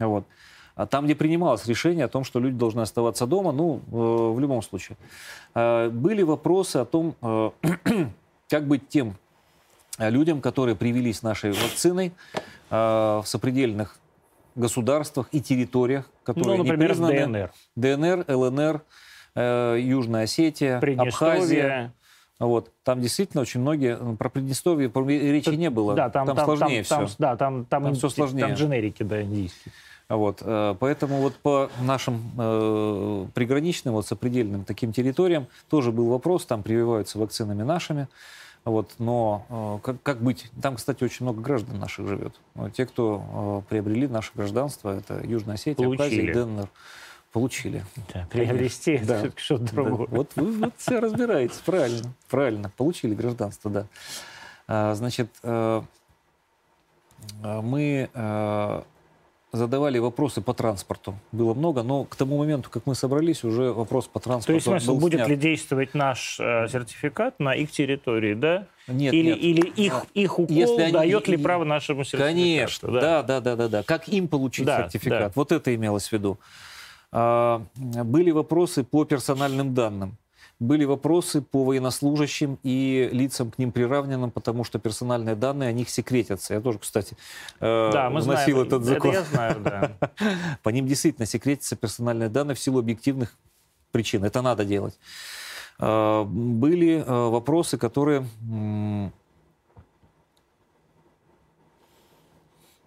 Вот. 0.00 0.24
А 0.74 0.84
там, 0.84 1.04
где 1.04 1.14
принималось 1.14 1.64
решение 1.66 2.06
о 2.06 2.08
том, 2.08 2.24
что 2.24 2.40
люди 2.40 2.56
должны 2.56 2.80
оставаться 2.80 3.24
дома, 3.24 3.52
ну, 3.52 3.76
э, 3.76 4.34
в 4.34 4.40
любом 4.40 4.62
случае. 4.62 4.98
Э, 5.54 5.90
были 5.90 6.22
вопросы 6.22 6.78
о 6.78 6.84
том, 6.84 7.14
э, 7.22 7.50
как 8.48 8.66
быть 8.66 8.88
тем 8.88 9.14
людям, 9.96 10.40
которые 10.40 10.74
привились 10.74 11.22
нашей 11.22 11.52
вакциной 11.52 12.12
э, 12.70 12.74
в 12.74 13.22
сопредельных 13.24 13.98
государствах 14.56 15.28
и 15.30 15.40
территориях, 15.40 16.10
которые 16.24 16.58
ну, 16.58 16.64
например, 16.64 16.98
не 16.98 17.06
признаны. 17.06 17.52
ДНР. 17.76 18.24
ДНР, 18.26 18.34
ЛНР, 18.34 18.82
э, 19.36 19.78
Южная 19.80 20.24
Осетия, 20.24 20.80
Абхазия. 20.98 21.92
Вот. 22.42 22.72
Там 22.82 23.00
действительно 23.00 23.42
очень 23.42 23.60
многие... 23.60 23.96
Ну, 23.96 24.16
про 24.16 24.28
Приднестровье 24.28 24.90
речи 25.32 25.50
не 25.50 25.70
было. 25.70 25.94
Да, 25.94 26.10
там, 26.10 26.26
там, 26.26 26.36
там 26.36 26.44
сложнее 26.44 26.82
там, 26.82 27.06
все. 27.06 27.16
Там, 27.16 27.30
да, 27.30 27.36
там, 27.36 27.64
там, 27.66 27.84
там 27.84 27.94
все 27.94 28.08
сложнее. 28.08 28.46
Там 28.46 28.54
дженерики, 28.54 29.04
да, 29.04 29.22
индийские. 29.22 29.72
Вот. 30.08 30.38
Э, 30.40 30.74
поэтому 30.78 31.18
вот 31.18 31.36
по 31.36 31.70
нашим 31.82 32.20
э, 32.36 33.26
приграничным, 33.32 33.94
вот 33.94 34.08
сопредельным 34.08 34.64
таким 34.64 34.92
территориям 34.92 35.46
тоже 35.70 35.92
был 35.92 36.08
вопрос, 36.08 36.44
там 36.44 36.64
прививаются 36.64 37.20
вакцинами 37.20 37.62
нашими. 37.62 38.08
Вот, 38.64 38.90
но 38.98 39.46
э, 39.48 39.78
как, 39.84 40.02
как 40.02 40.20
быть? 40.20 40.50
Там, 40.60 40.74
кстати, 40.76 41.04
очень 41.04 41.24
много 41.24 41.40
граждан 41.40 41.78
наших 41.78 42.08
живет. 42.08 42.34
Те, 42.74 42.86
кто 42.86 43.62
э, 43.66 43.70
приобрели 43.70 44.08
наше 44.08 44.32
гражданство, 44.34 44.96
это 44.96 45.24
Южная 45.24 45.54
Осетия, 45.54 45.88
Абхазия, 45.88 46.34
ДНР 46.34 46.68
получили. 47.32 47.84
Да, 48.12 48.26
приобрести 48.30 48.98
да. 48.98 49.26
это 49.26 49.32
что-то 49.36 49.74
другое. 49.74 50.06
Да. 50.06 50.16
Вот 50.16 50.30
вы 50.36 50.52
вот 50.52 50.74
все 50.78 51.00
разбираетесь, 51.00 51.58
правильно, 51.64 52.12
правильно, 52.30 52.70
получили 52.76 53.14
гражданство, 53.14 53.70
да. 53.70 53.86
А, 54.68 54.94
значит, 54.94 55.28
а, 55.42 55.84
мы 57.42 58.10
а, 58.14 58.84
задавали 59.52 59.98
вопросы 59.98 60.40
по 60.40 60.54
транспорту. 60.54 61.14
Было 61.30 61.52
много, 61.52 61.82
но 61.82 62.04
к 62.04 62.16
тому 62.16 62.38
моменту, 62.38 62.70
как 62.70 62.86
мы 62.86 62.94
собрались, 62.94 63.44
уже 63.44 63.72
вопрос 63.72 64.06
по 64.06 64.18
транспорту 64.18 64.46
То 64.46 64.54
есть, 64.54 64.84
смысл, 64.84 64.98
будет 64.98 65.20
снят. 65.20 65.28
ли 65.28 65.36
действовать 65.36 65.94
наш 65.94 66.40
э, 66.40 66.68
сертификат 66.68 67.38
на 67.38 67.54
их 67.54 67.70
территории, 67.70 68.34
да? 68.34 68.66
Нет, 68.88 69.12
или, 69.12 69.28
нет. 69.28 69.38
или 69.38 69.66
их, 69.68 70.06
их 70.14 70.38
укол 70.38 70.56
Если 70.56 70.90
дает 70.90 71.28
они, 71.28 71.36
ли 71.36 71.42
право 71.42 71.64
нашему 71.64 72.04
сертификату? 72.04 72.32
Конечно, 72.32 72.90
да, 72.90 73.22
да, 73.22 73.40
да, 73.40 73.56
да, 73.56 73.68
да. 73.68 73.82
Как 73.82 74.08
им 74.08 74.26
получить 74.26 74.64
да, 74.64 74.84
сертификат? 74.84 75.20
Да. 75.20 75.32
Вот 75.34 75.52
это 75.52 75.74
имелось 75.74 76.08
в 76.08 76.12
виду. 76.12 76.38
А, 77.12 77.62
были 77.76 78.30
вопросы 78.30 78.84
по 78.84 79.04
персональным 79.04 79.74
данным. 79.74 80.16
были 80.58 80.84
вопросы 80.84 81.42
по 81.42 81.64
военнослужащим 81.64 82.56
и 82.62 83.08
лицам 83.12 83.50
к 83.50 83.58
ним 83.58 83.72
приравненным, 83.72 84.30
потому 84.30 84.62
что 84.64 84.78
персональные 84.78 85.34
данные 85.34 85.68
о 85.70 85.72
них 85.72 85.90
секретятся. 85.90 86.54
Я 86.54 86.60
тоже, 86.60 86.78
кстати, 86.78 87.16
э, 87.60 87.90
Да, 87.92 88.08
мы 88.10 88.20
вносил 88.20 88.56
знаем. 88.56 88.66
этот 88.68 88.84
закон. 88.84 89.10
Это 89.10 89.18
я 89.18 89.24
знаю, 89.24 89.60
да. 89.60 89.92
По 90.62 90.68
ним 90.70 90.86
действительно 90.86 91.26
секретятся 91.26 91.74
персональные 91.76 92.28
данные 92.28 92.54
в 92.54 92.60
силу 92.60 92.78
объективных 92.78 93.36
причин. 93.90 94.24
Это 94.24 94.40
надо 94.40 94.64
делать. 94.64 94.96
Э, 95.80 96.22
Были 96.24 97.02
э, 97.04 97.28
вопросы, 97.28 97.76
которые 97.76 98.24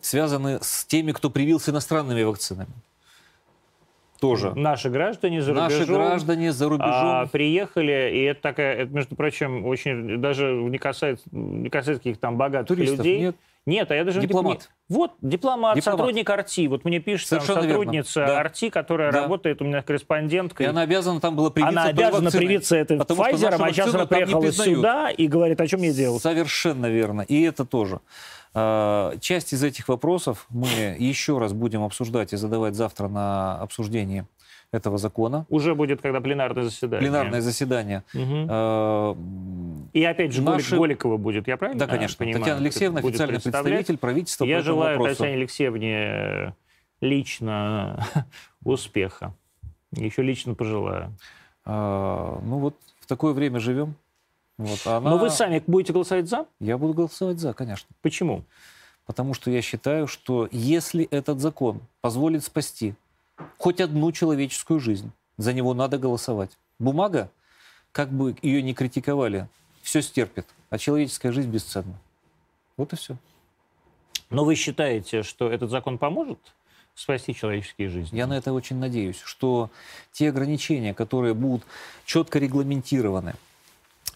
связаны 0.01 0.59
с 0.61 0.85
теми, 0.85 1.11
кто 1.11 1.29
привился 1.29 1.71
иностранными 1.71 2.23
вакцинами. 2.23 2.69
Тоже. 4.29 4.53
Наши 4.55 4.89
граждане 4.89 5.41
за 5.41 5.51
рубежом. 5.53 5.69
Наши 5.79 5.85
граждане 5.91 6.51
за 6.51 6.69
рубежом. 6.69 6.91
а, 6.91 7.25
приехали, 7.27 8.11
и 8.13 8.21
это 8.23 8.41
такая, 8.41 8.75
это, 8.77 8.93
между 8.93 9.15
прочим, 9.15 9.65
очень 9.65 10.19
даже 10.19 10.51
не 10.53 10.77
касается, 10.77 11.23
не 11.31 11.69
касается 11.69 11.99
каких-то 11.99 12.21
там 12.21 12.37
богатых 12.37 12.75
Туристов 12.75 12.99
людей. 12.99 13.19
нет. 13.19 13.35
Нет, 13.67 13.89
а 13.89 13.95
я 13.95 14.03
даже 14.03 14.19
не 14.19 14.27
Дипломат. 14.27 14.57
пони- 14.59 14.67
Вот, 14.99 15.11
дипломат, 15.23 15.75
Дипломат. 15.75 15.83
сотрудник 15.83 16.29
Арти. 16.29 16.67
Вот 16.67 16.85
мне 16.85 16.99
пишет 16.99 17.27
там 17.31 17.39
Совершенно 17.39 17.65
верно. 17.65 17.79
сотрудница 17.83 18.25
Да. 18.27 18.39
Арти, 18.39 18.69
которая 18.69 19.11
Да. 19.11 19.21
работает 19.23 19.59
у 19.61 19.65
меня 19.65 19.81
корреспонденткой. 19.81 20.67
И 20.67 20.69
она 20.69 20.81
обязана 20.81 21.19
там 21.19 21.35
была 21.35 21.49
привиться 21.49 21.81
Она 21.81 21.89
обязана 21.89 22.25
вакциной, 22.25 22.45
привиться 22.45 22.75
этой 22.75 22.97
Pfizer, 22.97 23.55
а 23.59 23.71
сейчас 23.71 23.91
она 23.95 24.05
там 24.05 24.19
не 24.19 24.25
приехала 24.25 24.51
сюда 24.51 25.09
и 25.09 25.25
говорит, 25.27 25.59
а 25.61 25.67
что 25.67 25.77
мне 25.77 25.91
делать? 25.93 26.21
Совершенно 26.21 26.85
верно. 26.85 27.21
И 27.21 27.41
это 27.41 27.65
тоже. 27.65 28.01
А, 28.57 29.17
Часть 29.19 29.51
из 29.53 29.63
этих 29.63 29.87
вопросов 29.89 30.45
мы 30.49 30.67
еще 30.97 31.37
раз 31.39 31.51
будем 31.53 31.83
обсуждать 31.83 32.31
и 32.33 32.37
задавать 32.37 32.73
завтра 32.75 33.09
на 33.09 33.59
обсуждении 33.59 34.25
этого 34.71 34.97
закона. 34.97 35.45
Уже 35.49 35.75
будет, 35.75 36.01
когда 36.01 36.21
пленарное 36.21 36.63
заседание. 36.63 36.99
Пленарное 36.99 37.41
заседание. 37.41 38.03
М, 38.13 39.89
И 39.93 40.03
опять 40.03 40.33
же, 40.33 40.41
Наши- 40.41 40.75
Голикова 40.77 41.17
будет, 41.17 41.47
я 41.47 41.57
правильно 41.57 41.79
Да, 41.79 41.87
конечно. 41.87 42.17
понимаю? 42.17 42.39
Татьяна 42.41 42.59
Алексеевна, 42.61 42.99
официальный 42.99 43.41
представитель 43.41 43.97
правительства 43.97 44.45
по 44.45 44.49
Я 44.49 44.59
этому 44.59 44.73
желаю 44.75 44.97
вопросу. 44.97 45.17
Татьяне 45.19 45.35
Алексеевне 45.37 45.93
э, 45.97 46.51
лично 47.01 48.05
успеха. 48.63 49.33
Еще 49.91 50.21
лично 50.23 50.55
пожелаю. 50.55 51.13
А, 51.65 52.39
Ну 52.43 52.59
вот 52.59 52.75
в 52.99 53.05
такое 53.07 53.33
время 53.33 53.59
живем. 53.59 53.95
Вот. 54.57 54.85
Она... 54.85 55.11
Но 55.11 55.17
вы 55.17 55.29
сами 55.29 55.61
будете 55.65 55.93
голосовать 55.93 56.29
за? 56.29 56.45
Я 56.59 56.77
буду 56.77 56.93
голосовать 56.93 57.39
за, 57.39 57.53
конечно. 57.53 57.87
Почему? 58.01 58.43
Потому 59.05 59.33
что 59.33 59.51
я 59.51 59.61
считаю, 59.61 60.07
что 60.07 60.47
если 60.51 61.05
этот 61.05 61.39
закон 61.39 61.81
позволит 62.01 62.43
спасти 62.43 62.95
хоть 63.57 63.81
одну 63.81 64.11
человеческую 64.11 64.79
жизнь, 64.79 65.11
за 65.37 65.53
него 65.53 65.73
надо 65.73 65.97
голосовать. 65.97 66.51
Бумага, 66.79 67.29
как 67.91 68.09
бы 68.09 68.35
ее 68.41 68.61
ни 68.61 68.73
критиковали, 68.73 69.47
все 69.81 70.01
стерпит, 70.01 70.47
а 70.69 70.77
человеческая 70.77 71.31
жизнь 71.31 71.49
бесценна. 71.49 71.99
Вот 72.77 72.93
и 72.93 72.95
все. 72.95 73.15
Но 74.29 74.43
вы 74.43 74.55
считаете, 74.55 75.23
что 75.23 75.51
этот 75.51 75.69
закон 75.69 75.97
поможет 75.97 76.39
спасти 76.95 77.35
человеческие 77.35 77.89
жизни? 77.89 78.17
Я 78.17 78.27
на 78.27 78.37
это 78.37 78.53
очень 78.53 78.77
надеюсь, 78.77 79.19
что 79.23 79.69
те 80.11 80.29
ограничения, 80.29 80.93
которые 80.93 81.33
будут 81.33 81.63
четко 82.05 82.39
регламентированы, 82.39 83.35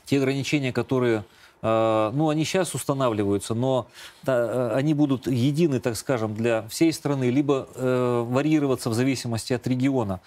те 0.09 0.17
ограничения, 0.17 0.71
которые, 0.73 1.23
э, 1.61 2.11
ну, 2.13 2.29
они 2.29 2.43
сейчас 2.45 2.73
устанавливаются, 2.73 3.53
но 3.53 3.87
да, 4.23 4.71
э, 4.73 4.75
они 4.75 4.93
будут 4.93 5.27
едины, 5.27 5.79
так 5.79 5.95
скажем, 5.95 6.33
для 6.33 6.67
всей 6.69 6.91
страны, 6.91 7.29
либо 7.29 7.67
э, 7.75 8.25
варьироваться 8.27 8.89
в 8.89 8.93
зависимости 8.93 9.53
от 9.53 9.67
региона. 9.67 10.19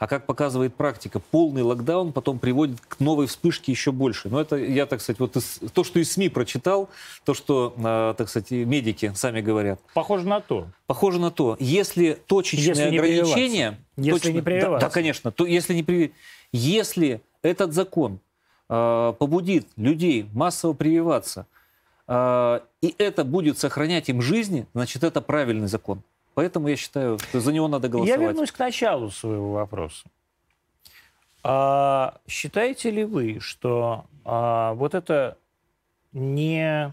А 0.00 0.06
как 0.06 0.24
показывает 0.24 0.74
практика, 0.74 1.20
полный 1.20 1.60
локдаун 1.62 2.12
потом 2.14 2.38
приводит 2.38 2.80
к 2.80 3.00
новой 3.00 3.26
вспышке 3.26 3.70
еще 3.70 3.92
больше. 3.92 4.30
Но 4.30 4.40
это 4.40 4.56
я, 4.56 4.86
так 4.86 5.02
сказать, 5.02 5.20
вот 5.20 5.36
из- 5.36 5.60
то, 5.74 5.84
что 5.84 5.98
из 6.00 6.10
СМИ 6.12 6.30
прочитал, 6.30 6.88
то, 7.26 7.34
что, 7.34 7.74
э, 7.76 8.14
так 8.16 8.30
сказать, 8.30 8.50
медики 8.50 9.12
сами 9.14 9.42
говорят. 9.42 9.78
Похоже 9.92 10.26
на 10.26 10.40
то. 10.40 10.66
Похоже 10.86 11.20
на 11.20 11.30
то, 11.30 11.54
если 11.60 12.14
точечные 12.26 12.66
Если 12.68 12.90
не 12.90 12.98
ограничения, 12.98 13.78
Если 13.98 14.10
точно- 14.12 14.28
не 14.30 14.38
да, 14.38 14.42
прививаться. 14.42 14.86
да, 14.88 14.90
конечно, 14.90 15.30
то 15.30 15.44
если 15.44 15.74
не 15.74 15.82
при- 15.82 16.12
если 16.50 17.20
этот 17.42 17.74
закон 17.74 18.20
побудит 18.70 19.66
людей 19.76 20.28
массово 20.32 20.74
прививаться, 20.74 21.46
э, 22.06 22.60
и 22.80 22.94
это 22.98 23.24
будет 23.24 23.58
сохранять 23.58 24.08
им 24.08 24.22
жизни, 24.22 24.66
значит 24.74 25.02
это 25.02 25.20
правильный 25.20 25.66
закон. 25.66 26.02
Поэтому 26.34 26.68
я 26.68 26.76
считаю, 26.76 27.18
что 27.18 27.40
за 27.40 27.52
него 27.52 27.66
надо 27.66 27.88
Я 27.88 27.92
голосовать. 27.92 28.20
вернусь 28.20 28.52
к 28.52 28.58
началу 28.58 29.10
своего 29.10 29.52
вопроса. 29.52 30.06
А, 31.42 32.18
считаете 32.28 32.90
ли 32.90 33.04
вы, 33.04 33.40
что 33.40 34.04
а, 34.24 34.74
вот 34.74 34.94
это 34.94 35.36
не, 36.12 36.92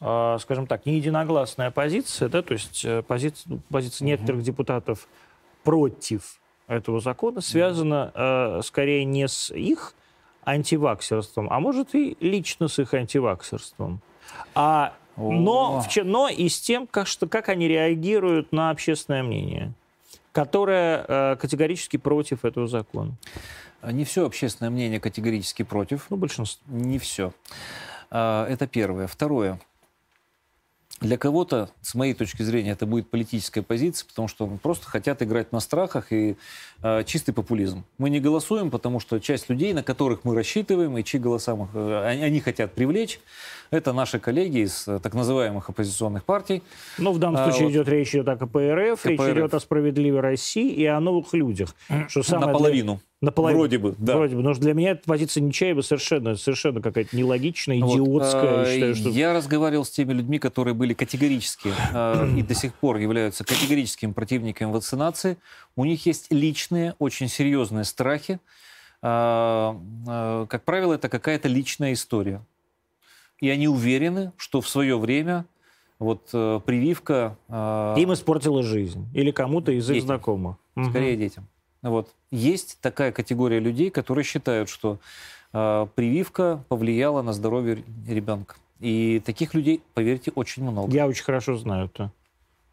а, 0.00 0.38
скажем 0.38 0.66
так, 0.66 0.86
не 0.86 0.96
единогласная 0.96 1.70
позиция, 1.70 2.28
да, 2.28 2.42
то 2.42 2.54
есть 2.54 2.84
э, 2.84 3.02
позиция, 3.02 3.60
позиция 3.68 4.06
некоторых 4.06 4.42
депутатов 4.42 5.06
против 5.62 6.40
этого 6.66 7.00
закона 7.00 7.40
связана 7.40 8.10
э, 8.14 8.60
скорее 8.64 9.04
не 9.04 9.28
с 9.28 9.54
их 9.54 9.94
антиваксерством, 10.46 11.48
а 11.50 11.60
может 11.60 11.94
и 11.94 12.16
лично 12.20 12.68
с 12.68 12.78
их 12.78 12.94
антиваксерством, 12.94 14.00
а 14.54 14.94
но, 15.16 15.80
в 15.80 16.04
но 16.04 16.28
и 16.28 16.48
с 16.48 16.60
тем, 16.60 16.86
как, 16.86 17.06
что, 17.06 17.26
как 17.26 17.48
они 17.48 17.68
реагируют 17.68 18.52
на 18.52 18.70
общественное 18.70 19.22
мнение, 19.22 19.72
которое 20.32 21.04
э, 21.06 21.36
категорически 21.36 21.96
против 21.96 22.44
этого 22.44 22.66
закона. 22.66 23.12
Не 23.82 24.04
все 24.04 24.26
общественное 24.26 24.70
мнение 24.70 25.00
категорически 25.00 25.62
против. 25.62 26.06
Ну, 26.10 26.16
большинство. 26.16 26.64
Не 26.68 26.98
все. 26.98 27.32
Это 28.10 28.68
первое. 28.70 29.06
Второе. 29.06 29.60
Для 31.02 31.18
кого-то, 31.18 31.68
с 31.82 31.94
моей 31.94 32.14
точки 32.14 32.42
зрения, 32.42 32.70
это 32.70 32.86
будет 32.86 33.10
политическая 33.10 33.60
позиция, 33.60 34.06
потому 34.08 34.28
что 34.28 34.46
просто 34.62 34.86
хотят 34.86 35.20
играть 35.22 35.52
на 35.52 35.60
страхах 35.60 36.10
и 36.10 36.36
э, 36.82 37.04
чистый 37.04 37.32
популизм. 37.32 37.84
Мы 37.98 38.08
не 38.08 38.18
голосуем, 38.18 38.70
потому 38.70 38.98
что 38.98 39.18
часть 39.18 39.50
людей, 39.50 39.74
на 39.74 39.82
которых 39.82 40.20
мы 40.24 40.34
рассчитываем 40.34 40.96
и 40.96 41.04
чьи 41.04 41.20
голоса 41.20 41.54
мы, 41.54 41.68
э, 41.74 42.06
они, 42.22 42.40
хотят 42.40 42.72
привлечь, 42.72 43.20
это 43.70 43.92
наши 43.92 44.18
коллеги 44.18 44.60
из 44.64 44.88
э, 44.88 44.98
так 44.98 45.12
называемых 45.12 45.68
оппозиционных 45.68 46.24
партий. 46.24 46.62
Ну, 46.96 47.12
в 47.12 47.18
данном 47.18 47.42
А, 47.42 47.44
случае 47.44 47.64
вот. 47.64 47.72
идет 47.72 47.88
речь 47.88 48.14
идет 48.14 48.28
о 48.28 48.36
КПРФ, 48.36 49.04
речь 49.04 49.18
КПРФ. 49.20 49.36
идет 49.36 49.52
о 49.54 49.60
справедливой 49.60 50.20
России 50.20 50.72
и 50.72 50.86
о 50.86 50.98
новых 51.00 51.34
людях. 51.34 51.74
Что 52.08 52.22
самое 52.22 52.56
для- 52.56 52.94
Наполовину. 53.22 53.60
Вроде 53.60 53.78
бы, 53.78 53.94
да. 53.98 54.16
Вроде 54.16 54.36
бы. 54.36 54.42
Но 54.42 54.52
для 54.54 54.74
меня 54.74 54.90
эта 54.90 55.02
позиция 55.06 55.40
Нечаева 55.40 55.80
совершенно, 55.80 56.36
совершенно 56.36 56.82
какая-то 56.82 57.16
нелогичная, 57.16 57.80
Вот, 57.80 57.94
идиотская. 57.94 58.42
э, 58.42 58.66
Я 58.66 58.74
считаю, 58.74 58.94
что... 58.94 59.08
Я 59.08 59.32
разговаривал 59.32 59.84
с 59.86 59.90
теми 59.90 60.12
людьми, 60.12 60.38
которые 60.38 60.74
были 60.74 60.92
категорически 60.92 61.72
э, 61.94 62.28
и 62.36 62.42
до 62.42 62.54
сих 62.54 62.74
пор 62.74 62.98
являются 62.98 63.42
категорическими 63.44 64.12
противниками 64.12 64.70
вакцинации. 64.70 65.38
У 65.76 65.84
них 65.86 66.04
есть 66.04 66.26
личные, 66.30 66.94
очень 66.98 67.28
серьезные 67.28 67.84
страхи. 67.84 68.38
Э, 69.02 69.72
э, 70.06 70.46
Как 70.50 70.64
правило, 70.64 70.92
это 70.92 71.08
какая-то 71.08 71.48
личная 71.48 71.94
история. 71.94 72.42
И 73.40 73.48
они 73.48 73.66
уверены, 73.68 74.32
что 74.36 74.60
в 74.60 74.68
свое 74.68 74.98
время 74.98 75.46
вот 75.98 76.28
э, 76.34 76.60
прививка... 76.66 77.38
э, 77.48 77.94
Им 77.98 78.12
испортила 78.12 78.62
жизнь. 78.62 79.06
Или 79.14 79.30
кому-то 79.30 79.72
из 79.72 79.88
их 79.88 79.94
Детям. 79.94 80.06
знакомых. 80.06 80.56
Мгм. 80.74 80.90
скорее 80.90 81.16
детям. 81.16 81.48
Вот. 81.82 82.08
Есть 82.30 82.78
такая 82.80 83.12
категория 83.12 83.60
людей, 83.60 83.90
которые 83.90 84.24
считают, 84.24 84.68
что 84.68 84.98
э, 85.52 85.86
прививка 85.94 86.64
повлияла 86.68 87.22
на 87.22 87.32
здоровье 87.32 87.84
ребенка. 88.06 88.56
И 88.80 89.22
таких 89.24 89.54
людей, 89.54 89.82
поверьте, 89.94 90.32
очень 90.34 90.62
много. 90.62 90.92
Я 90.92 91.06
очень 91.06 91.24
хорошо 91.24 91.56
знаю 91.56 91.86
это. 91.86 92.10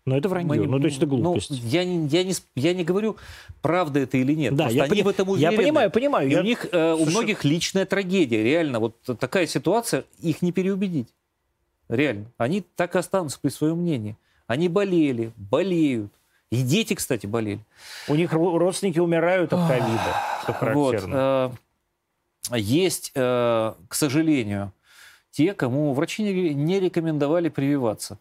Но 0.06 0.18
это 0.18 0.28
вранье. 0.28 0.50
Мы 0.50 0.68
ну, 0.68 0.80
то 0.80 0.86
есть 0.86 0.98
это 0.98 1.06
ну, 1.08 1.18
глупость. 1.18 1.50
я, 1.50 1.86
не, 1.86 2.08
я, 2.08 2.26
не, 2.26 2.34
я 2.56 2.74
не 2.74 2.84
говорю, 2.84 3.16
правда 3.62 4.02
это 4.02 4.18
или 4.18 4.34
нет. 4.34 4.54
да, 4.54 4.68
я, 4.68 4.84
они 4.84 4.96
пони- 4.96 5.04
в 5.04 5.08
этом 5.08 5.28
я 5.30 5.34
уверены. 5.34 5.58
понимаю, 5.58 5.92
понимаю. 5.92 6.28
И 6.28 6.32
я- 6.34 6.42
у 6.42 6.44
них, 6.44 6.68
э, 6.74 6.94
у 6.94 7.06
многих 7.06 7.46
личная 7.46 7.86
трагедия. 7.86 8.44
Реально, 8.44 8.80
вот 8.80 8.96
такая 9.18 9.48
ситуация, 9.48 10.04
их 10.20 10.42
не 10.42 10.52
переубедить. 10.52 11.08
Реально. 11.88 12.26
Они 12.38 12.66
так 12.76 12.96
и 12.96 12.98
останутся 12.98 13.40
при 13.42 13.50
своем 13.50 13.78
мнении. 13.78 14.18
Они 14.46 14.68
болели, 14.68 15.32
болеют. 15.38 16.12
И 16.54 16.62
дети, 16.62 16.94
кстати, 16.94 17.26
болели. 17.26 17.60
У 18.08 18.16
них 18.16 18.32
ро- 18.32 18.58
родственники 18.58 19.00
умирают 19.00 19.54
от 19.54 19.68
ковида, 19.68 20.16
что 20.44 20.52
Вот, 20.52 20.58
характерно. 20.60 21.52
э, 22.52 22.58
есть, 22.58 23.12
э, 23.16 23.74
к 23.88 23.96
сожалению, 23.96 24.72
те, 25.32 25.54
кому 25.54 25.94
врачи 25.94 26.22
не, 26.24 26.54
не 26.54 26.80
рекомендовали 26.80 27.50
прививаться. 27.50 28.20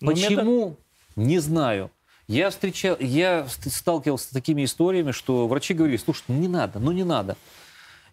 Но 0.00 0.12
Почему? 0.12 0.76
Не 1.14 1.40
знаю. 1.40 1.90
Я 2.26 2.48
встречал, 2.48 2.96
я 3.00 3.46
ст- 3.48 3.70
сталкивался 3.70 4.28
с 4.28 4.30
такими 4.30 4.64
историями, 4.64 5.10
что 5.12 5.46
врачи 5.46 5.74
говорили, 5.74 5.98
слушай, 5.98 6.24
ну 6.28 6.36
не 6.38 6.48
надо, 6.48 6.78
ну 6.78 6.90
не 6.92 7.04
надо. 7.04 7.36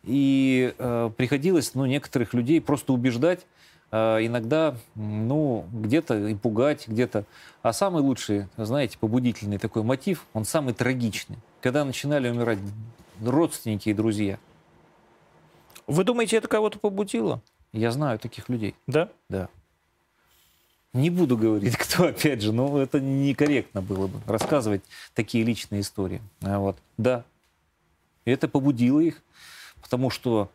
И 0.03 0.73
э, 0.77 1.11
приходилось, 1.15 1.75
ну, 1.75 1.85
некоторых 1.85 2.33
людей 2.33 2.59
просто 2.59 2.91
убеждать, 2.91 3.45
иногда, 3.91 4.75
м, 4.95 5.27
ну, 5.27 5.65
где-то 5.71 6.27
и 6.27 6.35
пугать, 6.35 6.87
где-то. 6.87 7.25
А 7.61 7.73
самый 7.73 8.01
лучший, 8.01 8.47
знаете, 8.57 8.97
побудительный 8.97 9.57
такой 9.57 9.83
мотив, 9.83 10.25
он 10.33 10.45
самый 10.45 10.73
трагичный. 10.73 11.37
Когда 11.61 11.83
начинали 11.83 12.29
умирать 12.29 12.59
родственники 13.21 13.89
и 13.89 13.93
друзья. 13.93 14.37
Вы 15.87 16.03
думаете, 16.03 16.37
это 16.37 16.47
кого-то 16.47 16.77
побудило? 16.79 17.41
Я 17.73 17.91
знаю 17.91 18.19
таких 18.19 18.47
людей. 18.49 18.75
Да? 18.87 19.09
Да. 19.27 19.49
Не 20.93 21.09
буду 21.09 21.37
говорить, 21.37 21.75
кто, 21.77 22.07
опять 22.07 22.41
же, 22.41 22.51
но 22.51 22.79
это 22.79 22.99
некорректно 22.99 23.81
было 23.81 24.07
бы 24.07 24.19
рассказывать 24.25 24.83
такие 25.13 25.43
личные 25.43 25.81
истории. 25.81 26.21
А 26.41 26.59
Вот. 26.59 26.77
Да. 26.97 27.25
И 28.25 28.31
это 28.31 28.47
побудило 28.47 28.99
их, 28.99 29.21
потому 29.81 30.09
что 30.09 30.49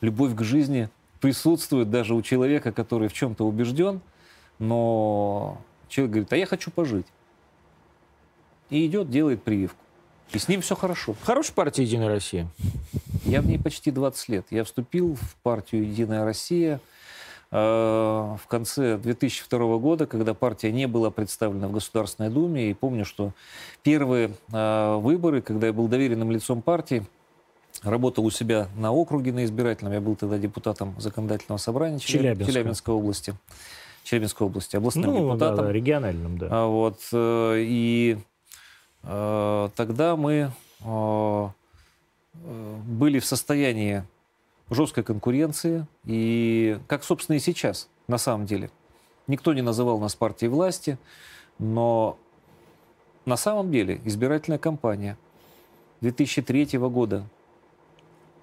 любовь 0.00 0.34
к 0.34 0.42
жизни 0.42 0.88
присутствует 1.20 1.90
даже 1.90 2.14
у 2.14 2.22
человека, 2.22 2.72
который 2.72 3.08
в 3.08 3.12
чем-то 3.12 3.46
убежден, 3.46 4.00
но 4.58 5.58
человек 5.88 6.12
говорит, 6.12 6.32
а 6.32 6.36
я 6.36 6.46
хочу 6.46 6.70
пожить. 6.70 7.06
И 8.70 8.86
идет, 8.86 9.10
делает 9.10 9.42
прививку. 9.42 9.78
И 10.32 10.38
с 10.38 10.48
ним 10.48 10.60
все 10.60 10.74
хорошо. 10.74 11.14
Хорошая 11.22 11.54
партия 11.54 11.84
«Единая 11.84 12.08
Россия». 12.08 12.48
Я 13.24 13.40
в 13.40 13.46
ней 13.46 13.58
почти 13.58 13.90
20 13.90 14.28
лет. 14.28 14.46
Я 14.50 14.64
вступил 14.64 15.14
в 15.14 15.36
партию 15.42 15.88
«Единая 15.88 16.24
Россия» 16.24 16.80
э, 17.52 17.56
в 17.56 18.46
конце 18.48 18.98
2002 18.98 19.78
года, 19.78 20.06
когда 20.06 20.34
партия 20.34 20.72
не 20.72 20.86
была 20.88 21.10
представлена 21.10 21.68
в 21.68 21.72
Государственной 21.72 22.28
Думе. 22.28 22.70
И 22.70 22.74
помню, 22.74 23.04
что 23.04 23.32
первые 23.84 24.32
э, 24.52 24.96
выборы, 24.96 25.42
когда 25.42 25.68
я 25.68 25.72
был 25.72 25.86
доверенным 25.86 26.32
лицом 26.32 26.60
партии, 26.60 27.04
работал 27.86 28.24
у 28.26 28.30
себя 28.30 28.68
на 28.76 28.92
округе 28.92 29.32
на 29.32 29.44
избирательном. 29.44 29.92
Я 29.94 30.00
был 30.00 30.16
тогда 30.16 30.38
депутатом 30.38 30.94
законодательного 30.98 31.58
собрания 31.58 31.98
Челяб- 31.98 32.06
Челябинска. 32.22 32.52
Челябинской 32.52 32.94
области. 32.94 33.34
Челябинской 34.04 34.46
области, 34.46 34.76
областным 34.76 35.06
Ну, 35.06 35.14
да, 35.14 35.20
депутатом. 35.34 35.64
да, 35.66 35.72
региональным, 35.72 36.38
да. 36.38 36.48
А 36.50 36.66
Вот, 36.66 37.00
э, 37.12 37.56
и 37.60 38.18
э, 39.02 39.68
тогда 39.74 40.16
мы 40.16 40.52
э, 40.84 41.48
э, 42.44 42.76
были 42.86 43.18
в 43.18 43.24
состоянии 43.24 44.04
жесткой 44.70 45.02
конкуренции, 45.04 45.86
и 46.04 46.78
как, 46.88 47.04
собственно, 47.04 47.36
и 47.36 47.40
сейчас, 47.40 47.88
на 48.08 48.18
самом 48.18 48.46
деле. 48.46 48.70
Никто 49.28 49.52
не 49.54 49.62
называл 49.62 49.98
нас 49.98 50.14
партией 50.14 50.50
власти, 50.50 50.98
но 51.58 52.16
на 53.24 53.36
самом 53.36 53.72
деле 53.72 54.00
избирательная 54.04 54.58
кампания 54.58 55.16
2003 56.00 56.78
года, 56.78 57.24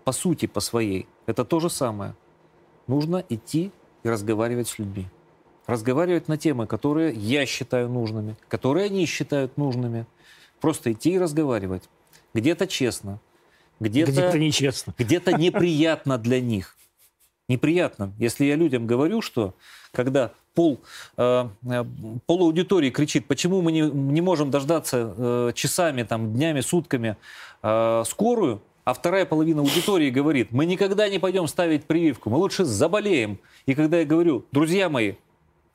по 0.04 0.12
сути, 0.12 0.46
по 0.46 0.60
своей, 0.60 1.08
это 1.26 1.46
то 1.46 1.60
же 1.60 1.70
самое. 1.70 2.16
Нужно 2.88 3.24
идти 3.30 3.72
и 4.04 4.10
разговаривать 4.10 4.68
с 4.68 4.80
людьми 4.80 5.08
разговаривать 5.68 6.28
на 6.28 6.38
темы, 6.38 6.68
которые 6.68 7.14
я 7.14 7.46
считаю 7.46 7.90
нужными, 7.90 8.36
которые 8.48 8.88
они 8.88 9.06
считают 9.06 9.58
нужными. 9.58 10.06
Просто 10.60 10.92
идти 10.92 11.14
и 11.14 11.20
разговаривать. 11.20 11.84
Где-то 12.34 12.68
честно, 12.68 13.20
где-то, 13.80 14.12
Где-то 14.12 14.40
нечестно. 14.40 14.94
где-то 14.98 15.34
неприятно 15.34 16.18
для 16.18 16.40
них. 16.40 16.78
Неприятно. 17.50 18.14
Если 18.18 18.46
я 18.46 18.56
людям 18.56 18.88
говорю, 18.88 19.22
что 19.22 19.54
когда 19.92 20.32
пол, 20.54 20.80
э, 21.18 21.50
э, 21.70 21.86
пол 22.26 22.44
аудитории 22.44 22.90
кричит, 22.90 23.28
почему 23.28 23.62
мы 23.62 23.72
не, 23.72 23.82
не 23.82 24.22
можем 24.22 24.50
дождаться 24.50 25.14
э, 25.16 25.52
часами, 25.54 26.04
там, 26.04 26.34
днями, 26.34 26.62
сутками 26.62 27.18
э, 27.62 28.04
скорую, 28.08 28.62
а 28.84 28.94
вторая 28.94 29.26
половина 29.26 29.62
аудитории 29.62 30.10
говорит, 30.10 30.52
мы 30.52 30.66
никогда 30.66 31.08
не 31.10 31.20
пойдем 31.20 31.48
ставить 31.48 31.86
прививку, 31.86 32.30
мы 32.30 32.38
лучше 32.38 32.66
заболеем. 32.66 33.40
И 33.66 33.76
когда 33.76 34.00
я 34.00 34.06
говорю, 34.06 34.46
друзья 34.52 34.90
мои, 34.90 35.14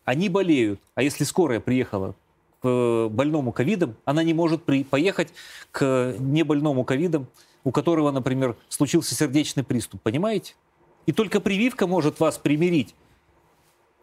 они 0.05 0.29
болеют, 0.29 0.81
а 0.95 1.03
если 1.03 1.25
скорая 1.25 1.61
приехала 1.61 2.15
к 2.61 3.09
больному 3.09 3.53
ковидом, 3.53 3.97
она 4.05 4.23
не 4.23 4.35
может 4.35 4.65
при, 4.65 4.85
поехать 4.85 5.33
к 5.71 6.17
небольному 6.19 6.85
ковидом, 6.85 7.29
у 7.65 7.71
которого, 7.71 8.11
например, 8.11 8.57
случился 8.69 9.15
сердечный 9.15 9.65
приступ, 9.65 10.03
понимаете? 10.03 10.55
И 11.07 11.13
только 11.13 11.41
прививка 11.41 11.87
может 11.87 12.21
вас 12.21 12.39
примирить. 12.39 12.95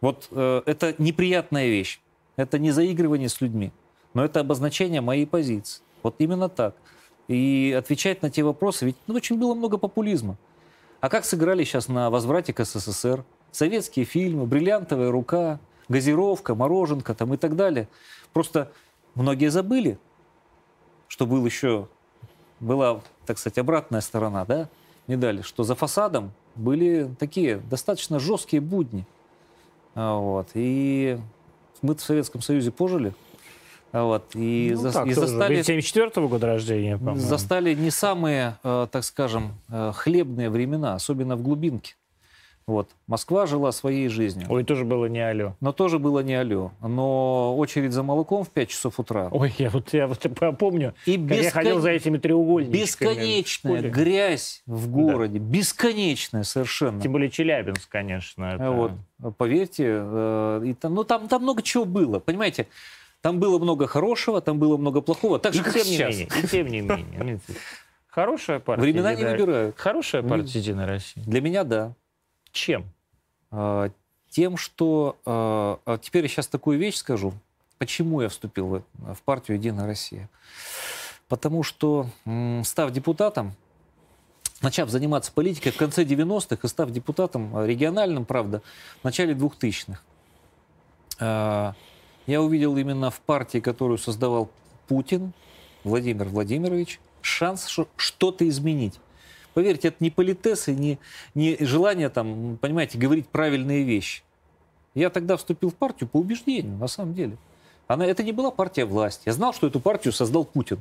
Вот 0.02 0.28
э, 0.32 0.62
это 0.66 0.96
неприятная 0.98 1.68
вещь. 1.68 2.00
Это 2.36 2.60
не 2.60 2.72
заигрывание 2.72 3.30
с 3.30 3.40
людьми, 3.42 3.72
но 4.14 4.26
это 4.26 4.42
обозначение 4.42 5.02
моей 5.02 5.26
позиции. 5.26 5.82
Вот 6.04 6.16
именно 6.20 6.50
так. 6.50 6.76
И 7.28 7.76
отвечать 7.78 8.22
на 8.22 8.30
те 8.30 8.44
вопросы, 8.44 8.86
ведь 8.86 8.96
ну, 9.08 9.16
очень 9.16 9.38
было 9.40 9.54
много 9.54 9.78
популизма. 9.78 10.38
А 11.02 11.10
как 11.10 11.26
сыграли 11.26 11.64
сейчас 11.64 11.88
на 11.88 12.10
возврате 12.10 12.54
к 12.54 12.64
СССР? 12.64 13.24
Советские 13.52 14.06
фильмы, 14.06 14.46
бриллиантовая 14.46 15.12
рука, 15.12 15.60
газировка, 15.88 16.56
мороженка 16.56 17.14
там 17.14 17.34
и 17.34 17.38
так 17.38 17.56
далее. 17.56 17.88
Просто 18.34 18.72
многие 19.16 19.50
забыли, 19.50 19.98
что 21.08 21.26
был 21.26 21.46
еще, 21.46 21.88
была, 22.60 23.02
так 23.26 23.38
сказать, 23.38 23.58
обратная 23.58 24.02
сторона, 24.02 24.46
да, 24.46 24.70
медали, 25.08 25.42
что 25.42 25.64
за 25.64 25.76
фасадом 25.76 26.32
были 26.56 27.10
такие 27.20 27.58
достаточно 27.58 28.20
жесткие 28.20 28.62
будни. 28.62 29.06
А, 29.94 30.18
Вот. 30.18 30.50
И 30.54 31.18
мы 31.82 31.96
в 31.96 32.02
Советском 32.02 32.42
Союзе 32.42 32.72
пожили. 32.72 33.14
А, 33.96 34.04
Вот. 34.04 34.36
И, 34.36 34.72
Ну, 34.76 34.82
за- 34.82 34.92
так 34.92 35.08
и 35.08 35.14
застали, 35.14 35.56
Ведь 35.56 35.66
74 35.68 36.28
года 36.28 36.48
рождения, 36.48 36.98
по-моему. 36.98 37.20
застали 37.22 37.74
не 37.74 37.92
самые, 37.92 38.58
э, 38.64 38.88
так 38.92 39.04
скажем, 39.06 39.54
э, 39.70 39.92
хлебные 39.96 40.50
времена, 40.50 40.96
особенно 40.96 41.36
в 41.38 41.42
глубинке. 41.42 41.96
Вот. 42.68 42.90
Москва 43.08 43.46
жила 43.46 43.72
своей 43.72 44.08
жизнью. 44.10 44.48
Ой, 44.50 44.64
тоже 44.64 44.86
было 44.86 45.06
не 45.06 45.20
алло. 45.20 45.54
Но 45.62 45.72
тоже 45.72 46.00
было 46.00 46.22
не 46.22 46.34
алло. 46.34 46.72
Но 46.82 47.56
очередь 47.58 47.94
за 47.94 48.02
молоком 48.02 48.44
в 48.44 48.50
5 48.50 48.70
часов 48.70 49.00
утра. 49.00 49.30
Ой, 49.32 49.54
я 49.60 49.70
вот, 49.70 49.94
я 49.94 50.08
вот 50.08 50.20
помню, 50.60 50.94
И 51.06 51.16
как 51.16 51.30
я 51.38 51.44
бескон- 51.44 51.52
ходил 51.52 51.80
за 51.80 51.92
этими 51.92 52.18
треугольниками. 52.18 52.82
бесконечная 52.82 53.82
грязь 53.84 54.64
в 54.66 54.90
городе. 54.90 55.38
Бесконечная 55.38 56.42
совершенно. 56.44 57.00
Тем 57.00 57.12
более 57.12 57.30
Челябинск, 57.30 57.88
конечно. 57.88 58.44
это- 58.56 58.72
Вот, 58.72 59.38
поверьте, 59.38 59.86
э, 59.88 60.62
и 60.66 60.74
там, 60.74 60.96
ну, 60.96 61.04
там, 61.04 61.28
там 61.28 61.44
много 61.44 61.62
чего 61.62 61.86
было, 61.86 62.18
понимаете? 62.20 62.66
Там 63.26 63.40
было 63.40 63.58
много 63.58 63.88
хорошего, 63.88 64.40
там 64.40 64.60
было 64.60 64.78
много 64.78 65.02
плохого, 65.02 65.40
так 65.40 65.56
И 65.56 65.58
же, 65.58 65.64
как 65.64 65.74
тем 65.74 65.88
не 65.88 65.94
сейчас. 65.98 66.10
менее, 66.16 66.28
и 66.44 66.48
тем 66.48 66.68
не 66.68 66.82
менее. 66.82 67.40
Хорошая 68.08 68.60
партия. 68.60 68.84
Времена 68.84 69.16
не 69.16 69.22
«Единая- 69.22 69.32
выбирают. 69.36 69.80
Хорошая 69.80 70.22
Не- 70.22 70.30
партия 70.30 70.60
«Единая 70.60 70.86
Россия». 70.86 71.24
Для 71.26 71.42
меня 71.42 71.64
да. 71.64 71.94
Чем? 72.52 72.86
А, 73.50 73.90
Тем, 74.30 74.58
что... 74.58 75.18
а, 75.26 75.80
а 75.88 75.98
Теперь 75.98 76.22
я 76.26 76.30
сейчас 76.30 76.46
такую 76.48 76.78
вещь 76.78 76.98
скажу. 76.98 77.34
Почему 77.80 78.22
я 78.22 78.30
вступил 78.30 78.84
в, 78.94 79.16
в 79.16 79.22
партию 79.24 79.58
«Единая 79.58 79.88
Россия»? 79.88 80.30
Потому 81.28 81.64
что, 81.64 82.06
став 82.64 82.92
депутатом, 82.92 83.56
начав 84.62 84.92
заниматься 84.92 85.32
политикой 85.32 85.72
в 85.72 85.78
конце 85.78 86.04
90-х 86.04 86.60
и 86.64 86.68
став 86.68 86.92
депутатом 86.92 87.66
региональным, 87.66 88.24
правда, 88.26 88.62
в 89.02 89.04
начале 89.04 89.34
2000-х, 89.34 90.00
а, 91.20 91.74
я 92.28 92.42
увидел 92.42 92.76
именно 92.78 93.12
в 93.12 93.20
партии, 93.22 93.60
которую 93.60 93.98
создавал 93.98 94.50
Путин, 94.88 95.34
Владимир 95.84 96.28
Владимирович, 96.28 97.00
шанс 97.22 97.68
что-то 97.96 98.48
изменить. 98.48 99.00
Поверьте, 99.54 99.88
это 99.90 99.98
не 100.00 100.10
политес 100.10 100.68
и 100.68 100.74
не, 100.76 101.00
не 101.34 101.56
желание, 101.60 102.10
там, 102.10 102.58
понимаете, 102.60 102.98
говорить 102.98 103.28
правильные 103.30 103.84
вещи. 103.84 104.22
Я 104.94 105.10
тогда 105.10 105.38
вступил 105.38 105.70
в 105.72 105.76
партию 105.76 106.10
по 106.10 106.18
убеждению, 106.18 106.78
на 106.78 106.88
самом 106.88 107.14
деле. 107.14 107.38
Она, 107.88 108.06
это 108.06 108.24
не 108.24 108.32
была 108.32 108.52
партия 108.52 108.86
власти. 108.86 109.24
Я 109.26 109.34
знал, 109.34 109.54
что 109.54 109.68
эту 109.68 109.80
партию 109.80 110.12
создал 110.14 110.44
Путин. 110.46 110.80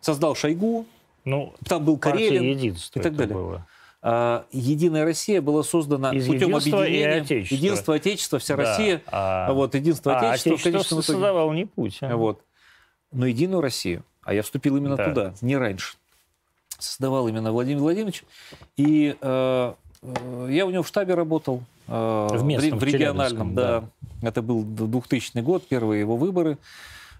Создал 0.00 0.34
Шойгу, 0.34 0.86
Ну, 1.24 1.54
там 1.66 1.84
был 1.84 1.96
Карелин. 1.96 2.58
и 2.58 2.72
так 3.00 3.14
далее. 3.14 3.34
было. 3.34 3.66
А, 4.04 4.44
Единая 4.50 5.04
Россия 5.04 5.40
была 5.40 5.62
создана 5.62 6.10
Из 6.12 6.26
путем 6.26 6.56
объединения. 6.56 7.20
отечества. 7.22 7.54
Единство 7.54 7.94
Отечества, 7.94 8.38
вся 8.40 8.56
Да, 8.56 8.62
Россия. 8.64 9.02
а- 9.06 9.52
Вот, 9.52 9.74
единство 9.76 10.14
А 10.14 10.18
Отечества 10.32 10.50
в 10.50 10.52
Отечество 10.54 10.70
конечном 10.72 11.00
итоге. 11.00 11.12
создавал 11.12 11.52
не 11.52 11.64
Путин. 11.66 12.16
Вот. 12.16 12.40
Но 13.12 13.26
Единую 13.26 13.60
Россию, 13.60 14.02
а 14.24 14.34
я 14.34 14.42
вступил 14.42 14.76
именно 14.76 14.96
Да. 14.96 15.04
туда, 15.08 15.34
не 15.40 15.56
раньше, 15.56 15.94
создавал 16.78 17.28
именно 17.28 17.52
Владимир 17.52 17.80
Владимирович. 17.80 18.24
И 18.76 19.14
э, 19.20 19.72
э, 20.02 20.46
я 20.50 20.66
у 20.66 20.70
него 20.70 20.82
в 20.82 20.88
штабе 20.88 21.14
работал. 21.14 21.62
э, 21.86 22.28
В 22.32 22.42
местном, 22.44 22.78
в 22.80 22.82
региональном, 22.84 23.54
Челябинском, 23.54 23.54
да. 23.54 23.84
Это 24.28 24.42
был 24.42 24.62
2000 24.64 25.38
год, 25.42 25.66
первые 25.68 26.00
его 26.00 26.16
выборы. 26.16 26.58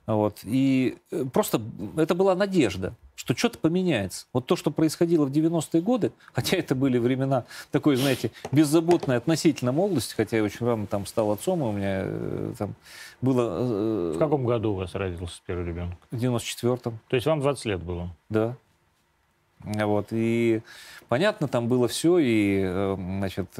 Вот. 0.07 0.39
И 0.43 0.97
э, 1.13 1.25
просто 1.33 1.61
это 1.97 2.15
была 2.17 2.35
надежда, 2.35 2.95
что 3.23 3.37
что-то 3.37 3.59
поменяется. 3.59 4.27
Вот 4.33 4.47
то, 4.47 4.57
что 4.57 4.73
происходило 4.73 5.25
в 5.25 5.31
90-е 5.31 5.81
годы, 5.81 6.11
хотя 6.33 6.57
это 6.57 6.75
были 6.75 6.99
времена 6.99 7.45
такой, 7.71 7.95
знаете, 7.95 8.33
беззаботной 8.51 9.17
относительно 9.17 9.71
молодости, 9.71 10.15
хотя 10.17 10.39
я 10.39 10.43
очень 10.43 10.67
рано 10.67 10.89
там 10.89 11.07
стал 11.07 11.31
отцом, 11.31 11.61
и 11.61 11.65
у 11.65 11.71
меня 11.73 12.01
э, 12.05 12.53
там 12.59 12.75
было 13.21 13.59
э, 13.61 14.13
В 14.17 14.19
каком 14.19 14.45
году 14.45 14.73
у 14.73 14.75
вас 14.75 14.97
родился 14.97 15.41
первый 15.47 15.65
ребенок? 15.67 15.95
в 16.11 16.17
94-м. 16.17 16.99
То 17.07 17.15
есть 17.17 17.27
вам 17.27 17.41
20 17.41 17.65
лет 17.67 17.81
было? 17.81 18.11
Да. 18.29 18.57
Вот. 19.61 20.09
И 20.11 20.61
понятно, 21.09 21.47
там 21.47 21.69
было 21.69 21.87
все, 21.87 22.19
и, 22.19 22.61
э, 22.65 22.97
значит, 22.99 23.51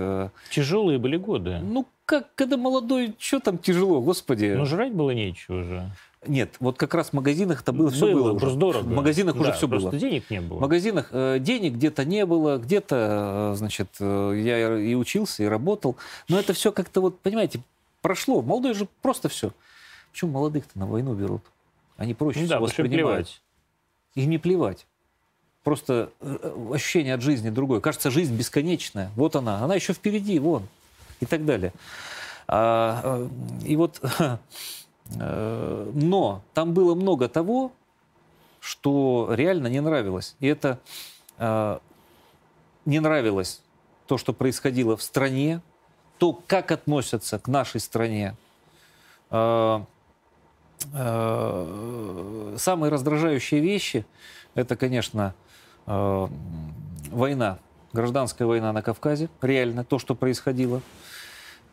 Тяжелые 0.51 0.99
были 0.99 1.17
годы. 1.17 1.61
ну, 1.61 1.87
как, 2.05 2.35
когда 2.35 2.57
молодой, 2.57 3.15
что 3.21 3.39
там 3.39 3.59
тяжело, 3.59 4.01
господи. 4.01 4.55
Но 4.57 4.65
жрать 4.65 4.93
было 4.93 5.13
нечего 5.13 5.63
же. 5.63 5.89
Нет, 6.27 6.55
вот 6.61 6.79
как 6.79 6.95
раз 6.95 7.09
в 7.11 7.13
магазинах 7.15 7.63
это 7.63 7.73
было, 7.73 7.91
все 7.91 8.13
Было, 8.13 8.33
уже. 8.33 8.55
дорого. 8.55 8.85
В 8.85 8.93
магазинах 8.93 9.35
уже 9.35 9.47
Да, 9.47 9.53
все 9.53 9.67
просто 9.69 9.91
было. 9.91 9.99
денег 10.01 10.31
не 10.31 10.41
было. 10.41 10.59
В 10.59 10.61
магазинах 10.61 11.09
э, 11.11 11.39
денег 11.41 11.75
где-то 11.75 12.05
не 12.05 12.25
было, 12.27 12.59
где-то, 12.59 13.53
э, 13.55 13.57
значит, 13.57 13.89
э, 13.99 14.41
я 14.45 14.79
и 14.79 14.95
учился, 14.95 15.43
и 15.43 15.47
работал. 15.47 15.97
Но 16.29 16.39
это 16.39 16.53
все 16.53 16.71
как-то 16.71 17.01
вот, 17.01 17.19
понимаете, 17.19 17.61
прошло. 18.03 18.41
Молодой 18.41 18.75
же 18.75 18.87
просто 19.01 19.29
все. 19.29 19.51
Почему 20.13 20.31
молодых-то 20.33 20.79
на 20.79 20.87
войну 20.87 21.15
берут? 21.15 21.43
Они 21.97 22.15
проще 22.15 22.41
Ну 22.43 22.47
да, 22.47 22.61
воспринимают. 22.61 23.41
Им 24.15 24.31
не 24.31 24.39
плевать. 24.39 24.87
Просто 25.65 26.11
э, 26.21 26.69
ощущение 26.73 27.15
от 27.15 27.23
жизни 27.23 27.51
другое. 27.51 27.81
Кажется, 27.81 28.11
жизнь 28.13 28.37
бесконечная. 28.37 29.11
Вот 29.17 29.35
она. 29.35 29.59
Она 29.65 29.75
еще 29.75 29.93
впереди, 29.93 30.39
вон. 30.39 30.69
И 31.19 31.27
так 31.27 31.45
далее. 31.45 31.73
А, 32.47 33.01
э, 33.63 33.67
и 33.67 33.75
вот... 33.75 34.01
э, 35.19 35.91
Но 35.95 36.43
там 36.55 36.73
было 36.75 36.95
много 36.95 37.29
того, 37.29 37.73
что 38.61 39.29
реально 39.33 39.67
не 39.67 39.81
нравилось. 39.81 40.37
И 40.41 40.47
это 40.47 40.79
э, 41.39 41.79
не 42.85 43.01
нравилось 43.01 43.61
то, 44.07 44.19
что 44.19 44.33
происходило 44.33 44.97
в 44.97 45.03
стране, 45.03 45.61
то, 46.19 46.39
как 46.47 46.71
относятся 46.71 47.39
к 47.39 47.49
нашей 47.49 47.81
стране. 47.81 48.37
Э, 49.31 49.83
Самые 52.57 52.91
раздражающие 52.91 53.61
вещи– 53.61 54.05
это, 54.57 54.75
конечно, 54.75 55.33
война, 55.87 57.59
гражданская 57.93 58.49
война 58.49 58.73
на 58.73 58.83
Кавказе, 58.83 59.29
реально 59.41 59.85
то, 59.85 60.01
что 60.01 60.17
происходило. 60.17 60.83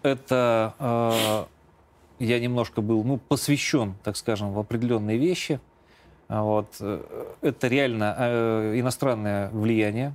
Это 0.03 1.47
я 2.19 2.39
немножко 2.39 2.81
был 2.81 3.03
ну, 3.03 3.17
посвящен, 3.17 3.95
так 4.03 4.17
скажем, 4.17 4.53
в 4.53 4.59
определенные 4.59 5.17
вещи. 5.17 5.59
А 6.27 6.43
Вот. 6.43 6.75
э, 6.79 7.01
Это 7.41 7.67
реально 7.67 8.15
э, 8.17 8.79
иностранное 8.79 9.49
влияние, 9.49 10.13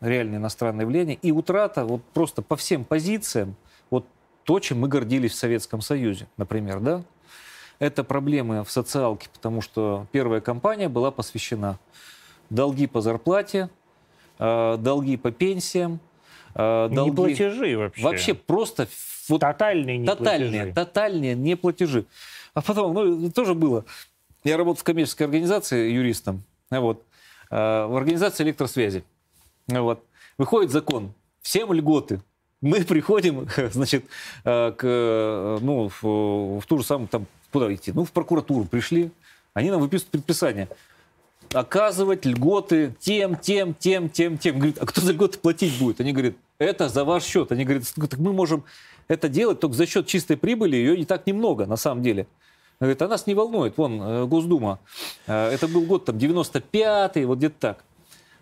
реально 0.00 0.36
иностранное 0.36 0.86
влияние. 0.86 1.16
И 1.22 1.30
утрата 1.32 1.84
вот 1.84 2.02
просто 2.14 2.42
по 2.42 2.56
всем 2.56 2.84
позициям, 2.84 3.54
вот 3.90 4.06
то, 4.44 4.58
чем 4.58 4.80
мы 4.80 4.88
гордились 4.88 5.32
в 5.32 5.36
Советском 5.36 5.80
Союзе, 5.80 6.26
например, 6.36 6.80
да? 6.80 7.02
Это 7.78 8.04
проблемы 8.04 8.64
в 8.64 8.70
социалке, 8.70 9.28
потому 9.32 9.60
что 9.60 10.06
первая 10.10 10.40
кампания 10.40 10.88
была 10.88 11.10
посвящена 11.10 11.78
долги 12.48 12.86
по 12.86 13.00
зарплате, 13.00 13.68
э, 14.38 14.76
долги 14.78 15.16
по 15.16 15.30
пенсиям, 15.30 16.00
э, 16.56 16.88
долги... 16.92 17.10
Не 17.10 17.16
платежи 17.16 17.78
вообще. 17.78 18.02
Вообще 18.02 18.34
просто 18.34 18.88
вот 19.28 19.40
Тотальные 19.40 19.98
не 19.98 20.06
тотальные, 20.06 20.50
платежи. 20.50 20.72
тотальные 20.74 21.34
неплатежи. 21.34 22.04
А 22.54 22.62
потом, 22.62 22.94
ну, 22.94 23.30
тоже 23.30 23.54
было. 23.54 23.84
Я 24.44 24.56
работал 24.56 24.80
в 24.80 24.84
коммерческой 24.84 25.24
организации 25.24 25.90
юристом, 25.90 26.42
а 26.70 26.80
вот, 26.80 27.02
э, 27.50 27.56
в 27.56 27.96
организации 27.96 28.44
электросвязи. 28.44 29.04
А 29.72 29.80
Вот. 29.82 30.04
Выходит 30.38 30.70
закон, 30.70 31.12
всем 31.42 31.72
льготы. 31.72 32.20
Мы 32.60 32.82
приходим, 32.84 33.48
значит, 33.70 34.04
э, 34.44 34.72
к, 34.72 34.80
э, 34.82 35.58
ну, 35.60 35.88
в, 35.88 36.60
в 36.60 36.66
ту 36.66 36.78
же 36.78 36.84
самую, 36.84 37.08
там, 37.08 37.26
куда 37.52 37.72
идти? 37.74 37.92
Ну, 37.92 38.04
в 38.04 38.12
прокуратуру 38.12 38.64
пришли, 38.64 39.10
они 39.54 39.70
нам 39.70 39.80
выписывают 39.80 40.12
предписание. 40.12 40.68
Оказывать 41.52 42.24
льготы 42.24 42.94
тем, 42.98 43.36
тем, 43.36 43.74
тем, 43.74 44.08
тем, 44.10 44.36
тем. 44.36 44.56
Говорит, 44.56 44.78
а 44.80 44.86
кто 44.86 45.00
за 45.00 45.12
льготы 45.12 45.38
платить 45.38 45.78
будет? 45.78 46.00
Они 46.00 46.12
говорят, 46.12 46.34
это 46.58 46.88
за 46.88 47.04
ваш 47.04 47.24
счет. 47.24 47.52
Они 47.52 47.64
говорят, 47.64 47.84
так 47.94 48.18
мы 48.18 48.32
можем 48.32 48.64
это 49.08 49.28
делать 49.28 49.60
только 49.60 49.76
за 49.76 49.86
счет 49.86 50.06
чистой 50.06 50.36
прибыли, 50.36 50.76
ее 50.76 50.96
не 50.96 51.04
так 51.04 51.26
немного 51.26 51.66
на 51.66 51.76
самом 51.76 52.02
деле. 52.02 52.26
Говорит, 52.78 53.00
а 53.00 53.08
нас 53.08 53.26
не 53.26 53.34
волнует, 53.34 53.78
вон, 53.78 54.02
э, 54.02 54.26
Госдума, 54.26 54.80
э, 55.26 55.50
это 55.50 55.66
был 55.66 55.82
год 55.82 56.04
там 56.04 56.16
95-й, 56.16 57.24
вот 57.24 57.38
где-то 57.38 57.56
так. 57.58 57.84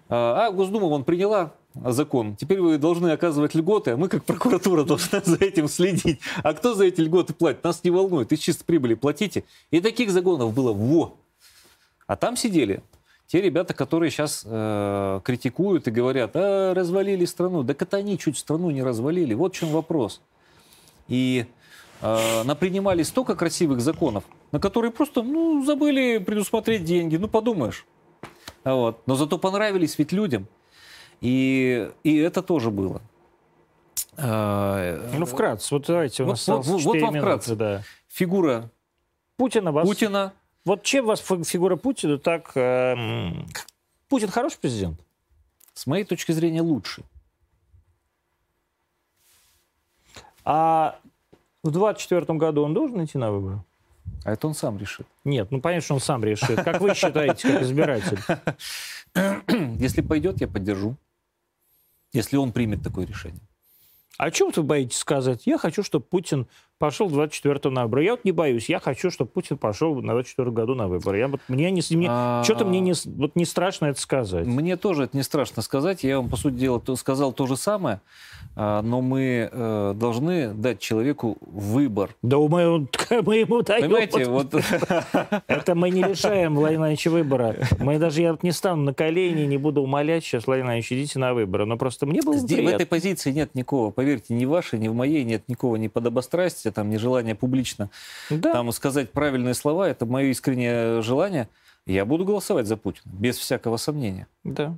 А 0.08 0.46
а 0.46 0.50
Госдума 0.50 0.88
вон 0.88 1.04
приняла 1.04 1.52
закон, 1.74 2.34
теперь 2.34 2.60
вы 2.60 2.78
должны 2.78 3.08
оказывать 3.08 3.54
льготы, 3.54 3.92
а 3.92 3.96
мы 3.96 4.08
как 4.08 4.24
прокуратура 4.24 4.82
должны 4.84 5.20
за 5.24 5.36
этим 5.36 5.68
следить. 5.68 6.18
А 6.42 6.52
кто 6.52 6.74
за 6.74 6.84
эти 6.86 7.00
льготы 7.00 7.32
платит? 7.32 7.62
Нас 7.62 7.84
не 7.84 7.90
волнует, 7.90 8.32
из 8.32 8.40
чистой 8.40 8.64
прибыли 8.64 8.94
платите. 8.94 9.44
И 9.70 9.80
таких 9.80 10.10
загонов 10.10 10.52
было 10.52 10.72
во. 10.72 11.16
А 12.06 12.16
там 12.16 12.36
сидели 12.36 12.82
те 13.26 13.40
ребята, 13.40 13.74
которые 13.74 14.10
сейчас 14.10 14.42
э, 14.46 15.20
критикуют 15.24 15.88
и 15.88 15.90
говорят, 15.90 16.32
а, 16.34 16.74
развалили 16.74 17.24
страну. 17.24 17.64
Так 17.64 17.80
это 17.82 17.96
они 17.96 18.18
чуть 18.18 18.36
страну 18.38 18.70
не 18.70 18.82
развалили. 18.82 19.34
Вот 19.34 19.54
в 19.54 19.58
чем 19.58 19.70
вопрос. 19.70 20.20
И 21.08 21.46
э, 22.02 22.42
напринимали 22.44 23.02
столько 23.02 23.34
красивых 23.34 23.80
законов, 23.80 24.24
на 24.52 24.60
которые 24.60 24.90
просто 24.90 25.22
ну, 25.22 25.64
забыли 25.64 26.18
предусмотреть 26.18 26.84
деньги. 26.84 27.16
Ну, 27.16 27.28
подумаешь. 27.28 27.86
Вот. 28.64 29.00
Но 29.06 29.14
зато 29.16 29.38
понравились 29.38 29.98
ведь 29.98 30.12
людям. 30.12 30.46
И, 31.20 31.90
и 32.02 32.16
это 32.18 32.42
тоже 32.42 32.70
было. 32.70 33.00
Э, 34.16 35.10
Ну, 35.18 35.26
вкратце, 35.26 35.74
вот 35.74 35.86
давайте, 35.86 36.22
у 36.22 36.26
Вот- 36.26 36.32
нас 36.32 36.46
вот- 36.48 36.66
вот 36.66 36.82
4 36.82 37.04
вам 37.06 37.14
вкратце. 37.16 37.56
да. 37.56 37.82
Фигура 38.08 38.70
Путина. 39.36 39.72
Путина. 39.72 40.32
Вот 40.64 40.82
чем 40.82 41.06
вас 41.06 41.20
фи- 41.20 41.44
фигура 41.44 41.76
Путина 41.76 42.18
так... 42.18 42.52
э, 42.56 42.94
Путин 44.08 44.28
хороший 44.28 44.58
президент? 44.58 45.00
с 45.74 45.86
моей 45.86 46.04
точки 46.04 46.32
зрения, 46.32 46.62
лучший. 46.62 47.04
А 50.44 50.98
в 51.62 51.70
24 51.70 52.38
году 52.38 52.62
он 52.62 52.74
должен 52.74 53.04
идти 53.04 53.18
на 53.18 53.32
выборы? 53.32 53.62
А 54.24 54.32
это 54.32 54.46
он 54.46 54.54
сам 54.54 54.78
решит. 54.78 55.06
Нет, 55.24 55.50
ну 55.50 55.60
понятно, 55.60 55.84
что 55.84 55.94
он 55.94 56.00
сам 56.00 56.22
решит. 56.24 56.62
Как 56.62 56.80
вы 56.80 56.94
считаете, 56.94 57.52
как 57.52 57.62
избиратель? 57.62 58.18
Если 59.80 60.00
пойдет, 60.00 60.40
я 60.40 60.48
поддержу. 60.48 60.96
Если 62.12 62.36
он 62.36 62.52
примет 62.52 62.82
такое 62.82 63.06
решение. 63.06 63.40
А 64.16 64.30
чего 64.30 64.52
вы 64.54 64.62
боитесь 64.62 64.98
сказать? 64.98 65.46
Я 65.46 65.58
хочу, 65.58 65.82
чтобы 65.82 66.04
Путин 66.04 66.46
пошел 66.78 67.08
24 67.08 67.70
на 67.70 67.84
выборы. 67.84 68.04
Я 68.04 68.12
вот 68.12 68.24
не 68.24 68.32
боюсь. 68.32 68.68
Я 68.68 68.80
хочу, 68.80 69.10
чтобы 69.10 69.30
Путин 69.30 69.58
пошел 69.58 69.94
на 69.96 70.12
24 70.12 70.50
году 70.50 70.74
на 70.74 70.88
выборы. 70.88 71.18
Я 71.18 71.28
вот, 71.28 71.40
мне 71.48 71.70
не, 71.70 71.82
мне, 71.96 72.06
А, 72.10 72.42
что-то 72.44 72.64
мне 72.64 72.80
не, 72.80 72.94
вот 73.16 73.36
не 73.36 73.44
страшно 73.44 73.86
это 73.86 74.00
сказать. 74.00 74.46
Мне 74.46 74.76
тоже 74.76 75.04
это 75.04 75.16
не 75.16 75.22
страшно 75.22 75.62
сказать. 75.62 76.04
Я 76.04 76.18
вам, 76.20 76.28
по 76.28 76.36
сути 76.36 76.54
дела, 76.54 76.80
то- 76.80 76.96
сказал 76.96 77.32
то 77.32 77.46
же 77.46 77.56
самое. 77.56 78.00
А, 78.56 78.82
Но 78.82 79.00
мы 79.00 79.48
э, 79.50 79.94
должны 79.96 80.54
дать 80.54 80.80
человеку 80.80 81.38
выбор. 81.40 82.14
Да 82.22 82.38
мы, 82.38 82.88
мы 83.10 83.36
ему 83.36 83.62
даем. 83.62 83.82
Понимаете, 83.82 84.24
вот 84.28 84.54
Это 85.46 85.74
мы 85.74 85.90
не 85.90 86.02
лишаем 86.02 86.54
Владимира 86.54 86.94
выбора. 87.10 87.56
Мы 87.78 87.98
даже, 87.98 88.22
я 88.22 88.32
вот 88.32 88.42
не 88.42 88.52
стану 88.52 88.82
на 88.82 88.94
колени, 88.94 89.46
не 89.46 89.56
буду 89.56 89.82
умолять 89.82 90.24
сейчас, 90.24 90.46
Владимир 90.46 90.74
идите 90.78 91.18
на 91.18 91.34
выборы. 91.34 91.66
Но 91.66 91.76
просто 91.76 92.06
мне 92.06 92.22
было 92.22 92.36
здесь, 92.36 92.64
в 92.64 92.68
этой 92.68 92.86
позиции 92.86 93.32
нет 93.32 93.54
никакого, 93.54 93.90
поверьте, 93.90 94.34
ни 94.34 94.44
вашей, 94.44 94.78
ни 94.78 94.88
в 94.88 94.94
моей, 94.94 95.24
нет 95.24 95.48
никакого 95.48 95.76
ни 95.76 95.88
подобострастия, 95.88 96.63
там, 96.70 96.90
ни 96.90 96.96
желания 96.96 97.34
публично 97.34 97.90
Да. 98.30 98.52
там 98.52 98.72
сказать 98.72 99.10
правильные 99.12 99.54
слова. 99.54 99.88
Это 99.88 100.06
мое 100.06 100.26
искреннее 100.26 101.02
желание. 101.02 101.48
Я 101.86 102.04
буду 102.04 102.24
голосовать 102.24 102.66
за 102.66 102.76
Путина, 102.76 103.12
без 103.12 103.36
всякого 103.36 103.76
сомнения. 103.76 104.26
Да. 104.42 104.76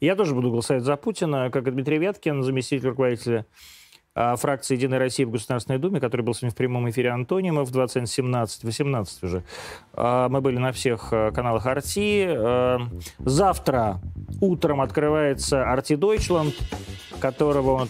Я 0.00 0.16
тоже 0.16 0.34
буду 0.34 0.50
голосовать 0.50 0.82
за 0.82 0.96
Путина, 0.96 1.50
как 1.50 1.66
и 1.68 1.70
Дмитрий 1.70 1.98
Вяткин, 1.98 2.42
заместитель 2.42 2.88
руководителя 2.88 3.46
фракции 4.14 4.76
«Единая 4.76 4.98
Россия» 4.98 5.26
в 5.26 5.30
Государственной 5.30 5.78
Думе, 5.78 6.00
который 6.00 6.22
был 6.22 6.34
сегодня 6.34 6.52
в 6.52 6.56
прямом 6.56 6.88
эфире 6.90 7.10
Антонимов 7.10 7.70
21.17-18 7.70 9.06
уже. 9.22 9.42
А, 9.94 10.28
Мы 10.28 10.40
были 10.40 10.58
на 10.58 10.72
всех 10.72 11.08
а, 11.12 11.32
каналах 11.32 11.66
«Арти». 11.66 12.26
А, 12.28 12.78
Завтра 13.18 14.00
утром 14.40 14.80
открывается 14.80 15.70
«Арти 15.70 15.96
Дойчланд», 15.96 16.54
которого 17.18 17.88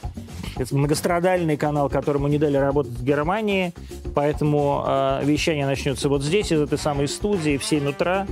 многострадальный 0.71 1.57
канал, 1.57 1.91
которому 1.91 2.29
не 2.29 2.39
дали 2.39 2.57
работать 2.57 2.93
в 2.93 3.05
Германии, 3.05 3.75
поэтому 4.15 4.85
э, 4.87 5.21
вещание 5.25 5.67
начнется 5.67 6.09
вот 6.09 6.23
здесь, 6.23 6.53
из 6.53 6.61
этой 6.61 6.79
самой 6.79 7.09
студии, 7.09 7.57
в 7.57 7.65
7 7.65 7.89
утра. 7.89 8.27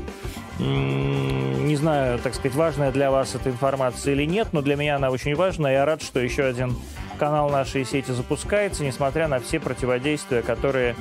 Не 0.61 1.75
знаю, 1.75 2.21
так 2.21 2.35
сказать, 2.35 2.55
важная 2.55 2.93
для 2.93 3.11
вас 3.11 3.35
эта 3.35 3.51
информация 3.51 4.15
или 4.15 4.25
нет, 4.25 4.49
но 4.53 4.63
для 4.63 4.77
меня 4.77 4.97
она 4.97 5.11
очень 5.11 5.35
важна. 5.35 5.73
Я 5.73 5.85
рад, 5.85 6.03
что 6.03 6.21
еще 6.21 6.45
один 6.45 6.77
канал 7.23 7.51
нашей 7.51 7.85
сети 7.85 8.11
запускается, 8.11 8.83
несмотря 8.83 9.29
на 9.29 9.39
все 9.39 9.61
противодействия, 9.61 10.43
которые 10.43 10.97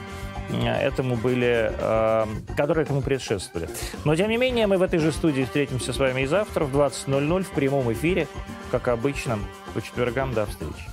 м, 0.52 0.68
этому 0.68 1.16
были, 1.16 1.72
э, 1.76 2.26
которые 2.56 2.84
этому 2.84 3.02
предшествовали. 3.02 3.68
Но, 4.06 4.16
тем 4.16 4.30
не 4.30 4.38
менее, 4.38 4.68
мы 4.68 4.78
в 4.78 4.84
этой 4.84 5.00
же 5.00 5.12
студии 5.12 5.46
встретимся 5.46 5.94
с 5.94 5.98
вами 5.98 6.22
и 6.22 6.26
завтра 6.28 6.66
в 6.66 6.78
20.00 6.78 7.42
в 7.42 7.50
прямом 7.50 7.92
эфире, 7.94 8.28
как 8.70 8.88
обычно, 8.88 9.40
по 9.74 9.82
четвергам. 9.82 10.32
До 10.36 10.46
встречи. 10.46 10.91